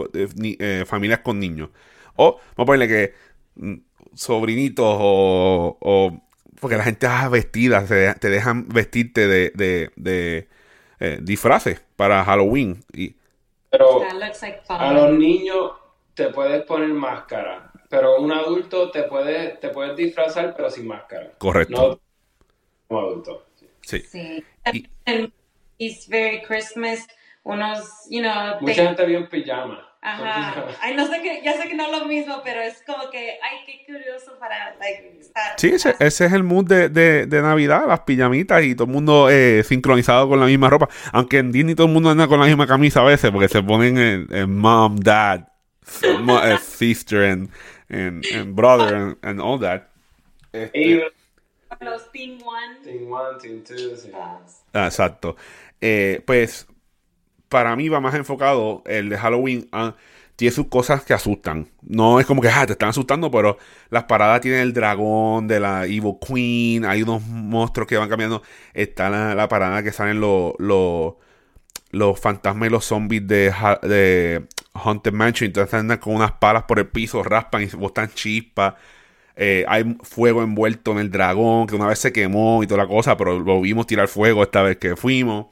familias 0.87 1.19
con 1.19 1.39
niños. 1.39 1.69
O, 2.15 2.39
vamos 2.55 2.57
a 2.57 2.65
ponerle 2.65 2.87
que 2.87 3.13
mm, 3.55 3.75
sobrinitos 4.15 4.97
o, 4.99 6.21
porque 6.59 6.77
la 6.77 6.83
gente 6.83 7.05
es 7.05 7.29
vestida, 7.29 7.85
te, 7.85 8.29
dejan 8.29 8.67
vestirte 8.67 9.27
de, 9.27 9.51
de, 9.53 9.91
de 9.95 10.47
disfraces 11.21 11.83
para 11.95 12.23
Halloween. 12.23 12.83
Y, 12.93 13.15
Pero 13.77 14.01
a 14.69 14.93
los 14.93 15.11
niños 15.11 15.71
te 16.13 16.29
puedes 16.29 16.63
poner 16.63 16.89
máscara, 16.89 17.71
pero 17.89 18.21
un 18.21 18.31
adulto 18.31 18.89
te 18.89 19.03
puede, 19.03 19.57
te 19.57 19.69
puedes 19.69 19.95
disfrazar 19.95 20.55
pero 20.55 20.69
sin 20.69 20.87
máscara. 20.87 21.31
Correcto. 21.37 21.73
No 21.75 21.99
como 22.87 22.99
adulto. 22.99 23.45
Sí. 23.81 23.99
sí. 23.99 24.45
It's 25.77 26.07
very 26.07 26.41
Christmas, 26.41 27.05
unos, 27.43 28.07
you 28.09 28.21
know... 28.21 28.61
Mucha 28.61 28.85
gente 28.85 29.05
vio 29.05 29.17
en 29.17 29.27
pijama. 29.27 29.84
Ajá. 30.05 30.67
Ay, 30.81 30.95
no 30.95 31.07
sé 31.07 31.19
que, 31.23 31.41
ya 31.43 31.53
sé 31.53 31.67
que 31.67 31.73
no 31.73 31.87
es 31.87 31.99
lo 31.99 32.05
mismo, 32.05 32.41
pero 32.43 32.61
es 32.61 32.83
como 32.85 33.09
que, 33.09 33.39
ay, 33.41 33.57
qué 33.65 33.91
curioso 33.91 34.37
para, 34.39 34.75
like, 34.77 35.17
estar. 35.19 35.55
Sí, 35.57 35.69
ese, 35.69 35.95
ese, 35.99 36.25
es 36.25 36.33
el 36.33 36.43
mood 36.43 36.65
de, 36.65 36.89
de, 36.89 37.25
de, 37.25 37.41
Navidad, 37.41 37.87
las 37.87 38.01
pijamitas 38.01 38.63
y 38.63 38.75
todo 38.75 38.85
el 38.85 38.93
mundo 38.93 39.31
eh, 39.31 39.63
sincronizado 39.63 40.29
con 40.29 40.39
la 40.39 40.45
misma 40.45 40.69
ropa. 40.69 40.89
Aunque 41.11 41.39
en 41.39 41.51
Disney 41.51 41.73
todo 41.73 41.87
el 41.87 41.93
mundo 41.93 42.11
anda 42.11 42.27
con 42.27 42.39
la 42.39 42.45
misma 42.45 42.67
camisa 42.67 43.01
a 43.01 43.05
veces, 43.05 43.31
porque 43.31 43.47
se 43.47 43.63
ponen 43.63 44.27
en, 44.29 44.55
mom, 44.55 44.97
dad, 44.97 45.47
eh, 46.03 46.57
sister, 46.61 47.23
and, 47.23 47.49
and, 47.89 48.53
brother, 48.55 48.95
and, 48.95 49.17
and, 49.23 49.41
all 49.41 49.59
that. 49.59 49.87
Este, 50.53 51.11
los 51.81 52.11
Team 52.11 52.37
One. 52.43 52.79
Team 52.83 53.11
One, 53.11 53.39
Team 53.41 53.63
Two, 53.63 53.97
sí. 53.97 54.11
Ah, 54.71 54.85
exacto. 54.85 55.35
Eh, 55.81 56.21
pues 56.27 56.67
para 57.55 57.73
mí 57.77 57.87
va 57.87 58.01
más 58.01 58.13
enfocado 58.15 58.83
el 58.85 59.07
de 59.07 59.17
Halloween. 59.17 59.69
tiene 60.35 60.51
sus 60.53 60.67
cosas 60.67 61.05
que 61.05 61.13
asustan. 61.13 61.69
No 61.83 62.19
es 62.19 62.25
como 62.25 62.41
que 62.41 62.49
ah, 62.49 62.65
te 62.65 62.73
están 62.73 62.89
asustando, 62.89 63.31
pero 63.31 63.57
las 63.89 64.03
paradas 64.03 64.41
tienen 64.41 64.59
el 64.59 64.73
dragón 64.73 65.47
de 65.47 65.61
la 65.61 65.85
Evil 65.85 66.15
Queen. 66.19 66.83
Hay 66.83 67.03
unos 67.03 67.21
monstruos 67.25 67.87
que 67.87 67.95
van 67.95 68.09
cambiando. 68.09 68.43
Está 68.73 69.09
la, 69.09 69.47
parada 69.47 69.81
que 69.83 69.93
salen 69.93 70.19
los, 70.19 70.51
los, 70.59 72.19
fantasmas 72.19 72.67
y 72.67 72.71
los 72.71 72.83
zombies 72.83 73.25
de, 73.25 73.53
de 73.83 74.45
Haunted 74.73 75.13
Mansion. 75.13 75.47
Entonces 75.47 75.73
andan 75.75 75.99
con 75.99 76.13
unas 76.13 76.33
palas 76.33 76.63
por 76.63 76.79
el 76.79 76.87
piso, 76.87 77.23
raspan 77.23 77.63
y 77.63 77.67
botan 77.67 78.09
chispas. 78.13 78.73
Eh, 79.37 79.63
hay 79.69 79.95
fuego 80.03 80.43
envuelto 80.43 80.91
en 80.91 80.97
el 80.97 81.09
dragón, 81.09 81.67
que 81.67 81.75
una 81.75 81.87
vez 81.87 81.99
se 81.99 82.11
quemó 82.11 82.63
y 82.63 82.67
toda 82.67 82.83
la 82.83 82.89
cosa, 82.89 83.15
pero 83.15 83.39
lo 83.39 83.61
vimos 83.61 83.87
tirar 83.87 84.09
fuego 84.09 84.43
esta 84.43 84.61
vez 84.61 84.75
que 84.75 84.97
fuimos. 84.97 85.45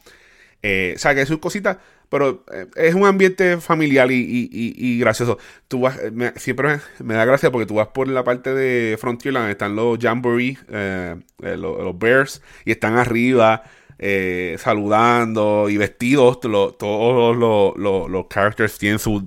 Eh, 0.63 0.93
o 0.95 0.99
sea, 0.99 1.13
que 1.13 1.21
es 1.21 1.37
cositas, 1.37 1.77
pero 2.09 2.45
eh, 2.53 2.67
es 2.75 2.95
un 2.95 3.05
ambiente 3.05 3.57
familiar 3.57 4.07
y, 4.11 4.97
gracioso. 4.99 5.37
Tú 5.67 5.81
vas, 5.81 5.99
siempre 6.37 6.79
me, 6.99 7.13
da 7.15 7.25
gracia 7.25 7.51
porque 7.51 7.65
tú 7.65 7.75
vas 7.75 7.89
por 7.89 8.07
la 8.07 8.23
parte 8.23 8.53
de 8.53 8.97
Frontierland, 8.97 9.49
están 9.49 9.75
los 9.75 9.99
Jamboree, 9.99 10.57
los, 11.39 11.99
Bears, 11.99 12.41
y 12.65 12.71
están 12.71 12.97
arriba. 12.97 13.63
saludando 14.57 15.69
y 15.69 15.77
vestidos. 15.77 16.39
todos 16.39 17.37
los, 17.37 18.09
los, 18.09 18.25
characters 18.29 18.77
tienen 18.77 18.99
sus 18.99 19.23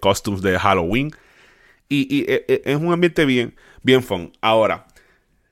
costumes 0.00 0.42
de 0.42 0.58
Halloween. 0.58 1.10
Y, 1.88 2.26
es 2.28 2.76
un 2.76 2.92
ambiente 2.92 3.24
bien, 3.24 3.54
bien 3.82 4.02
fun. 4.02 4.32
Ahora, 4.40 4.86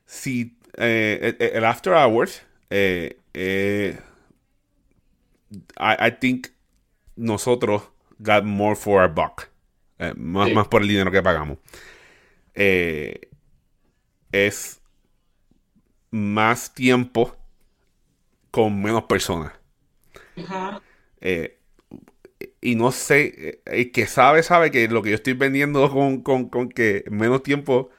si 0.07 0.57
eh, 0.77 1.53
el 1.55 1.65
After 1.65 1.93
Hours, 1.93 2.43
eh, 2.71 3.17
eh, 5.53 5.97
I, 6.01 6.11
think 6.21 6.49
nosotros 7.17 7.83
got 8.19 8.45
more 8.45 8.75
for 8.77 9.03
our 9.03 9.13
buck. 9.13 9.49
más, 10.17 10.53
más 10.53 10.69
por 10.69 10.83
el 10.83 10.89
dinero 10.89 11.11
que 11.11 11.23
pagamos. 11.23 11.59
es 14.33 14.81
más 16.11 16.75
tiempo 16.75 17.37
con 18.51 18.83
menos 18.83 19.05
personas. 19.05 19.53
Y 22.61 22.77
no 22.77 22.93
sé, 22.93 23.35
eh, 23.37 23.63
el 23.67 23.91
que 23.91 24.07
sabe, 24.07 24.45
sabe 24.45 24.71
que 24.71 24.87
lo 24.89 25.03
que 25.03 25.11
yo 25.11 25.17
estoy 25.17 25.33
vendiendo 25.35 25.91
con, 25.91 26.69
que 26.71 27.05
menos 27.11 27.43
tiempo, 27.43 27.91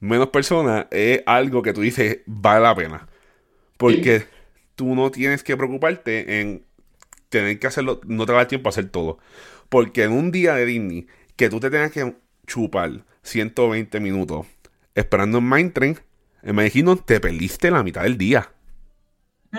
menos 0.00 0.28
personas, 0.28 0.86
es 0.90 1.22
algo 1.26 1.62
que 1.62 1.72
tú 1.72 1.80
dices 1.80 2.20
vale 2.26 2.60
la 2.62 2.74
pena. 2.74 3.08
Porque 3.78 4.26
tú 4.76 4.94
no 4.94 5.10
tienes 5.10 5.42
que 5.42 5.56
preocuparte 5.56 6.40
en 6.40 6.65
tener 7.28 7.58
que 7.58 7.66
hacerlo, 7.66 8.00
no 8.06 8.26
te 8.26 8.32
va 8.32 8.38
a 8.38 8.42
dar 8.42 8.48
tiempo 8.48 8.68
a 8.68 8.70
hacer 8.70 8.88
todo. 8.88 9.18
Porque 9.68 10.04
en 10.04 10.12
un 10.12 10.30
día 10.30 10.54
de 10.54 10.64
Disney, 10.64 11.06
que 11.36 11.48
tú 11.50 11.60
te 11.60 11.70
tengas 11.70 11.92
que 11.92 12.14
chupar 12.46 13.04
120 13.22 14.00
minutos 14.00 14.46
esperando 14.94 15.38
en 15.38 15.48
Mindtrain, 15.48 16.00
imagino 16.42 16.96
te 16.96 17.20
perdiste 17.20 17.70
la 17.70 17.82
mitad 17.82 18.02
del 18.02 18.16
día. 18.16 18.50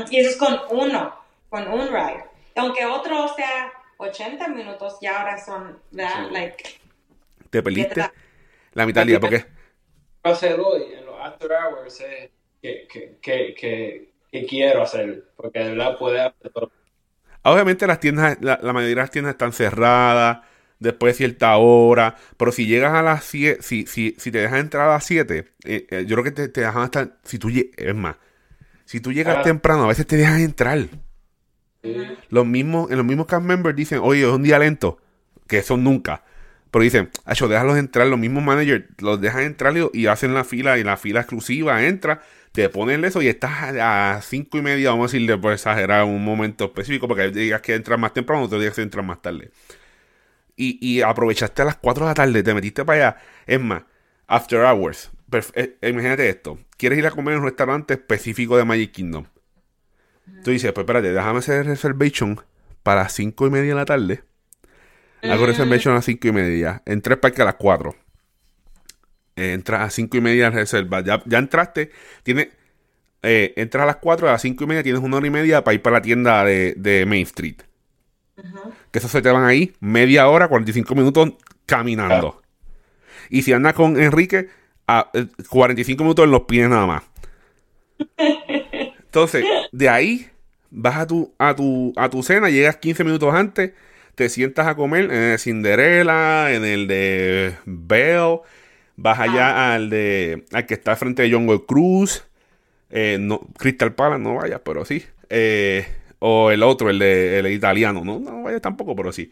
Y 0.10 0.18
eso 0.18 0.30
es 0.30 0.38
con 0.38 0.58
uno, 0.72 1.16
con 1.50 1.68
un 1.68 1.88
ride. 1.88 2.24
Aunque 2.56 2.86
otro 2.86 3.28
sea 3.36 3.72
80 3.98 4.48
minutos 4.50 4.98
y 5.02 5.08
ahora 5.08 5.44
son, 5.44 5.80
¿verdad? 5.92 6.32
Like, 6.32 6.64
te 7.50 7.64
perdiste 7.64 8.10
la 8.74 8.86
mitad 8.86 9.02
del 9.02 9.10
día, 9.10 9.20
¿por 9.20 9.30
qué? 9.30 9.46
Hacer 10.24 10.60
hoy 10.60 10.94
en 10.94 11.06
los 11.06 11.16
after 11.20 11.52
hours 11.52 12.02
eh, 12.02 12.32
que, 12.62 12.88
que, 12.88 13.18
que, 13.56 14.12
que, 14.32 14.46
quiero 14.46 14.82
hacer, 14.82 15.30
porque 15.36 15.60
de 15.60 15.70
verdad 15.70 15.98
puede 15.98 16.22
hacer 16.22 16.52
todo. 16.52 16.72
Obviamente 17.52 17.88
las 17.88 18.00
tiendas, 18.00 18.38
la, 18.42 18.58
mayoría 18.62 18.90
de 18.90 18.96
las 18.96 19.12
tiendas 19.12 19.34
están 19.34 19.54
cerradas 19.54 20.40
después 20.80 21.14
de 21.14 21.18
cierta 21.18 21.56
hora, 21.58 22.16
pero 22.38 22.52
si 22.52 22.68
llegas 22.68 22.94
a 22.94 23.02
las 23.02 23.24
7, 23.24 23.62
si, 23.62 23.88
si, 23.88 24.16
si 24.18 24.32
te 24.32 24.40
dejan 24.40 24.60
entrar 24.60 24.88
a 24.90 24.94
las 24.94 25.06
7, 25.06 25.48
eh, 25.66 25.88
eh, 25.90 26.06
yo 26.08 26.16
creo 26.16 26.24
que 26.24 26.32
te, 26.32 26.48
te 26.50 26.62
dejan 26.62 26.84
hasta, 26.84 27.18
si 27.24 27.40
tú, 27.40 27.50
es 27.50 27.96
más, 27.96 28.18
si 28.86 29.02
tú 29.02 29.12
llegas 29.12 29.38
ah. 29.40 29.42
temprano, 29.42 29.84
a 29.84 29.88
veces 29.88 30.08
te 30.08 30.16
dejan 30.16 30.40
entrar. 30.40 30.88
Los 32.30 32.46
mismos, 32.46 32.90
en 32.90 32.98
los 32.98 33.06
mismos 33.06 33.28
cast 33.28 33.44
members 33.44 33.76
dicen, 33.76 34.00
oye, 34.02 34.22
es 34.22 34.28
un 34.28 34.44
día 34.44 34.60
lento, 34.60 34.98
que 35.48 35.60
eso 35.60 35.78
nunca. 35.78 36.24
Pero 36.72 36.84
dicen, 36.84 37.10
acho, 37.26 37.48
déjalos 37.48 37.78
entrar, 37.78 38.08
los 38.08 38.20
mismos 38.20 38.44
managers 38.44 38.86
los 39.00 39.20
dejan 39.20 39.44
entrar 39.44 39.74
y, 39.94 40.08
hacen 40.08 40.34
la 40.34 40.44
fila, 40.44 40.78
y 40.78 40.84
la 40.84 40.98
fila 40.98 41.22
exclusiva 41.22 41.86
entra, 41.86 42.22
te 42.58 42.70
ponen 42.70 43.06
eso 43.06 43.22
y 43.22 43.28
estás 43.28 43.52
a 43.80 44.20
cinco 44.24 44.58
y 44.58 44.64
media, 44.64 44.90
vamos 44.90 45.12
a 45.12 45.14
decirle 45.14 45.38
por 45.38 45.54
exagerar 45.54 46.06
un 46.06 46.26
momento 46.26 46.66
específico, 46.66 47.08
porque 47.08 47.30
digas 47.30 47.62
que 47.62 47.76
entras 47.76 48.00
más 48.00 48.14
temprano, 48.14 48.42
otro 48.42 48.60
digas 48.60 48.74
que 48.74 48.82
entras 48.82 49.06
más 49.06 49.22
tarde. 49.22 49.52
Y, 50.56 51.02
aprovechaste 51.02 51.62
a 51.62 51.66
las 51.66 51.76
4 51.76 52.06
de 52.06 52.10
la 52.10 52.16
tarde, 52.16 52.42
te 52.42 52.56
metiste 52.56 52.84
para 52.84 53.10
allá. 53.10 53.18
Es 53.46 53.62
más, 53.62 53.84
after 54.26 54.62
hours. 54.62 55.12
Eh, 55.54 55.78
imagínate 55.84 56.28
esto. 56.28 56.58
¿Quieres 56.78 56.98
ir 56.98 57.06
a 57.06 57.12
comer 57.12 57.36
en 57.36 57.42
un 57.42 57.46
restaurante 57.46 57.94
específico 57.94 58.58
de 58.58 58.66
Magic 58.66 58.92
Kingdom? 58.92 59.28
Tú 60.44 60.50
dices, 60.50 60.72
pues 60.72 60.84
espérate, 60.84 61.14
déjame 61.14 61.38
hacer 61.38 61.64
reservation 61.64 62.42
para 62.82 63.04
las 63.04 63.14
5 63.14 63.46
y 63.46 63.50
media 63.52 63.70
de 63.70 63.76
la 63.76 63.86
tarde. 63.86 64.24
Hago 65.22 65.44
mm. 65.44 65.46
reservation 65.46 65.92
a 65.92 65.98
las 65.98 66.06
5 66.06 66.28
y 66.28 66.32
media. 66.32 66.82
Entré 66.88 67.14
al 67.14 67.20
parque 67.20 67.44
a 67.44 67.46
las 67.46 67.56
4. 67.56 67.96
Entras 69.38 69.82
a 69.82 69.90
5 69.90 70.18
y 70.18 70.22
media 70.22 70.50
reserva. 70.50 71.02
Ya, 71.02 71.22
ya 71.26 71.38
entraste. 71.38 71.92
Tiene, 72.24 72.50
eh, 73.24 73.54
entras 73.56 73.84
a 73.84 73.86
las 73.86 73.96
4, 73.98 74.28
a 74.28 74.34
las 74.34 74.42
5 74.42 74.64
y 74.64 74.68
media 74.68 74.84
tienes 74.84 75.02
una 75.02 75.18
hora 75.18 75.28
y 75.28 75.32
media 75.32 75.64
para 75.64 75.76
ir 75.76 75.82
para 75.82 75.98
la 75.98 76.02
tienda 76.02 76.44
de, 76.44 77.06
Main 77.08 77.24
Street. 77.24 77.58
Que 78.92 79.00
eso 79.00 79.08
se 79.08 79.22
te 79.22 79.30
van 79.30 79.44
ahí 79.44 79.74
media 79.80 80.28
hora, 80.28 80.48
45 80.48 80.96
minutos 80.96 81.34
caminando. 81.66 82.42
Y 83.30 83.42
si 83.42 83.54
andas 83.54 83.74
con 83.74 84.00
Enrique, 84.00 84.50
a 84.88 85.12
45 85.50 86.02
eh, 86.02 86.04
minutos 86.04 86.26
en 86.26 86.32
los 86.32 86.44
pies 86.44 86.70
nada 86.70 86.86
más. 86.86 87.04
Entonces, 89.06 89.44
de 89.72 89.90
ahí 89.90 90.30
vas 90.70 90.98
a 90.98 91.08
tu, 91.08 91.34
a 91.38 91.56
tu, 91.56 91.94
a 91.96 92.10
tu 92.10 92.24
cena, 92.24 92.50
llegas 92.50 92.78
15 92.78 93.04
minutos 93.04 93.34
antes, 93.34 93.74
te 94.16 94.30
sientas 94.30 94.68
a 94.68 94.76
comer 94.76 95.06
en 95.06 95.12
el 95.12 95.32
de 95.32 95.38
Cinderella, 95.38 96.54
en 96.54 96.66
el 96.66 96.88
de 96.88 97.56
Bell, 97.66 98.40
vas 98.98 99.20
allá 99.20 99.50
ah. 99.50 99.76
al 99.76 99.90
de 99.90 100.46
al 100.52 100.66
que 100.66 100.74
está 100.74 100.96
frente 100.98 101.24
de 101.24 101.32
Jungle 101.32 101.64
Cruz, 101.66 102.28
eh, 102.90 103.18
no, 103.20 103.40
Crystal 103.58 103.96
Palace, 103.96 104.22
no 104.22 104.36
vayas, 104.36 104.62
pero 104.66 104.84
sí. 104.84 105.06
Eh, 105.30 105.88
o 106.20 106.52
el 106.52 106.64
otro, 106.64 106.90
el 106.90 107.00
de 107.00 107.40
el 107.40 107.48
italiano, 107.48 108.04
no, 108.04 108.20
no 108.20 108.44
vayas 108.44 108.62
tampoco, 108.62 108.96
pero 108.96 109.14
sí. 109.14 109.32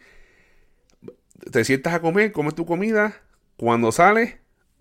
Te 1.50 1.64
sientas 1.64 1.94
a 1.94 2.00
comer, 2.00 2.32
comes 2.32 2.54
tu 2.54 2.64
comida, 2.64 3.20
cuando 3.56 3.92
sales, 3.92 4.36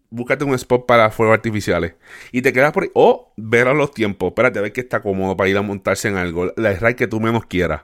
búscate 0.10 0.43
un 0.45 0.54
spot 0.54 0.86
para 0.86 1.12
fuegos 1.12 1.36
artificiales. 1.36 1.95
Y 2.32 2.41
te 2.41 2.54
quedas 2.54 2.71
por 2.71 2.84
ahí. 2.84 2.89
O 2.93 3.34
ver 3.38 3.67
a 3.67 3.74
los 3.74 3.91
tiempos. 3.91 4.30
Espérate, 4.30 4.60
a 4.60 4.62
ver 4.62 4.74
que 4.74 4.82
está 4.82 5.02
cómodo 5.02 5.36
para 5.36 5.50
ir 5.50 5.58
a 5.58 5.62
montarse 5.62 6.08
en 6.08 6.15
algo. 6.15 6.54
La 6.56 6.74
ride 6.74 6.95
que 6.95 7.08
tú 7.08 7.19
menos 7.19 7.45
quieras. 7.45 7.84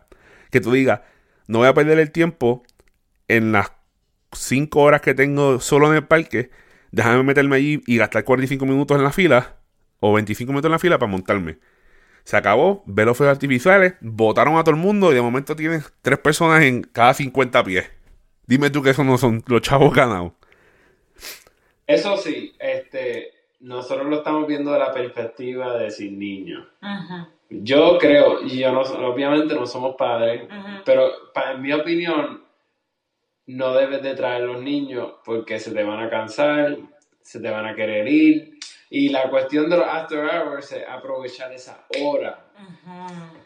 Que 0.49 0.61
tú 0.61 0.71
digas, 0.71 1.01
no 1.47 1.59
voy 1.59 1.67
a 1.67 1.73
perder 1.73 1.99
el 1.99 2.11
tiempo 2.11 2.63
en 3.27 3.51
las 3.51 3.71
5 4.33 4.79
horas 4.79 5.01
que 5.01 5.13
tengo 5.13 5.59
solo 5.59 5.89
en 5.89 5.95
el 5.95 6.07
parque. 6.07 6.49
Déjame 6.91 7.23
meterme 7.23 7.55
allí 7.55 7.81
y 7.87 7.97
gastar 7.97 8.23
45 8.23 8.65
minutos 8.65 8.97
en 8.97 9.03
la 9.03 9.11
fila. 9.11 9.55
O 9.99 10.13
25 10.13 10.51
minutos 10.51 10.67
en 10.67 10.71
la 10.71 10.79
fila 10.79 10.97
para 10.97 11.11
montarme. 11.11 11.59
Se 12.23 12.37
acabó, 12.37 12.83
ve 12.85 13.05
los 13.05 13.17
fuegos 13.17 13.35
artificiales, 13.35 13.95
votaron 14.01 14.57
a 14.57 14.63
todo 14.63 14.75
el 14.75 14.81
mundo 14.81 15.11
y 15.11 15.15
de 15.15 15.21
momento 15.21 15.55
tienes 15.55 15.91
tres 16.01 16.19
personas 16.19 16.63
en 16.63 16.83
cada 16.83 17.13
50 17.13 17.63
pies. 17.63 17.91
Dime 18.45 18.69
tú 18.69 18.83
que 18.83 18.91
esos 18.91 19.05
no 19.05 19.17
son 19.17 19.43
los 19.47 19.61
chavos 19.61 19.93
ganados. 19.93 20.33
Eso 21.87 22.17
sí, 22.17 22.53
este, 22.59 23.31
nosotros 23.59 24.07
lo 24.07 24.17
estamos 24.17 24.47
viendo 24.47 24.71
de 24.71 24.79
la 24.79 24.93
perspectiva 24.93 25.77
de 25.77 25.91
sin 25.91 26.19
niños. 26.19 26.67
Yo 27.49 27.97
creo, 27.97 28.43
y 28.43 28.59
yo 28.59 28.71
no, 28.71 28.81
obviamente 28.81 29.53
no 29.55 29.65
somos 29.65 29.95
padres, 29.95 30.47
pero 30.85 31.11
en 31.53 31.61
mi 31.61 31.73
opinión, 31.73 32.43
no 33.47 33.73
debes 33.73 34.01
de 34.01 34.15
traer 34.15 34.43
los 34.43 34.61
niños 34.61 35.13
porque 35.25 35.59
se 35.59 35.71
te 35.71 35.83
van 35.83 35.99
a 35.99 36.09
cansar, 36.09 36.77
se 37.21 37.39
te 37.39 37.49
van 37.49 37.65
a 37.65 37.75
querer 37.75 38.07
ir. 38.07 38.57
Y 38.89 39.09
la 39.09 39.29
cuestión 39.29 39.69
de 39.69 39.77
los 39.77 39.87
after 39.87 40.19
hours 40.19 40.71
es 40.73 40.83
aprovechar 40.87 41.51
esa 41.53 41.85
hora 42.01 42.45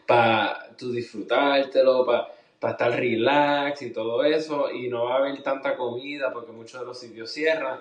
para 0.06 0.74
tú 0.76 0.90
disfrutártelo, 0.90 2.04
para 2.04 2.72
estar 2.72 2.90
relax 2.90 3.82
y 3.82 3.92
todo 3.92 4.24
eso. 4.24 4.70
Y 4.72 4.88
no 4.88 5.04
va 5.04 5.14
a 5.14 5.18
haber 5.18 5.42
tanta 5.42 5.76
comida 5.76 6.32
porque 6.32 6.52
muchos 6.52 6.80
de 6.80 6.86
los 6.86 6.98
sitios 6.98 7.30
cierran. 7.30 7.80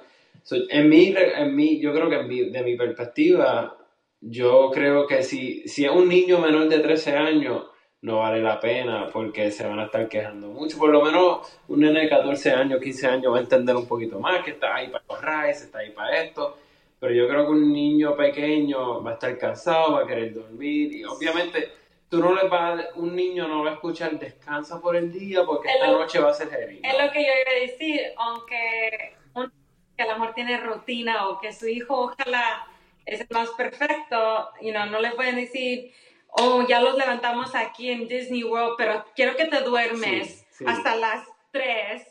en, 0.51 0.89
mi, 0.89 1.15
en 1.17 1.56
mi, 1.56 1.80
yo 1.80 1.91
creo 1.91 2.10
que 2.10 2.17
de 2.17 2.63
mi 2.63 2.75
perspectiva, 2.75 3.78
yo 4.21 4.69
creo 4.71 5.08
que 5.08 5.23
si, 5.23 5.67
si 5.67 5.86
es 5.86 5.91
un 5.91 6.08
niño 6.08 6.39
menor 6.39 6.69
de 6.69 6.80
13 6.80 7.17
años, 7.17 7.65
no 8.06 8.20
vale 8.20 8.39
la 8.39 8.60
pena 8.60 9.10
porque 9.12 9.50
se 9.50 9.65
van 9.68 9.80
a 9.80 9.86
estar 9.86 10.08
quejando 10.08 10.50
mucho. 10.50 10.78
Por 10.78 10.91
lo 10.91 11.02
menos 11.02 11.60
un 11.68 11.80
nene 11.80 12.02
de 12.02 12.10
14 12.10 12.52
años, 12.52 12.80
15 12.80 13.08
años 13.08 13.34
va 13.34 13.38
a 13.38 13.41
entender 13.41 13.76
un 13.76 13.88
poquito 13.88 14.20
más 14.20 14.44
que 14.44 14.52
está 14.52 14.76
ahí 14.76 14.89
para 14.89 15.04
los 15.10 15.22
rides, 15.22 15.63
está 15.63 15.80
ahí 15.80 15.89
para 15.89 16.22
esto. 16.22 16.56
Pero 17.00 17.13
yo 17.15 17.28
creo 17.28 17.46
que 17.46 17.52
un 17.52 17.74
niño 17.74 18.15
pequeño 18.15 19.02
va 19.04 19.12
a 19.12 19.13
estar 19.15 19.36
cansado, 19.39 19.94
va 19.94 20.04
a 20.04 20.08
querer 20.08 20.36
dormir 20.36 20.94
y 20.94 21.04
obviamente 21.04 21.72
tú 22.08 22.20
no 22.20 22.36
le 22.36 22.48
vas 22.48 22.80
a, 22.80 23.00
un 23.00 23.15
niño 23.15 23.48
no 23.48 23.63
va 23.63 23.72
a 23.72 23.74
escuchar 23.74 24.20
descansa 24.20 24.80
por 24.80 24.96
el 24.96 25.12
día 25.12 25.44
porque 25.44 25.70
esta 25.70 25.88
noche 25.88 26.20
va 26.20 26.30
a 26.30 26.34
ser 26.36 26.50
heavy. 26.50 26.82
Es 26.84 27.04
lo 27.04 27.12
que 27.12 27.24
yo 27.24 27.32
iba 27.41 27.58
a 27.58 27.60
decir, 27.60 28.02
aunque 28.18 29.15
un 29.34 29.52
que 29.98 30.04
a 30.04 30.08
lo 30.08 30.20
mejor 30.20 30.36
tiene 30.36 30.58
rutina 30.60 31.28
o 31.30 31.39
que 31.39 31.52
su 31.54 31.68
hijo 31.68 32.02
ojalá 32.02 32.68
es 33.06 33.22
el 33.22 33.28
más 33.32 33.50
perfecto, 33.52 34.50
you 34.62 34.72
know, 34.72 34.86
no 34.86 35.00
le 35.00 35.12
pueden 35.12 35.38
decir 35.38 35.91
oh, 36.38 36.65
ya 36.67 36.82
los 36.82 36.95
levantamos 36.95 37.56
aquí 37.56 37.89
en 37.89 38.08
Disney 38.08 38.43
World, 38.43 38.76
pero 38.78 39.06
quiero 39.15 39.36
que 39.36 39.45
te 39.45 39.62
duermes 39.62 40.45
hasta 40.65 40.95
las 40.95 41.28
3, 41.52 42.04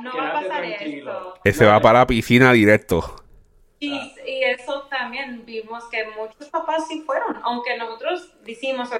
No 0.00 0.16
va 0.16 0.28
a 0.28 0.32
pasar 0.32 0.64
esto. 0.64 1.34
Ese 1.44 1.66
va 1.66 1.80
para 1.80 2.00
la 2.00 2.06
piscina 2.06 2.52
directo. 2.52 3.16
Y, 3.78 3.94
y, 4.26 4.44
eso 4.44 4.82
también 4.90 5.44
vimos 5.46 5.84
que 5.88 6.06
muchos 6.08 6.48
papás 6.50 6.86
sí 6.86 7.02
fueron, 7.06 7.40
aunque 7.42 7.78
nosotros 7.78 8.34
decimos 8.42 8.90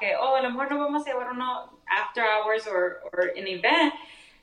que, 0.00 0.16
oh, 0.16 0.36
a 0.36 0.42
lo 0.42 0.50
mejor 0.50 0.70
no 0.70 0.78
vamos 0.78 1.06
a 1.06 1.10
llevar 1.10 1.30
uno 1.30 1.78
after 1.86 2.24
hours 2.24 2.66
o 2.66 2.72
un 3.38 3.46
event. 3.46 3.94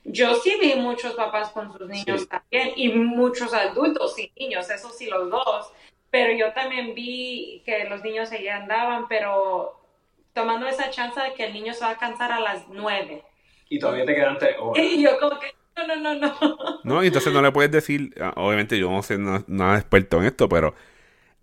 Yo 0.04 0.34
sí 0.36 0.56
vi 0.60 0.74
muchos 0.74 1.14
papás 1.14 1.50
con 1.50 1.70
sus 1.72 1.88
niños 1.88 2.28
también 2.28 2.72
y 2.76 2.88
muchos 2.90 3.52
adultos 3.52 4.18
y 4.18 4.32
niños, 4.38 4.70
eso 4.70 4.90
sí 4.90 5.06
los 5.06 5.30
dos. 5.30 5.72
Pero 6.10 6.32
yo 6.32 6.52
también 6.52 6.94
vi 6.94 7.62
que 7.66 7.84
los 7.84 8.02
niños 8.02 8.32
allí 8.32 8.48
andaban, 8.48 9.08
pero 9.08 9.78
tomando 10.32 10.66
esa 10.66 10.90
chance 10.90 11.20
de 11.20 11.34
que 11.34 11.46
el 11.46 11.52
niño 11.52 11.74
se 11.74 11.84
va 11.84 11.90
a 11.90 11.98
cansar 11.98 12.32
a 12.32 12.40
las 12.40 12.68
nueve. 12.68 13.24
Y 13.68 13.78
todavía 13.78 14.06
te 14.06 14.14
quedan 14.14 14.38
tres 14.38 14.56
horas. 14.58 14.82
Y 14.86 15.02
yo 15.02 15.18
como 15.18 15.38
que, 15.38 15.48
no, 15.76 15.86
no, 15.86 15.96
no, 15.96 16.14
no. 16.14 16.58
No, 16.84 17.04
y 17.04 17.08
entonces 17.08 17.32
no 17.32 17.42
le 17.42 17.52
puedes 17.52 17.70
decir, 17.70 18.14
ah, 18.20 18.32
obviamente 18.36 18.78
yo 18.78 18.90
no 18.90 19.02
sé 19.02 19.18
nada, 19.18 19.78
experto 19.78 20.18
en 20.18 20.24
esto, 20.24 20.48
pero 20.48 20.74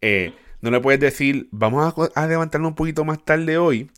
eh, 0.01 0.33
no 0.61 0.71
le 0.71 0.79
puedes 0.79 0.99
decir, 0.99 1.47
vamos 1.51 1.93
a, 2.15 2.27
levantarnos 2.27 2.69
un 2.69 2.75
poquito 2.75 3.05
más 3.05 3.23
tarde 3.23 3.57
hoy, 3.57 3.91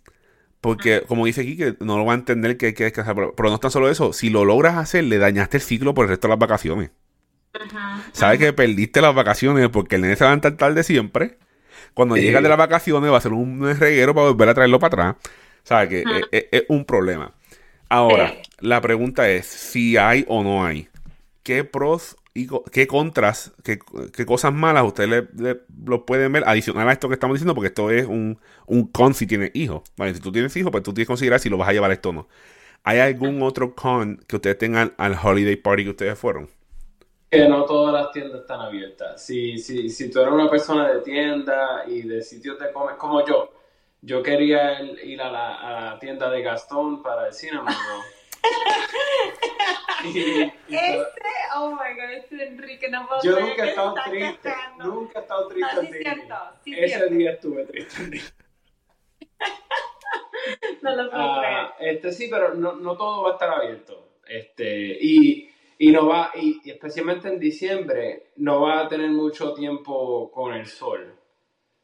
porque 0.62 1.04
como 1.08 1.26
dice 1.26 1.42
aquí, 1.42 1.56
que 1.56 1.76
no 1.80 1.98
lo 1.98 2.06
va 2.06 2.14
a 2.14 2.16
entender 2.16 2.58
que 2.58 2.68
hay 2.68 2.74
que 2.74 2.84
descansar. 2.84 3.16
Pero, 3.16 3.36
pero 3.36 3.50
no 3.50 3.56
es 3.56 3.62
tan 3.62 3.72
solo 3.72 3.90
eso, 3.90 4.14
si 4.14 4.30
lo 4.30 4.44
logras 4.46 4.76
hacer, 4.78 5.06
le 5.06 5.18
dañaste 5.18 5.58
el 5.58 5.64
ciclo 5.64 5.94
por 5.94 6.06
el 6.06 6.10
resto 6.10 6.28
de 6.28 6.32
las 6.34 6.40
vacaciones. 6.40 6.92
Sabes 8.12 8.40
que 8.40 8.54
perdiste 8.54 9.02
las 9.02 9.14
vacaciones 9.14 9.70
porque 9.70 9.96
el 9.96 10.02
nene 10.02 10.16
se 10.16 10.24
va 10.24 10.32
a 10.32 10.34
levantar 10.34 10.58
tarde 10.58 10.84
siempre. 10.84 11.38
Cuando 11.94 12.16
llega 12.16 12.42
de 12.42 12.50
las 12.50 12.58
vacaciones 12.58 13.12
va 13.12 13.18
a 13.18 13.22
ser 13.22 13.34
un 13.34 13.76
reguero 13.80 14.14
para 14.14 14.28
volver 14.28 14.50
a 14.50 14.54
traerlo 14.54 14.80
para 14.80 15.10
atrás. 15.10 15.34
Sabes 15.64 15.90
que 15.90 16.04
es, 16.32 16.64
un 16.70 16.86
problema. 16.86 17.34
Ahora, 17.90 18.36
la 18.60 18.82
pregunta 18.82 19.30
es 19.30 19.46
si 19.46 19.98
hay 19.98 20.26
o 20.28 20.44
no 20.44 20.66
hay. 20.66 20.90
¿Qué 21.44 21.64
pros 21.64 22.18
y 22.34 22.48
qué 22.72 22.86
contras, 22.86 23.54
qué, 23.64 23.80
cosas 24.26 24.54
malas 24.54 24.84
ustedes 24.86 25.26
le, 25.36 25.62
lo 25.86 26.06
pueden 26.06 26.32
ver 26.34 26.44
adicional 26.46 26.88
a 26.88 26.92
esto 26.92 27.08
que 27.08 27.16
estamos 27.16 27.36
diciendo? 27.36 27.56
Porque 27.56 27.70
esto 27.70 27.90
es 27.90 28.06
un, 28.06 28.40
un 28.66 28.88
con 28.88 29.14
si 29.14 29.26
tienes 29.26 29.52
hijos. 29.56 29.82
si 30.14 30.20
tú 30.20 30.32
tienes 30.32 30.56
hijos, 30.56 30.72
pues 30.72 30.84
tú 30.84 30.94
tienes 30.94 31.08
que 31.08 31.12
considerar 31.12 31.40
si 31.40 31.50
lo 31.50 31.58
vas 31.58 31.70
a 31.70 31.74
llevar 31.74 31.92
esto 31.92 32.10
o 32.10 32.14
no. 32.14 32.28
¿Hay 32.84 33.00
algún 33.00 33.42
otro 33.42 33.76
con 33.76 34.18
que 34.28 34.36
ustedes 34.36 34.58
tengan 34.58 34.94
al 34.98 35.18
holiday 35.22 35.56
party 35.56 35.84
que 35.84 35.90
ustedes 35.90 36.20
fueron? 36.20 36.48
Que 37.30 37.48
no 37.48 37.66
todas 37.66 37.94
las 37.94 38.12
tiendas 38.12 38.42
están 38.42 38.62
abiertas. 38.62 39.24
Si, 39.24 39.58
si, 39.58 39.90
si 39.90 40.10
tú 40.10 40.22
eres 40.22 40.34
una 40.34 40.50
persona 40.50 40.90
de 40.90 41.02
tienda 41.02 41.84
y 41.86 42.04
de 42.04 42.22
sitios 42.22 42.58
de 42.60 42.72
comer, 42.72 42.96
como 42.98 43.26
yo, 43.26 43.52
yo 44.02 44.24
quería 44.24 44.82
ir 44.82 45.22
a 45.22 45.32
la, 45.32 45.56
a 45.56 45.82
la 45.82 46.00
tienda 46.00 46.30
de 46.30 46.42
Gastón 46.42 47.04
para 47.04 47.28
el 47.28 47.34
cine, 47.34 47.60
y, 50.06 50.44
este, 50.70 51.30
oh 51.56 51.72
my 51.72 52.00
god, 52.00 52.12
este 52.12 52.48
Enrique 52.48 52.88
no 52.90 53.08
puedo 53.08 53.22
Yo 53.24 53.40
nunca 53.40 53.66
he 53.66 53.70
estado 53.70 53.96
triste, 54.06 54.54
nunca 54.78 55.20
he 55.20 55.22
estado 55.24 55.48
triste 55.48 55.76
no, 55.76 55.82
sí 55.82 55.88
cierto, 55.92 56.36
sí 56.64 56.76
Ese 56.78 57.10
día 57.10 57.32
estuve 57.32 57.66
triste. 57.66 58.22
no 60.82 60.96
lo 60.96 61.10
puedo 61.10 61.40
creer. 61.40 61.68
Este 61.80 62.12
sí, 62.12 62.28
pero 62.30 62.54
no, 62.54 62.74
no 62.74 62.96
todo 62.96 63.24
va 63.24 63.32
a 63.32 63.34
estar 63.34 63.50
abierto. 63.50 64.20
Este, 64.28 64.98
y 65.02 65.50
y 65.78 65.92
no 65.92 66.08
va, 66.08 66.32
y, 66.36 66.62
especialmente 66.70 67.28
en 67.28 67.40
diciembre, 67.40 68.32
no 68.38 68.62
va 68.62 68.82
a 68.82 68.88
tener 68.88 69.10
mucho 69.10 69.54
tiempo 69.54 70.32
con 70.32 70.54
el 70.54 70.66
sol. 70.66 71.16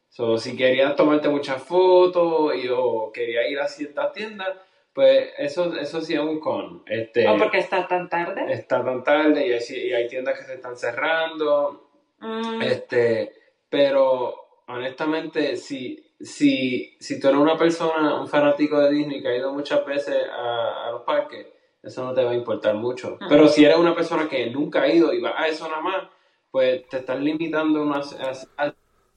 So, 0.10 0.38
si 0.38 0.56
querías 0.56 0.95
tomarte 0.95 1.29
muchas 1.29 1.62
fotos 1.62 2.56
y, 2.56 2.67
o 2.69 3.12
querías 3.12 3.49
ir 3.49 3.60
a 3.60 3.67
ciertas 3.67 4.13
tiendas, 4.13 4.58
pues 4.93 5.32
eso, 5.38 5.75
eso 5.75 6.01
sí 6.01 6.13
es 6.13 6.19
un 6.19 6.39
con. 6.39 6.84
Este, 6.86 7.27
¿O 7.27 7.38
porque 7.38 7.58
está 7.58 7.88
tan 7.88 8.10
tarde? 8.10 8.51
Está 8.51 8.84
tan 8.84 9.03
tarde 9.03 9.47
y 9.47 9.51
hay, 9.51 9.88
y 9.88 9.93
hay 9.93 10.08
tiendas 10.08 10.38
que 10.38 10.45
se 10.45 10.53
están 10.56 10.77
cerrando. 10.77 11.89
Mm. 12.19 12.62
Este, 12.62 13.34
pero 13.69 14.36
honestamente, 14.67 15.56
si, 15.58 16.13
si, 16.19 16.95
si 16.99 17.19
tú 17.19 17.27
eres 17.27 17.39
una 17.39 17.58
persona, 17.58 18.19
un 18.19 18.27
fanático 18.27 18.79
de 18.79 18.91
Disney 18.91 19.21
que 19.21 19.29
ha 19.29 19.38
ido 19.38 19.51
muchas 19.51 19.84
veces 19.86 20.27
a, 20.32 20.88
a 20.88 20.91
los 20.91 21.01
parques, 21.01 21.47
eso 21.83 22.05
no 22.05 22.13
te 22.13 22.23
va 22.23 22.31
a 22.31 22.35
importar 22.35 22.75
mucho. 22.75 23.17
Pero 23.27 23.47
si 23.49 23.65
eres 23.65 23.77
una 23.77 23.93
persona 23.93 24.27
que 24.29 24.49
nunca 24.49 24.81
ha 24.81 24.87
ido 24.87 25.13
y 25.13 25.19
va 25.19 25.39
a 25.39 25.47
eso 25.47 25.67
nada 25.67 25.81
más, 25.81 26.03
pues 26.49 26.87
te 26.87 26.97
están 26.97 27.23
limitando 27.23 27.83
unas, 27.83 28.15
a, 28.57 28.73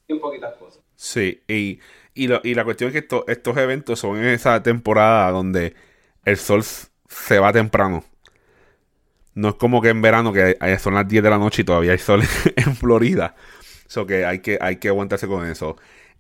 un 0.09 0.21
poquitas 0.21 0.55
cosas. 0.57 0.83
Sí, 0.97 1.43
y, 1.47 1.79
y, 2.15 2.29
y 2.43 2.55
la 2.55 2.65
cuestión 2.65 2.93
es 2.93 3.01
que 3.01 3.23
estos 3.29 3.57
eventos 3.57 4.01
son 4.01 4.19
en 4.19 4.27
esa 4.27 4.63
temporada 4.63 5.31
donde 5.31 5.75
el 6.25 6.37
sol 6.37 6.65
se 6.65 7.39
va 7.39 7.53
temprano. 7.53 8.05
No 9.35 9.51
es 9.51 9.55
como 9.55 9.81
que 9.81 9.91
en 9.91 10.03
verano 10.03 10.33
que 10.33 10.57
son 10.81 10.95
las 10.95 11.07
10 11.07 11.23
de 11.23 11.31
la 11.31 11.39
noche 11.39 11.63
y 11.63 11.65
todavía 11.65 11.93
hay 11.93 11.99
sol 11.99 12.23
en 12.57 12.75
Florida. 12.75 13.37
Eso 13.87 14.07
que 14.07 14.25
hay 14.25 14.41
que, 14.41 14.59
hay 14.61 14.77
que 14.77 14.89
aguantarse 14.89 15.29
con 15.29 15.47
eso. 15.47 15.77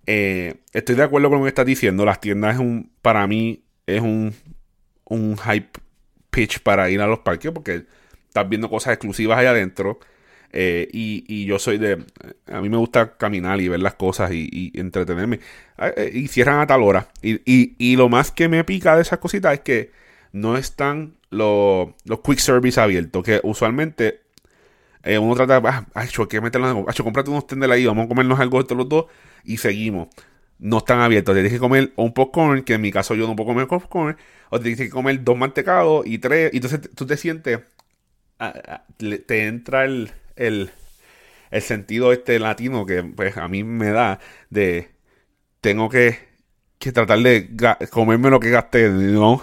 Eh, 0.06 0.62
estoy 0.72 0.94
de 0.94 1.02
acuerdo 1.02 1.28
con 1.28 1.38
lo 1.38 1.44
que 1.44 1.48
estás 1.48 1.66
diciendo. 1.66 2.04
Las 2.04 2.20
tiendas 2.20 2.54
es 2.54 2.60
un, 2.60 2.92
para 3.02 3.26
mí, 3.26 3.64
es 3.86 4.02
un, 4.02 4.32
un 5.06 5.36
hype 5.38 5.80
pitch 6.36 6.60
para 6.60 6.90
ir 6.90 7.00
a 7.00 7.06
los 7.06 7.20
parques 7.20 7.50
porque 7.50 7.86
estás 8.28 8.48
viendo 8.48 8.68
cosas 8.68 8.92
exclusivas 8.92 9.38
allá 9.38 9.50
adentro. 9.50 9.98
Eh, 10.52 10.88
y, 10.92 11.44
yo 11.46 11.58
soy 11.58 11.78
de. 11.78 12.04
A 12.46 12.60
mí 12.60 12.68
me 12.68 12.76
gusta 12.76 13.16
caminar 13.16 13.60
y 13.60 13.68
ver 13.68 13.80
las 13.80 13.94
cosas 13.94 14.30
y, 14.32 14.72
entretenerme. 14.74 15.40
Ah, 15.78 15.88
eh, 15.96 16.10
y 16.12 16.28
cierran 16.28 16.60
a 16.60 16.66
tal 16.66 16.82
hora. 16.82 17.08
Y, 17.22 17.96
lo 17.96 18.08
más 18.08 18.30
que 18.30 18.48
me 18.48 18.64
pica 18.64 18.96
de 18.96 19.02
esas 19.02 19.18
cositas 19.18 19.54
es 19.54 19.60
que 19.60 19.92
no 20.32 20.56
están 20.56 21.14
los, 21.30 21.88
los 22.04 22.20
quick 22.20 22.38
service 22.38 22.78
abiertos. 22.80 23.24
Que 23.24 23.40
usualmente 23.42 24.20
eh, 25.02 25.18
uno 25.18 25.34
trata. 25.34 25.60
Ah, 25.64 25.86
hay 25.94 26.08
que 26.28 26.40
meterlo. 26.40 26.84
Hacho, 26.88 27.02
comprate 27.02 27.30
unos 27.30 27.46
tenders 27.46 27.72
ahí. 27.72 27.86
Vamos 27.86 28.06
a 28.06 28.08
comernos 28.08 28.38
algo 28.40 28.62
de 28.62 28.74
los 28.74 28.88
dos. 28.88 29.06
Y 29.44 29.56
seguimos. 29.56 30.08
No 30.58 30.78
están 30.78 31.00
abiertos. 31.00 31.34
Tienes 31.34 31.52
que 31.52 31.58
comer 31.58 31.92
un 31.96 32.12
popcorn. 32.12 32.62
Que 32.62 32.74
en 32.74 32.80
mi 32.80 32.90
caso 32.90 33.14
yo 33.14 33.26
no 33.26 33.36
puedo 33.36 33.48
comer 33.48 33.66
popcorn 33.66 34.16
o 34.50 34.60
tienes 34.60 34.78
que 34.78 34.90
comer 34.90 35.22
dos 35.24 35.36
mantecados 35.36 36.06
y 36.06 36.18
tres, 36.18 36.52
y 36.52 36.56
entonces 36.56 36.80
tú 36.94 37.06
te 37.06 37.16
sientes, 37.16 37.60
te 39.26 39.46
entra 39.46 39.84
el, 39.84 40.12
el, 40.36 40.70
el, 41.50 41.62
sentido 41.62 42.12
este 42.12 42.38
latino 42.38 42.86
que 42.86 43.02
pues 43.02 43.36
a 43.36 43.48
mí 43.48 43.64
me 43.64 43.90
da 43.90 44.20
de, 44.50 44.90
tengo 45.60 45.88
que, 45.88 46.18
que 46.78 46.92
tratar 46.92 47.18
de 47.20 47.48
comerme 47.90 48.30
lo 48.30 48.40
que 48.40 48.50
gasté, 48.50 48.88
¿no? 48.88 49.42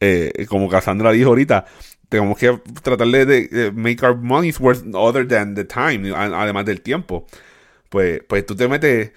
Eh, 0.00 0.46
como 0.48 0.68
Cassandra 0.68 1.12
dijo 1.12 1.28
ahorita, 1.28 1.64
tenemos 2.08 2.36
que 2.36 2.60
tratar 2.82 3.06
de, 3.06 3.24
de, 3.24 3.72
make 3.72 4.04
our 4.04 4.16
money's 4.16 4.58
worth 4.58 4.82
other 4.94 5.26
than 5.26 5.54
the 5.54 5.64
time, 5.64 6.12
además 6.14 6.64
del 6.64 6.80
tiempo. 6.80 7.26
Pues, 7.88 8.22
pues 8.26 8.44
tú 8.46 8.56
te 8.56 8.68
metes 8.68 9.12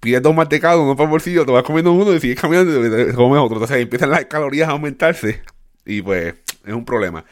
pides 0.00 0.22
dos 0.22 0.34
mantecados, 0.34 0.82
uno 0.82 0.96
para 0.96 1.04
el 1.04 1.10
bolsillo, 1.10 1.44
te 1.44 1.52
vas 1.52 1.62
comiendo 1.62 1.92
uno 1.92 2.12
y 2.14 2.20
sigues 2.20 2.40
caminando 2.40 2.86
y 2.86 2.90
te 2.90 3.14
comes 3.14 3.40
otro. 3.40 3.56
Entonces 3.56 3.78
empiezan 3.78 4.10
las 4.10 4.24
calorías 4.26 4.68
a 4.68 4.72
aumentarse 4.72 5.42
y 5.84 6.02
pues 6.02 6.34
es 6.64 6.72
un 6.72 6.84
problema. 6.84 7.24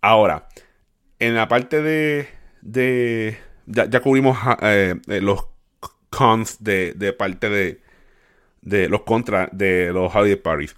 Ahora, 0.00 0.48
en 1.18 1.34
la 1.34 1.48
parte 1.48 1.82
de... 1.82 2.28
de 2.60 3.38
ya, 3.66 4.00
cubrimos 4.00 4.36
eh, 4.60 4.96
eh, 5.06 5.20
los 5.20 5.46
cons 6.10 6.62
de, 6.62 6.94
de 6.94 7.12
parte 7.12 7.48
de, 7.48 7.80
de 8.60 8.88
los 8.88 9.02
contras 9.02 9.48
de 9.52 9.92
los 9.92 10.14
holiday 10.14 10.36
parties. 10.36 10.74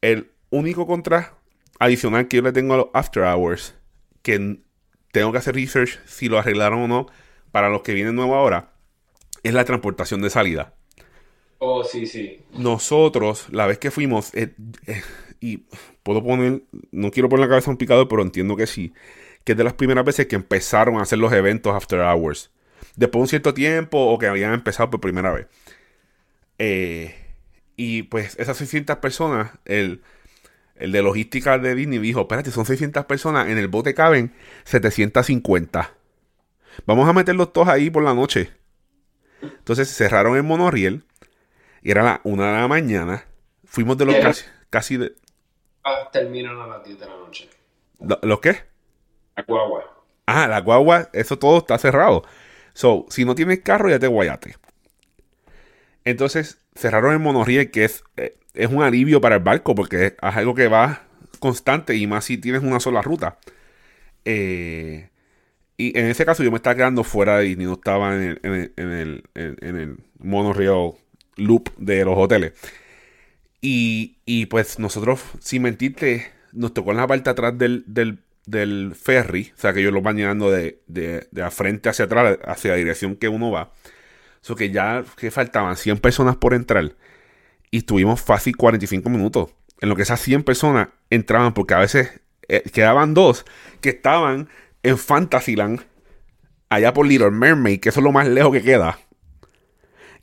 El 0.00 0.30
único 0.50 0.86
contra 0.86 1.34
adicional 1.80 2.28
que 2.28 2.36
yo 2.36 2.42
le 2.42 2.52
tengo 2.52 2.74
a 2.74 2.76
los 2.78 2.86
after 2.94 3.24
hours, 3.24 3.74
que 4.22 4.58
tengo 5.10 5.32
que 5.32 5.38
hacer 5.38 5.54
research 5.54 5.98
si 6.06 6.28
lo 6.28 6.38
arreglaron 6.38 6.82
o 6.82 6.88
no 6.88 7.06
para 7.50 7.68
los 7.68 7.82
que 7.82 7.94
vienen 7.94 8.14
nuevo 8.14 8.36
ahora, 8.36 8.70
es 9.42 9.54
la 9.54 9.64
transportación 9.64 10.20
de 10.20 10.30
salida. 10.30 10.74
Oh, 11.58 11.82
sí, 11.84 12.06
sí. 12.06 12.42
Nosotros, 12.52 13.46
la 13.50 13.66
vez 13.66 13.78
que 13.78 13.90
fuimos, 13.90 14.34
eh, 14.34 14.54
eh, 14.86 15.02
y 15.40 15.64
puedo 16.02 16.22
poner, 16.22 16.62
no 16.92 17.10
quiero 17.10 17.28
poner 17.28 17.46
la 17.46 17.50
cabeza 17.50 17.70
un 17.70 17.76
picado, 17.76 18.08
pero 18.08 18.22
entiendo 18.22 18.56
que 18.56 18.66
sí, 18.66 18.92
que 19.44 19.52
es 19.52 19.58
de 19.58 19.64
las 19.64 19.74
primeras 19.74 20.04
veces 20.04 20.26
que 20.26 20.36
empezaron 20.36 20.98
a 20.98 21.02
hacer 21.02 21.18
los 21.18 21.32
eventos 21.32 21.74
after 21.74 22.00
hours. 22.00 22.50
Después 22.96 23.20
de 23.20 23.22
un 23.22 23.28
cierto 23.28 23.54
tiempo 23.54 23.98
o 23.98 24.18
que 24.18 24.26
habían 24.26 24.54
empezado 24.54 24.90
por 24.90 25.00
primera 25.00 25.32
vez. 25.32 25.46
Eh, 26.58 27.14
y 27.76 28.04
pues 28.04 28.36
esas 28.38 28.56
600 28.56 28.96
personas, 28.96 29.52
el, 29.64 30.02
el 30.76 30.92
de 30.92 31.02
logística 31.02 31.58
de 31.58 31.74
Disney 31.74 31.98
dijo, 31.98 32.22
espérate, 32.22 32.50
son 32.50 32.66
600 32.66 33.04
personas, 33.06 33.48
en 33.48 33.58
el 33.58 33.68
bote 33.68 33.94
caben 33.94 34.32
750. 34.64 35.94
Vamos 36.86 37.08
a 37.08 37.12
meterlos 37.12 37.52
todos 37.52 37.68
ahí 37.68 37.90
por 37.90 38.02
la 38.02 38.14
noche. 38.14 38.50
Entonces 39.42 39.88
cerraron 39.94 40.36
el 40.36 40.42
monorriel 40.42 41.04
y 41.82 41.90
era 41.90 42.02
la 42.02 42.20
una 42.24 42.52
de 42.52 42.60
la 42.60 42.68
mañana. 42.68 43.24
Fuimos 43.64 43.96
de 43.98 44.06
los 44.06 44.16
casi, 44.16 44.44
casi 44.70 44.96
de... 44.96 45.12
Ah, 45.84 46.08
terminan 46.12 46.58
a 46.60 46.66
las 46.66 46.84
10 46.84 46.98
de 46.98 47.06
la 47.06 47.16
noche. 47.16 47.48
¿Los 48.22 48.40
qué? 48.40 48.62
La 49.36 49.42
guagua. 49.44 49.84
Ah, 50.26 50.46
la 50.46 50.60
guagua, 50.60 51.08
eso 51.12 51.38
todo 51.38 51.58
está 51.58 51.78
cerrado. 51.78 52.24
So, 52.74 53.06
si 53.08 53.24
no 53.24 53.34
tienes 53.34 53.60
carro, 53.60 53.88
ya 53.88 53.98
te 53.98 54.06
guayate. 54.06 54.56
Entonces 56.04 56.58
cerraron 56.74 57.12
el 57.12 57.18
monorriel, 57.18 57.70
que 57.70 57.84
es, 57.84 58.04
eh, 58.16 58.36
es 58.54 58.70
un 58.70 58.82
alivio 58.82 59.20
para 59.20 59.36
el 59.36 59.42
barco, 59.42 59.74
porque 59.74 60.06
es 60.06 60.14
algo 60.20 60.54
que 60.54 60.68
va 60.68 61.02
constante 61.38 61.96
y 61.96 62.06
más 62.06 62.24
si 62.24 62.38
tienes 62.38 62.62
una 62.62 62.80
sola 62.80 63.02
ruta. 63.02 63.38
Eh, 64.24 65.10
y 65.80 65.96
en 65.96 66.06
ese 66.06 66.26
caso 66.26 66.42
yo 66.42 66.50
me 66.50 66.56
estaba 66.56 66.74
quedando 66.74 67.04
fuera 67.04 67.38
Disney, 67.38 67.66
no 67.66 67.74
estaba 67.74 68.14
en 68.16 68.22
el, 68.22 68.40
en 68.76 68.90
el, 68.90 69.24
en 69.34 69.76
el, 69.76 69.96
monorail 70.18 70.94
loop 71.36 71.70
de 71.76 72.04
los 72.04 72.18
hoteles. 72.18 72.52
Y, 73.60 74.18
y, 74.26 74.46
pues 74.46 74.80
nosotros, 74.80 75.22
sin 75.38 75.62
mentirte, 75.62 76.32
nos 76.52 76.74
tocó 76.74 76.90
en 76.90 76.96
la 76.96 77.06
parte 77.06 77.30
atrás 77.30 77.56
del, 77.56 77.84
del, 77.86 78.94
ferry, 78.96 79.52
o 79.56 79.60
sea 79.60 79.72
que 79.72 79.80
ellos 79.80 79.92
lo 79.92 80.02
van 80.02 80.16
llegando 80.16 80.50
de, 80.50 80.80
de, 80.88 81.28
de 81.30 81.50
frente 81.52 81.88
hacia 81.88 82.06
atrás, 82.06 82.38
hacia 82.44 82.72
la 82.72 82.76
dirección 82.76 83.14
que 83.14 83.28
uno 83.28 83.52
va. 83.52 83.72
So 84.40 84.56
que 84.56 84.70
ya 84.70 85.04
que 85.16 85.30
faltaban 85.30 85.76
100 85.76 85.98
personas 85.98 86.36
por 86.36 86.54
entrar 86.54 86.92
y 87.70 87.78
estuvimos 87.78 88.20
fácil 88.20 88.56
45 88.56 89.10
minutos. 89.10 89.50
En 89.80 89.88
lo 89.88 89.96
que 89.96 90.02
esas 90.02 90.20
100 90.20 90.42
personas 90.42 90.88
entraban, 91.10 91.54
porque 91.54 91.74
a 91.74 91.78
veces 91.78 92.20
eh, 92.48 92.62
quedaban 92.72 93.14
dos 93.14 93.44
que 93.80 93.90
estaban 93.90 94.48
en 94.82 94.98
Fantasyland, 94.98 95.80
allá 96.68 96.92
por 96.92 97.06
Little 97.06 97.30
Mermaid, 97.30 97.80
que 97.80 97.88
eso 97.88 98.00
es 98.00 98.04
lo 98.04 98.12
más 98.12 98.28
lejos 98.28 98.52
que 98.52 98.62
queda. 98.62 98.98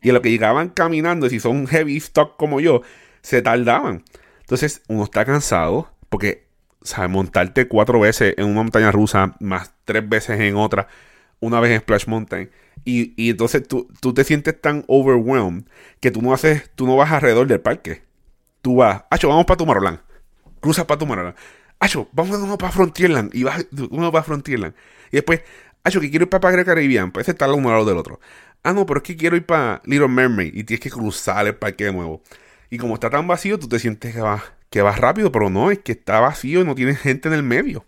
Y 0.01 0.09
en 0.09 0.15
lo 0.15 0.21
que 0.21 0.29
llegaban 0.29 0.69
caminando, 0.69 1.29
si 1.29 1.39
son 1.39 1.67
heavy 1.67 1.97
stock 1.97 2.37
como 2.37 2.59
yo, 2.59 2.81
se 3.21 3.41
tardaban. 3.41 4.03
Entonces 4.41 4.83
uno 4.87 5.03
está 5.03 5.25
cansado 5.25 5.91
porque, 6.09 6.47
¿sabes? 6.83 7.09
Montarte 7.09 7.67
cuatro 7.67 7.99
veces 7.99 8.35
en 8.37 8.45
una 8.45 8.61
montaña 8.61 8.91
rusa, 8.91 9.35
más 9.39 9.73
tres 9.83 10.07
veces 10.07 10.39
en 10.39 10.55
otra, 10.55 10.87
una 11.39 11.59
vez 11.59 11.71
en 11.71 11.81
Splash 11.81 12.07
Mountain. 12.07 12.51
Y, 12.83 13.13
y 13.21 13.31
entonces 13.31 13.67
tú, 13.67 13.87
tú, 13.99 14.13
te 14.13 14.23
sientes 14.23 14.59
tan 14.61 14.83
overwhelmed 14.87 15.63
que 15.99 16.11
tú 16.11 16.21
no 16.21 16.33
haces, 16.33 16.69
tú 16.75 16.85
no 16.85 16.95
vas 16.95 17.11
alrededor 17.11 17.47
del 17.47 17.61
parque. 17.61 18.03
Tú 18.61 18.77
vas, 18.77 19.05
Acho, 19.09 19.29
vamos 19.29 19.45
para 19.45 19.57
Tomorrowland. 19.57 19.99
Cruzas 20.59 20.85
para 20.85 20.99
Tomorrowland. 20.99 21.35
Acho, 21.79 22.07
vamos 22.11 22.37
uno 22.37 22.57
para 22.57 22.71
Frontierland. 22.71 23.33
Y 23.33 23.43
vas 23.43 23.65
uno 23.89 24.11
para 24.11 24.23
Frontierland. 24.23 24.73
Y 25.11 25.17
después, 25.17 25.41
Acho, 25.85 26.01
que 26.01 26.09
quiero 26.09 26.23
ir 26.23 26.29
para 26.29 26.41
Pagre 26.41 26.65
Caribbean. 26.65 27.11
Pues 27.11 27.29
estar 27.29 27.49
uno 27.51 27.69
al 27.69 27.75
lado 27.75 27.85
del 27.85 27.97
otro. 27.97 28.19
Ah, 28.63 28.73
no, 28.73 28.87
pero 28.87 28.97
es 28.97 29.03
que 29.03 29.15
quiero 29.15 29.35
ir 29.35 29.45
para 29.45 29.83
Little 29.85 30.07
Mermaid. 30.07 30.51
Y 30.55 30.63
tienes 30.63 30.81
que 30.81 30.89
cruzar 30.89 31.45
el 31.45 31.55
parque 31.55 31.85
de 31.85 31.93
nuevo. 31.93 32.23
Y 32.71 32.79
como 32.79 32.95
está 32.95 33.11
tan 33.11 33.27
vacío, 33.27 33.59
tú 33.59 33.67
te 33.67 33.77
sientes 33.77 34.15
que 34.15 34.19
vas, 34.19 34.41
que 34.71 34.81
vas 34.81 34.97
rápido, 34.97 35.31
pero 35.31 35.51
no, 35.51 35.69
es 35.69 35.77
que 35.77 35.91
está 35.91 36.19
vacío 36.19 36.61
y 36.61 36.65
no 36.65 36.73
tienes 36.73 36.97
gente 36.97 37.27
en 37.27 37.35
el 37.35 37.43
medio. 37.43 37.85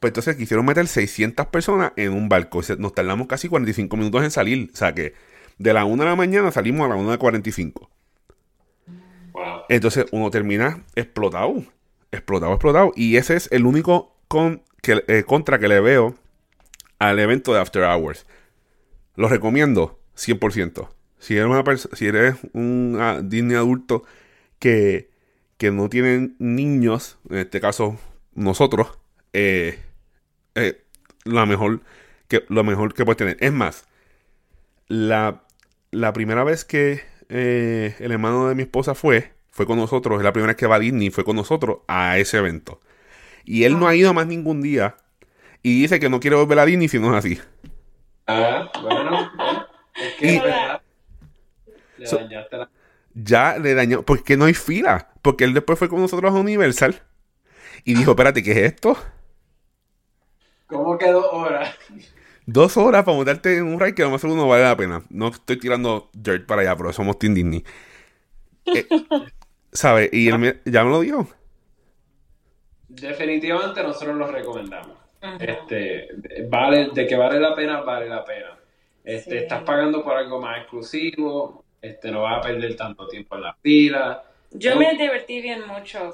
Pues 0.00 0.10
entonces 0.10 0.34
quisieron 0.34 0.66
meter 0.66 0.88
600 0.88 1.46
personas 1.46 1.92
en 1.94 2.12
un 2.12 2.28
barco. 2.28 2.62
Nos 2.78 2.92
tardamos 2.92 3.28
casi 3.28 3.48
45 3.48 3.96
minutos 3.96 4.24
en 4.24 4.32
salir. 4.32 4.68
O 4.74 4.76
sea 4.76 4.92
que 4.92 5.14
de 5.58 5.72
la 5.72 5.84
1 5.84 6.02
de 6.02 6.10
la 6.10 6.16
mañana 6.16 6.50
salimos 6.50 6.84
a 6.86 6.88
la 6.88 6.96
1 6.96 7.12
de 7.12 7.18
45. 7.18 7.88
Entonces 9.68 10.06
uno 10.10 10.30
termina 10.30 10.82
explotado. 10.96 11.62
Explotado, 12.12 12.52
explotado. 12.52 12.92
Y 12.94 13.16
ese 13.16 13.36
es 13.36 13.48
el 13.50 13.64
único 13.64 14.14
eh, 14.84 15.24
contra 15.26 15.58
que 15.58 15.68
le 15.68 15.80
veo 15.80 16.14
al 16.98 17.18
evento 17.18 17.54
de 17.54 17.60
After 17.60 17.82
Hours. 17.82 18.26
Lo 19.16 19.28
recomiendo 19.28 19.98
100%. 20.16 20.88
Si 21.18 21.36
eres, 21.36 21.46
una 21.46 21.64
si 21.76 22.06
eres 22.06 22.36
un 22.52 22.98
ah, 23.00 23.20
Disney 23.22 23.56
adulto 23.56 24.04
que, 24.58 25.10
que 25.56 25.70
no 25.70 25.88
tiene 25.88 26.34
niños, 26.38 27.18
en 27.30 27.38
este 27.38 27.60
caso 27.60 27.98
nosotros, 28.34 28.98
eh, 29.32 29.78
eh, 30.54 30.84
la 31.24 31.46
mejor 31.46 31.80
que, 32.28 32.44
lo 32.48 32.62
mejor 32.62 32.92
que 32.92 33.04
puedes 33.04 33.16
tener. 33.16 33.38
Es 33.40 33.52
más, 33.52 33.86
la, 34.86 35.44
la 35.90 36.12
primera 36.12 36.44
vez 36.44 36.64
que 36.66 37.00
el 37.28 38.12
hermano 38.12 38.48
de 38.48 38.54
mi 38.54 38.62
esposa 38.62 38.94
fue, 38.94 39.31
fue 39.52 39.66
con 39.66 39.78
nosotros, 39.78 40.18
es 40.18 40.24
la 40.24 40.32
primera 40.32 40.48
vez 40.48 40.56
que 40.56 40.66
va 40.66 40.76
a 40.76 40.80
Disney, 40.80 41.10
fue 41.10 41.24
con 41.24 41.36
nosotros 41.36 41.78
a 41.86 42.18
ese 42.18 42.38
evento. 42.38 42.80
Y 43.44 43.64
él 43.64 43.78
no 43.78 43.86
ha 43.86 43.94
ido 43.94 44.12
más 44.14 44.26
ningún 44.26 44.62
día. 44.62 44.96
Y 45.62 45.82
dice 45.82 46.00
que 46.00 46.08
no 46.08 46.20
quiere 46.20 46.36
volver 46.36 46.58
a 46.58 46.64
Disney 46.64 46.88
si 46.88 46.98
no 46.98 47.10
es 47.10 47.24
así. 47.24 47.40
Ah, 48.26 48.70
bueno. 48.82 49.30
Es 49.94 50.14
que 50.14 50.42
Le 51.98 52.06
dañaste 52.06 52.56
la... 52.56 52.70
Ya 53.14 53.58
le 53.58 53.74
dañó. 53.74 54.02
Porque 54.02 54.36
no 54.36 54.46
hay 54.46 54.54
fila. 54.54 55.10
Porque 55.20 55.44
él 55.44 55.52
después 55.52 55.78
fue 55.78 55.88
con 55.88 56.00
nosotros 56.00 56.32
a 56.32 56.38
Universal. 56.38 57.02
Y 57.84 57.94
dijo, 57.94 58.12
espérate, 58.12 58.42
¿qué 58.42 58.52
es 58.52 58.72
esto? 58.72 58.96
¿Cómo 60.66 60.96
que 60.96 61.10
dos 61.10 61.26
horas? 61.30 61.76
Dos 62.46 62.76
horas 62.76 63.04
para 63.04 63.16
montarte 63.16 63.58
en 63.58 63.64
un 63.64 63.78
ride 63.78 63.94
que 63.94 64.02
a 64.02 64.06
lo 64.06 64.12
mejor 64.12 64.30
no 64.30 64.48
vale 64.48 64.64
la 64.64 64.76
pena. 64.76 65.02
No 65.10 65.28
estoy 65.28 65.58
tirando 65.58 66.10
dirt 66.14 66.46
para 66.46 66.62
allá, 66.62 66.76
pero 66.76 66.92
somos 66.92 67.18
Team 67.18 67.34
Disney. 67.34 67.64
Eh, 68.72 68.88
¿Sabes? 69.72 70.10
Y 70.12 70.28
él 70.28 70.60
ya 70.64 70.84
me 70.84 70.90
lo 70.90 71.00
dijo. 71.00 71.26
Definitivamente 72.88 73.82
nosotros 73.82 74.16
lo 74.16 74.26
recomendamos. 74.26 74.98
Este, 75.40 76.08
vale, 76.48 76.90
de 76.92 77.06
que 77.06 77.16
vale 77.16 77.40
la 77.40 77.54
pena, 77.54 77.80
vale 77.80 78.08
la 78.08 78.24
pena. 78.24 78.58
Este, 79.04 79.38
estás 79.38 79.62
pagando 79.62 80.04
por 80.04 80.16
algo 80.16 80.40
más 80.40 80.58
exclusivo, 80.58 81.64
este, 81.80 82.10
no 82.10 82.22
vas 82.22 82.38
a 82.38 82.40
perder 82.40 82.76
tanto 82.76 83.08
tiempo 83.08 83.36
en 83.36 83.42
la 83.42 83.54
fila. 83.54 84.24
Yo 84.50 84.76
me 84.76 84.94
divertí 84.96 85.40
bien 85.40 85.66
mucho. 85.66 86.12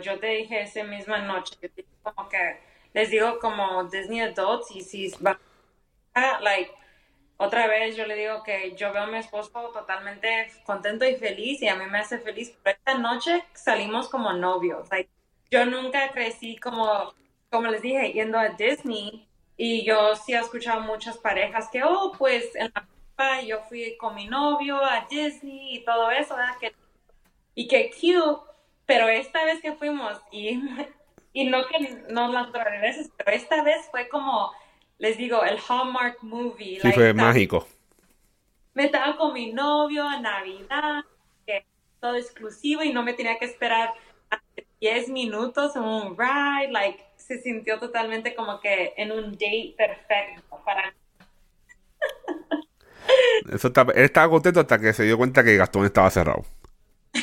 Yo 0.00 0.18
te 0.18 0.28
dije 0.28 0.62
esa 0.62 0.84
misma 0.84 1.18
noche, 1.18 1.56
como 2.02 2.28
que 2.28 2.56
les 2.94 3.10
digo 3.10 3.38
como 3.40 3.84
Disney 3.84 4.20
Adults 4.20 4.70
y 4.74 4.80
si 4.80 5.12
va 5.24 5.38
like 6.40 6.70
otra 7.42 7.66
vez 7.66 7.96
yo 7.96 8.06
le 8.06 8.16
digo 8.16 8.42
que 8.42 8.74
yo 8.76 8.92
veo 8.92 9.02
a 9.02 9.06
mi 9.06 9.18
esposo 9.18 9.50
totalmente 9.72 10.50
contento 10.64 11.04
y 11.04 11.16
feliz 11.16 11.60
y 11.62 11.68
a 11.68 11.76
mí 11.76 11.86
me 11.86 11.98
hace 11.98 12.18
feliz 12.18 12.56
pero 12.62 12.76
esta 12.76 12.94
noche 12.94 13.44
salimos 13.52 14.08
como 14.08 14.32
novios 14.32 14.88
like, 14.90 15.10
yo 15.50 15.66
nunca 15.66 16.10
crecí 16.12 16.56
como 16.56 17.12
como 17.50 17.68
les 17.68 17.82
dije 17.82 18.12
yendo 18.12 18.38
a 18.38 18.50
Disney 18.50 19.28
y 19.56 19.84
yo 19.84 20.16
sí 20.16 20.34
he 20.34 20.38
escuchado 20.38 20.80
muchas 20.80 21.18
parejas 21.18 21.68
que 21.70 21.82
oh 21.82 22.12
pues 22.16 22.54
en 22.56 22.72
la 22.74 23.42
yo 23.42 23.60
fui 23.68 23.96
con 23.98 24.16
mi 24.16 24.26
novio 24.26 24.82
a 24.84 25.06
Disney 25.08 25.76
y 25.76 25.84
todo 25.84 26.10
eso 26.10 26.34
¿verdad? 26.34 26.56
Que, 26.58 26.74
y 27.54 27.68
que 27.68 27.90
cute 27.90 28.50
pero 28.86 29.08
esta 29.08 29.44
vez 29.44 29.60
que 29.60 29.72
fuimos 29.72 30.20
y 30.30 30.60
y 31.32 31.44
no 31.44 31.66
que 31.66 32.04
no 32.10 32.28
las 32.28 32.48
otras 32.48 32.80
veces, 32.80 33.10
pero 33.16 33.30
esta 33.32 33.62
vez 33.62 33.88
fue 33.90 34.08
como, 34.08 34.52
les 35.02 35.18
digo, 35.18 35.42
el 35.42 35.58
Hallmark 35.58 36.22
movie. 36.22 36.78
Sí, 36.80 36.92
fue 36.92 37.12
mágico. 37.12 37.66
Me 38.72 38.84
estaba 38.84 39.16
con 39.16 39.34
mi 39.34 39.52
novio 39.52 40.06
en 40.12 40.22
Navidad, 40.22 41.02
que 41.44 41.66
todo 41.98 42.14
exclusivo 42.14 42.84
y 42.84 42.92
no 42.92 43.02
me 43.02 43.12
tenía 43.12 43.36
que 43.36 43.46
esperar 43.46 43.94
10 44.80 45.08
minutos 45.08 45.74
en 45.74 45.82
un 45.82 46.16
ride, 46.16 46.70
like, 46.70 47.02
se 47.16 47.42
sintió 47.42 47.80
totalmente 47.80 48.36
como 48.36 48.60
que 48.60 48.94
en 48.96 49.10
un 49.10 49.32
date 49.32 49.74
perfecto 49.76 50.60
para 50.64 50.94
Eso 53.52 53.72
él 53.74 54.04
estaba 54.04 54.30
contento 54.30 54.60
hasta 54.60 54.78
que 54.78 54.92
se 54.92 55.02
dio 55.02 55.18
cuenta 55.18 55.42
que 55.42 55.56
Gastón 55.56 55.84
estaba 55.84 56.10
cerrado. 56.10 56.44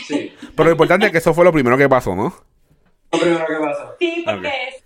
Sí. 0.06 0.36
Pero 0.54 0.66
lo 0.66 0.72
importante 0.72 1.06
es 1.06 1.14
que 1.14 1.20
eso 1.20 1.34
fue 1.34 1.46
lo 1.46 1.54
primero 1.54 1.78
que 1.78 1.88
pasó, 1.88 2.14
¿no? 2.14 2.36
Lo 3.14 3.20
primero 3.20 3.46
que 3.48 3.56
pasó. 3.56 3.96
Sí, 3.98 4.26
porque 4.26 4.84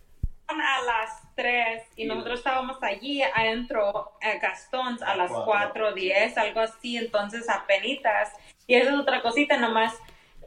a 0.48 0.82
las 0.86 1.36
3 1.36 1.73
y 2.04 2.06
nosotros 2.06 2.40
estábamos 2.40 2.78
allí 2.84 3.22
adentro, 3.22 4.12
eh, 4.22 4.40
Gastón, 4.42 5.02
a 5.04 5.16
las 5.16 5.32
4, 5.32 5.94
10, 5.94 6.38
algo 6.38 6.60
así, 6.60 6.98
entonces 6.98 7.50
apenitas. 7.50 8.34
Y 8.68 8.76
esa 8.76 8.92
es 8.92 9.00
otra 9.00 9.22
cosita, 9.22 9.58
nomás 9.58 9.98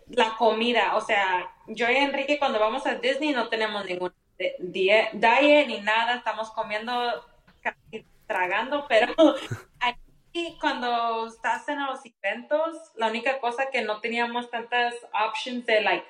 la 0.09 0.37
comida. 0.37 0.97
O 0.97 1.01
sea, 1.01 1.51
yo 1.67 1.91
y 1.91 1.97
Enrique 1.97 2.39
cuando 2.39 2.61
vamos 2.61 2.87
a 2.87 2.97
Disney 2.97 3.33
no 3.33 3.49
tenemos 3.49 3.87
ningún 3.87 4.13
diet 4.59 5.15
ni 5.15 5.81
nada, 5.81 6.17
estamos 6.17 6.51
comiendo, 6.51 7.25
casi 7.63 8.05
tragando, 8.27 8.85
pero 8.87 9.15
aquí 9.81 10.59
cuando 10.61 11.27
estás 11.27 11.67
en 11.71 11.85
los 11.87 12.01
eventos, 12.05 12.77
la 12.97 13.09
única 13.09 13.41
cosa 13.41 13.71
que 13.71 13.81
no 13.81 14.01
teníamos 14.01 14.51
tantas 14.51 14.95
options 15.27 15.65
de 15.65 15.81
like 15.81 16.07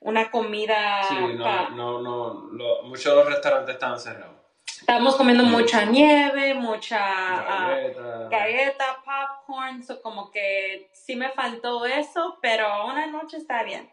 una 0.00 0.30
comida. 0.30 1.02
Sí, 1.02 1.14
no, 1.14 2.00
no, 2.00 2.32
no, 2.50 2.82
muchos 2.84 3.04
de 3.04 3.14
los 3.16 3.26
restaurantes 3.26 3.74
estaban 3.74 4.00
cerrados. 4.00 4.39
Estábamos 4.90 5.14
comiendo 5.14 5.44
mucha 5.44 5.84
nieve, 5.84 6.52
mucha 6.52 6.98
ah, 6.98 7.76
galleta, 8.28 8.84
popcorn, 9.04 9.84
so 9.84 10.02
como 10.02 10.32
que 10.32 10.90
sí 10.92 11.14
me 11.14 11.30
faltó 11.30 11.86
eso, 11.86 12.40
pero 12.42 12.66
una 12.88 13.06
noche 13.06 13.36
está 13.36 13.62
bien. 13.62 13.88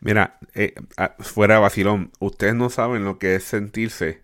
Mira, 0.00 0.38
eh, 0.54 0.72
ah, 0.96 1.16
fuera 1.18 1.58
vacilón, 1.58 2.12
ustedes 2.18 2.54
no 2.54 2.70
saben 2.70 3.04
lo 3.04 3.18
que 3.18 3.34
es 3.34 3.44
sentirse 3.44 4.22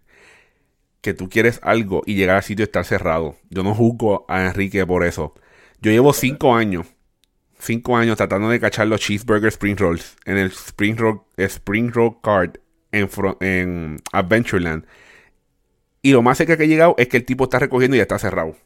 que 1.03 1.13
tú 1.13 1.29
quieres 1.29 1.61
algo 1.63 2.01
y 2.07 2.15
llegar 2.15 2.37
al 2.37 2.43
sitio 2.43 2.63
y 2.63 2.65
estar 2.65 2.87
cerrado. 2.87 3.37
Yo 3.51 3.63
no 3.63 3.75
juzgo 3.75 4.25
a 4.29 4.47
Enrique 4.47 4.87
por 4.87 5.05
eso. 5.05 5.35
Yo 5.83 5.91
llevo 5.91 6.15
cinco 6.15 6.55
años 6.55 6.87
cinco 7.59 7.99
años 7.99 8.17
tratando 8.17 8.49
de 8.49 8.61
cachar 8.61 8.87
los 8.87 9.01
cheeseburger 9.01 9.49
spring 9.49 9.77
rolls 9.77 10.17
en 10.25 10.39
el 10.39 10.47
spring 10.53 10.97
roll, 10.97 11.21
spring 11.37 11.93
roll 11.93 12.19
card 12.23 12.53
en, 12.93 13.11
en 13.41 14.01
Adventureland. 14.13 14.87
Y 16.03 16.13
lo 16.13 16.23
más 16.23 16.39
cerca 16.39 16.57
que 16.57 16.65
he 16.65 16.69
llegado 16.69 16.95
es 16.99 17.09
que 17.09 17.17
el 17.17 17.25
tipo 17.25 17.45
está 17.45 17.59
recogiendo 17.59 17.97
y 17.97 17.99
ya 17.99 18.03
está 18.03 18.19
cerrado. 18.19 18.57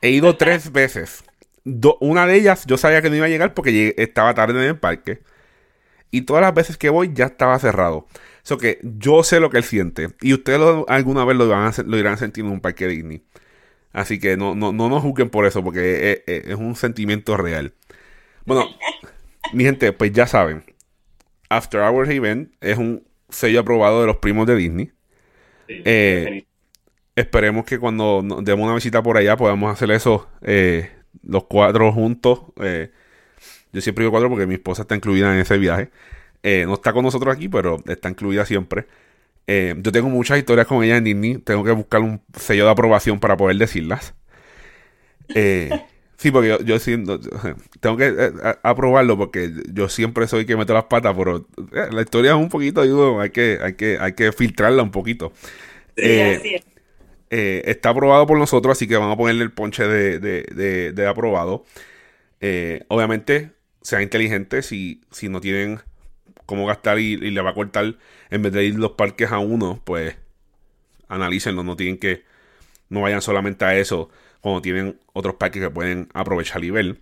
He 0.00 0.10
ido 0.10 0.36
tres 0.36 0.70
veces. 0.70 1.24
una 2.00 2.26
de 2.26 2.36
ellas 2.36 2.64
yo 2.66 2.76
sabía 2.76 3.02
que 3.02 3.10
no 3.10 3.16
iba 3.16 3.26
a 3.26 3.30
llegar 3.30 3.54
porque 3.54 3.94
estaba 3.96 4.34
tarde 4.34 4.62
en 4.62 4.68
el 4.68 4.78
parque. 4.78 5.22
Y 6.10 6.22
todas 6.22 6.42
las 6.42 6.54
veces 6.54 6.76
que 6.76 6.90
voy 6.90 7.10
ya 7.12 7.26
estaba 7.26 7.58
cerrado. 7.58 8.06
Eso 8.44 8.58
que 8.58 8.78
yo 8.82 9.24
sé 9.24 9.40
lo 9.40 9.50
que 9.50 9.56
él 9.56 9.64
siente. 9.64 10.10
Y 10.20 10.34
ustedes 10.34 10.60
alguna 10.86 11.24
vez 11.24 11.36
lo, 11.36 11.48
van 11.48 11.72
lo 11.86 11.98
irán 11.98 12.14
a 12.14 12.16
sentir 12.18 12.44
en 12.44 12.50
un 12.52 12.60
parque 12.60 12.86
Disney. 12.86 13.24
Así 13.94 14.18
que 14.18 14.36
no, 14.36 14.54
no, 14.54 14.72
no 14.72 14.88
nos 14.88 15.02
juzguen 15.02 15.30
por 15.30 15.46
eso, 15.46 15.62
porque 15.64 16.22
es, 16.26 16.56
un 16.56 16.74
sentimiento 16.76 17.36
real. 17.36 17.74
Bueno, 18.44 18.66
mi 19.52 19.64
gente, 19.64 19.92
pues 19.92 20.12
ya 20.12 20.26
saben. 20.26 20.64
After 21.48 21.80
Hours 21.80 22.10
Event 22.10 22.52
es 22.60 22.76
un 22.76 23.06
sello 23.28 23.60
aprobado 23.60 24.00
de 24.00 24.08
los 24.08 24.16
primos 24.16 24.46
de 24.46 24.56
Disney. 24.56 24.92
Eh, 25.68 26.44
esperemos 27.16 27.64
que 27.64 27.78
cuando 27.78 28.22
demos 28.42 28.64
una 28.64 28.74
visita 28.74 29.02
por 29.02 29.16
allá 29.16 29.36
podamos 29.36 29.72
hacer 29.72 29.90
eso 29.90 30.28
eh, 30.42 30.90
los 31.22 31.44
cuatro 31.44 31.92
juntos. 31.92 32.40
Eh, 32.60 32.90
yo 33.72 33.80
siempre 33.80 34.02
digo 34.02 34.12
cuatro 34.12 34.28
porque 34.28 34.46
mi 34.46 34.54
esposa 34.54 34.82
está 34.82 34.94
incluida 34.94 35.34
en 35.34 35.40
ese 35.40 35.58
viaje. 35.58 35.90
no 36.42 36.74
está 36.74 36.92
con 36.92 37.04
nosotros 37.04 37.34
aquí, 37.34 37.48
pero 37.48 37.82
está 37.86 38.08
incluida 38.08 38.44
siempre. 38.46 38.86
Yo 39.46 39.92
tengo 39.92 40.08
muchas 40.08 40.38
historias 40.38 40.66
con 40.66 40.82
ella 40.84 40.96
en 40.96 41.04
Disney. 41.04 41.38
Tengo 41.38 41.64
que 41.64 41.72
buscar 41.72 42.00
un 42.00 42.20
sello 42.38 42.64
de 42.64 42.70
aprobación 42.70 43.20
para 43.20 43.36
poder 43.36 43.56
decirlas. 43.56 44.14
Eh, 46.24 46.28
sí, 46.28 46.30
porque 46.30 46.58
yo, 46.64 46.78
siento, 46.78 47.20
tengo 47.80 47.96
que 47.96 48.06
eh, 48.06 48.32
aprobarlo 48.62 49.16
porque 49.16 49.52
yo 49.72 49.88
siempre 49.88 50.26
soy 50.26 50.46
que 50.46 50.56
meto 50.56 50.74
las 50.74 50.84
patas, 50.84 51.14
pero 51.16 51.46
la 51.90 52.02
historia 52.02 52.32
es 52.32 52.36
un 52.36 52.48
poquito, 52.48 52.82
digo, 52.82 53.20
hay 53.20 53.30
que, 53.30 53.58
hay 53.62 53.74
que, 53.74 53.98
hay 53.98 54.14
que 54.14 54.32
filtrarla 54.32 54.82
un 54.82 54.90
poquito. 54.90 55.32
está 57.30 57.90
aprobado 57.90 58.26
por 58.26 58.38
nosotros, 58.38 58.76
así 58.76 58.86
que 58.86 58.96
vamos 58.96 59.14
a 59.14 59.16
ponerle 59.16 59.44
el 59.44 59.52
ponche 59.52 59.86
de, 59.86 61.06
aprobado. 61.08 61.64
obviamente, 62.88 63.50
sean 63.82 64.02
inteligentes 64.02 64.66
si, 64.66 65.02
si 65.10 65.28
no 65.28 65.40
tienen 65.40 65.80
cómo 66.46 66.66
gastar 66.66 66.98
y, 66.98 67.16
le 67.16 67.40
va 67.40 67.50
a 67.50 67.54
cortar, 67.54 67.96
en 68.30 68.42
vez 68.42 68.52
de 68.52 68.64
ir 68.64 68.74
los 68.76 68.92
parques 68.92 69.30
a 69.32 69.38
uno, 69.38 69.80
pues 69.84 70.16
analícenlo, 71.08 71.62
no 71.62 71.76
tienen 71.76 71.98
que, 71.98 72.24
no 72.88 73.02
vayan 73.02 73.22
solamente 73.22 73.64
a 73.64 73.76
eso, 73.76 74.10
cuando 74.44 74.60
tienen 74.60 75.00
otros 75.14 75.36
parques 75.36 75.62
que 75.62 75.70
pueden 75.70 76.10
aprovechar 76.12 76.62
y 76.62 76.70
ver. 76.70 77.00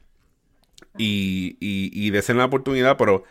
Y, 0.96 1.56
y, 1.58 1.90
y 1.92 2.34
la 2.34 2.44
oportunidad, 2.44 2.96
pero 2.96 3.24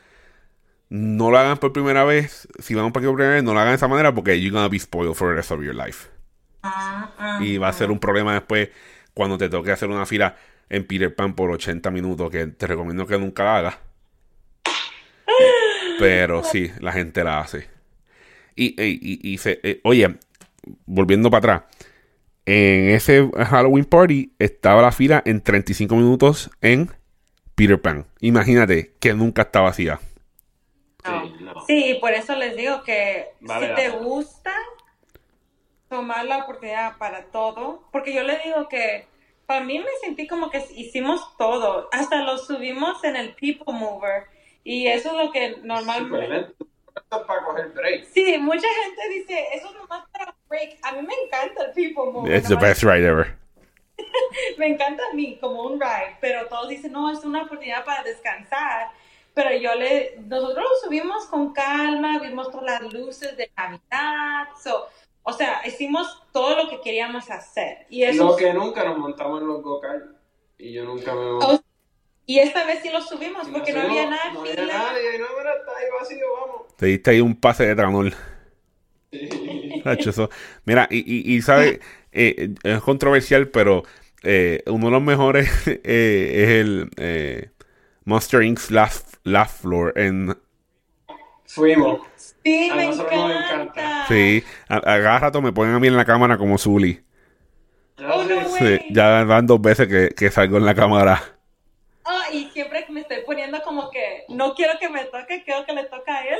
no 0.89 1.32
lo 1.32 1.38
hagan 1.38 1.57
por 1.59 1.72
primera 1.72 2.03
vez. 2.03 2.45
Si 2.59 2.76
van 2.76 2.84
a 2.84 2.88
un 2.88 2.91
parque 2.91 3.07
por 3.07 3.16
primera 3.16 3.36
vez, 3.36 3.43
no 3.45 3.53
lo 3.53 3.62
hagan 3.62 3.72
de 3.72 3.78
esa 3.78 3.88
manera 3.88 4.14
porque 4.14 4.38
you're 4.41 4.53
gonna 4.53 4.68
be 4.68 4.78
spoiled 4.78 5.16
for 5.16 5.30
the 5.30 5.36
rest 5.38 5.49
of 5.51 5.64
your 5.64 5.74
life. 5.74 6.09
Y 7.39 7.57
va 7.57 7.70
a 7.70 7.74
ser 7.74 7.89
un 7.89 7.99
problema 7.99 8.34
después 8.34 8.68
cuando 9.14 9.38
te 9.38 9.47
toque 9.47 9.72
hacer 9.72 9.88
una 9.88 10.05
fila 10.05 10.36
en 10.68 10.86
Peter 10.86 11.16
Pan 11.16 11.34
por 11.34 11.49
80 11.49 11.89
minutos, 11.89 12.30
que 12.30 12.47
te 12.47 12.68
recomiendo 12.68 13.07
que 13.07 13.18
nunca 13.18 13.45
la 13.45 13.57
hagas. 13.59 13.78
Pero 15.99 16.43
sí, 16.43 16.70
la 16.82 16.91
gente 16.91 17.24
la 17.24 17.39
hace. 17.39 17.70
Y, 18.57 18.76
y, 18.78 19.39
eh, 19.45 19.80
oye, 19.86 20.18
volviendo 20.86 21.32
para 21.32 21.55
atrás, 21.55 21.80
en 22.45 22.89
ese 22.89 23.29
Halloween 23.35 23.85
Party 23.85 24.33
estaba 24.39 24.81
la 24.81 24.91
fila 24.91 25.21
en 25.25 25.41
35 25.41 25.95
minutos 25.95 26.49
en 26.61 26.91
Peter 27.55 27.81
Pan. 27.81 28.05
Imagínate 28.19 28.93
que 28.99 29.13
nunca 29.13 29.43
está 29.43 29.61
vacía. 29.61 29.99
Sí, 31.67 31.97
por 31.99 32.11
eso 32.11 32.35
les 32.35 32.55
digo 32.55 32.83
que 32.83 33.27
si 33.39 33.75
te 33.75 33.89
gusta 33.89 34.53
tomar 35.89 36.25
la 36.25 36.39
oportunidad 36.39 36.97
para 36.97 37.25
todo, 37.25 37.87
porque 37.91 38.13
yo 38.13 38.23
le 38.23 38.39
digo 38.39 38.67
que 38.69 39.05
para 39.45 39.63
mí 39.63 39.79
me 39.79 39.91
sentí 40.01 40.27
como 40.27 40.49
que 40.49 40.63
hicimos 40.75 41.35
todo, 41.37 41.89
hasta 41.91 42.23
lo 42.23 42.37
subimos 42.37 43.03
en 43.03 43.15
el 43.15 43.35
People 43.35 43.73
Mover 43.73 44.23
y 44.63 44.87
eso 44.87 45.09
es 45.09 45.25
lo 45.25 45.31
que 45.31 45.57
normalmente... 45.63 46.53
para 47.09 47.45
coger 47.45 47.69
break. 47.69 48.05
Sí, 48.05 48.37
mucha 48.37 48.67
gente 48.83 49.09
dice, 49.09 49.47
eso 49.53 49.67
es 49.69 49.75
nomás 49.75 50.05
para 50.11 50.35
break. 50.47 50.77
A 50.83 50.93
mí 50.93 51.01
me 51.01 51.13
encanta 51.25 51.65
el 51.65 51.71
People 51.71 52.11
Mover. 52.11 52.35
It's 52.35 52.47
the 52.47 52.55
best 52.55 52.83
ride 52.83 53.05
ever. 53.05 53.37
me 54.57 54.67
encanta 54.67 55.03
a 55.11 55.15
mí 55.15 55.37
como 55.39 55.63
un 55.63 55.79
ride, 55.79 56.17
pero 56.19 56.47
todos 56.47 56.69
dicen, 56.69 56.91
no, 56.91 57.11
es 57.11 57.23
una 57.23 57.43
oportunidad 57.43 57.85
para 57.85 58.03
descansar. 58.03 58.89
Pero 59.33 59.55
yo 59.55 59.75
le, 59.75 60.17
nosotros 60.27 60.63
lo 60.63 60.87
subimos 60.87 61.25
con 61.27 61.53
calma, 61.53 62.19
vimos 62.19 62.51
todas 62.51 62.81
las 62.81 62.93
luces 62.93 63.37
de 63.37 63.49
Navidad, 63.55 64.49
o 65.23 65.33
sea, 65.33 65.61
hicimos 65.65 66.21
todo 66.33 66.55
lo 66.55 66.69
que 66.69 66.81
queríamos 66.81 67.29
hacer. 67.29 67.85
Y 67.89 68.03
eso 68.03 68.25
lo 68.25 68.35
que 68.35 68.53
nunca 68.53 68.83
nos 68.83 68.97
montamos 68.97 69.41
en 69.41 69.47
los 69.47 69.61
go-kart. 69.61 70.03
Y 70.57 70.73
yo 70.73 70.83
nunca 70.83 71.13
me... 71.13 71.39
Y 72.32 72.39
esta 72.39 72.65
vez 72.65 72.79
sí 72.82 72.89
lo 72.89 73.01
subimos 73.01 73.45
porque 73.49 73.73
no, 73.73 73.82
había 73.82 74.09
nada. 74.09 74.32
No 74.32 74.39
había 74.39 74.55
nadie, 74.55 75.19
no, 75.19 75.25
está 75.25 75.71
ahí 75.77 75.86
vacío, 75.99 76.25
vamos. 76.39 76.77
Te 76.77 76.86
diste 76.86 77.11
ahí 77.11 77.19
un 77.19 77.36
pase 77.36 77.65
de 77.65 77.75
tranol. 77.75 78.15
Mira, 80.63 80.88
y, 80.89 80.99
y, 80.99 81.36
y 81.36 81.41
¿sabes? 81.41 81.79
Eh, 82.13 82.53
es 82.63 82.82
controversial, 82.82 83.47
pero 83.47 83.84
eh, 84.23 84.63
uno 84.67 84.88
de 84.88 84.91
los 84.91 85.01
mejores 85.01 85.49
eh, 85.67 85.79
es 85.84 86.49
el 86.49 86.89
eh, 86.97 87.49
Monster 88.03 88.43
Inc. 88.43 88.59
Last, 88.69 89.15
Last 89.23 89.61
Floor 89.61 89.93
en... 89.97 90.38
Fuimos. 91.45 92.01
Sí, 92.17 92.69
a 92.69 92.75
me 92.75 92.86
encanta. 92.86 94.05
Sí, 94.09 94.43
a, 94.67 94.77
a, 94.77 94.82
cada 94.82 95.19
rato 95.19 95.41
me 95.41 95.53
ponen 95.53 95.75
a 95.75 95.79
mí 95.79 95.88
en 95.88 95.95
la 95.95 96.03
cámara 96.03 96.38
como 96.38 96.57
Zully. 96.57 97.01
Oh, 97.99 98.23
no 98.23 98.57
sí, 98.57 98.79
ya 98.89 99.23
van 99.23 99.47
dos 99.47 99.61
veces 99.61 99.88
que, 99.88 100.09
que 100.15 100.32
salgo 100.32 100.57
en 100.57 100.65
la 100.65 100.75
cámara. 100.75 101.21
Oh, 102.03 102.34
y 102.34 102.49
siempre 102.49 102.86
me 102.89 103.01
estoy 103.01 103.17
poniendo 103.25 103.61
como 103.63 103.89
que 103.89 104.20
no 104.34 104.53
quiero 104.55 104.73
que 104.79 104.89
me 104.89 105.05
toque, 105.05 105.43
quiero 105.43 105.65
que 105.65 105.73
le 105.73 105.86
toque 105.86 106.11
a 106.11 106.25
él, 106.25 106.39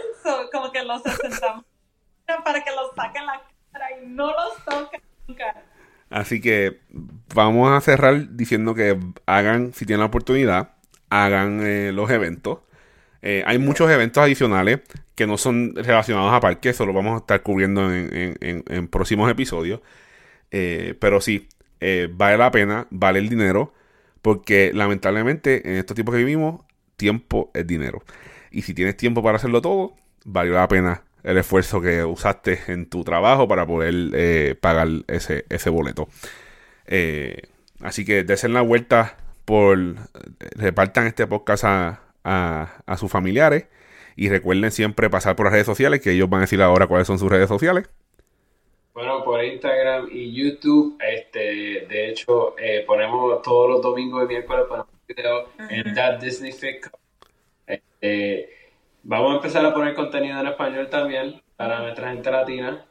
como 0.52 0.72
que 0.72 0.84
los 0.84 1.02
sentamos 1.04 1.66
para 2.44 2.64
que 2.64 2.72
los 2.72 2.96
saquen 2.96 3.26
la 3.26 3.42
cara 3.72 3.86
y 4.02 4.08
no 4.08 4.28
los 4.28 4.66
toque 4.66 5.02
nunca. 5.28 5.64
Así 6.10 6.42
que 6.42 6.82
vamos 7.34 7.72
a 7.72 7.80
cerrar 7.80 8.36
diciendo 8.36 8.76
que 8.76 9.00
hagan, 9.26 9.74
si 9.74 9.86
tienen 9.86 10.02
la 10.02 10.08
oportunidad, 10.08 10.74
hagan 11.10 11.62
eh, 11.66 11.92
los 11.94 12.10
eventos. 12.10 12.60
Eh, 13.22 13.44
hay 13.46 13.60
muchos 13.60 13.90
eventos 13.90 14.22
adicionales 14.22 14.82
que 15.16 15.28
no 15.28 15.38
son 15.38 15.74
relacionados 15.76 16.34
a 16.34 16.40
parques, 16.40 16.76
eso 16.76 16.86
lo 16.86 16.94
vamos 16.94 17.14
a 17.14 17.18
estar 17.18 17.42
cubriendo 17.44 17.94
en, 17.94 18.88
próximos 18.90 19.32
episodios. 19.32 19.80
Eh, 20.52 20.96
pero 21.00 21.22
sí, 21.22 21.48
vale 22.12 22.38
la 22.38 22.52
pena, 22.52 22.88
vale 22.90 23.20
el 23.20 23.30
dinero. 23.30 23.74
Porque 24.22 24.72
lamentablemente 24.74 25.68
en 25.68 25.78
estos 25.78 25.96
tiempos 25.96 26.14
que 26.14 26.20
vivimos, 26.20 26.62
tiempo 27.02 27.50
es 27.56 27.66
dinero. 27.66 28.04
Y 28.52 28.62
si 28.62 28.74
tienes 28.74 28.96
tiempo 28.96 29.24
para 29.24 29.38
hacerlo 29.38 29.62
todo, 29.62 29.96
valió 30.24 30.54
la 30.54 30.68
pena 30.68 31.04
el 31.24 31.38
esfuerzo 31.38 31.82
que 31.82 32.04
usaste 32.04 32.60
en 32.68 32.88
tu 32.88 33.04
trabajo 33.04 33.48
para 33.48 33.66
poder 33.66 34.12
eh, 34.14 34.56
pagar 34.60 34.88
ese, 35.08 35.46
ese 35.50 35.70
boleto. 35.70 36.08
Eh, 36.86 37.42
así 37.82 38.06
que 38.06 38.24
desen 38.24 38.54
la 38.54 38.62
vuelta 38.62 39.18
por 39.46 39.78
repartan 40.56 41.08
este 41.08 41.26
podcast 41.26 41.64
a, 41.66 42.02
a, 42.24 42.98
sus 42.98 43.12
familiares 43.12 43.66
y 44.16 44.30
recuerden 44.30 44.72
siempre 44.72 45.10
pasar 45.10 45.36
por 45.36 45.48
las 45.48 45.54
redes 45.54 45.66
sociales 45.66 46.02
que 46.02 46.12
ellos 46.12 46.30
van 46.30 46.40
a 46.40 46.42
decir 46.42 46.62
ahora 46.62 46.88
cuáles 46.88 47.08
son 47.08 47.18
sus 47.18 47.32
redes 47.32 47.48
sociales. 47.48 47.90
Bueno, 48.94 49.24
por 49.24 49.44
Instagram 49.44 50.10
y 50.12 50.34
YouTube, 50.34 50.98
este, 51.02 51.40
de 51.88 52.10
hecho, 52.10 52.56
eh, 52.60 52.84
ponemos 52.86 53.42
todos 53.42 53.70
los 53.70 53.82
domingos 53.82 54.26
y 54.26 54.28
miércoles 54.28 54.66
ponemos 54.68 54.91
video 55.16 55.50
en 55.70 55.94
That 55.94 56.20
Disney 56.20 56.52
Fit 56.52 56.86
este, 57.68 58.50
vamos 59.04 59.34
a 59.34 59.36
empezar 59.36 59.66
a 59.66 59.74
poner 59.74 59.94
contenido 59.94 60.40
en 60.40 60.48
español 60.48 60.90
también 60.90 61.42
para 61.56 61.80
nuestra 61.80 62.12
gente 62.12 62.32
latina. 62.32 62.86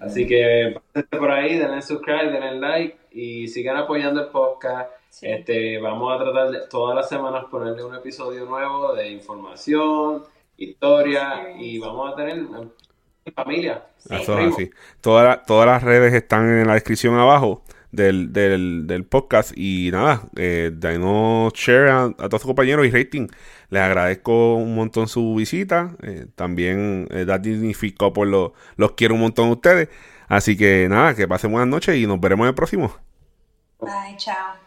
Así 0.00 0.26
que 0.26 0.74
por 1.10 1.30
ahí, 1.30 1.58
denle 1.58 1.82
subscribe, 1.82 2.30
denle 2.30 2.58
like 2.58 2.98
y 3.10 3.48
sigan 3.48 3.76
apoyando 3.76 4.22
el 4.22 4.28
podcast. 4.28 4.90
Este, 5.22 5.78
vamos 5.78 6.14
a 6.14 6.22
tratar 6.22 6.50
de, 6.50 6.60
todas 6.68 6.94
las 6.94 7.08
semanas 7.08 7.44
ponerle 7.50 7.84
un 7.84 7.94
episodio 7.94 8.44
nuevo 8.44 8.94
de 8.94 9.10
información, 9.10 10.24
historia 10.56 11.54
y 11.58 11.78
vamos 11.78 12.12
a 12.12 12.16
tener 12.16 12.46
familia. 13.34 13.86
todas 15.00 15.66
las 15.66 15.82
redes 15.82 16.14
están 16.14 16.48
en 16.48 16.66
la 16.66 16.74
descripción 16.74 17.14
abajo 17.18 17.62
del, 17.92 18.32
del, 18.32 19.04
podcast. 19.04 19.52
Y 19.56 19.90
nada, 19.92 20.22
eh, 20.36 20.72
no 20.98 21.50
share 21.54 21.88
a, 21.90 22.12
todos 22.16 22.42
sus 22.42 22.48
compañeros 22.48 22.86
y 22.86 22.90
rating. 22.90 23.28
Les 23.70 23.82
agradezco 23.82 24.54
un 24.54 24.74
montón 24.74 25.08
su 25.08 25.34
visita. 25.34 25.96
Eh, 26.02 26.26
también 26.34 27.08
eh, 27.10 27.24
da 27.24 27.38
dignificó 27.38 28.12
por 28.12 28.28
lo, 28.28 28.54
los 28.76 28.92
quiero 28.92 29.14
un 29.14 29.20
montón 29.20 29.48
a 29.48 29.52
ustedes. 29.52 29.88
Así 30.28 30.56
que 30.56 30.88
nada, 30.88 31.14
que 31.14 31.28
pasen 31.28 31.52
buenas 31.52 31.68
noches 31.68 31.96
y 31.96 32.06
nos 32.06 32.20
veremos 32.20 32.44
en 32.44 32.48
el 32.48 32.54
próximo. 32.54 32.96
Bye, 33.80 34.16
chao. 34.16 34.65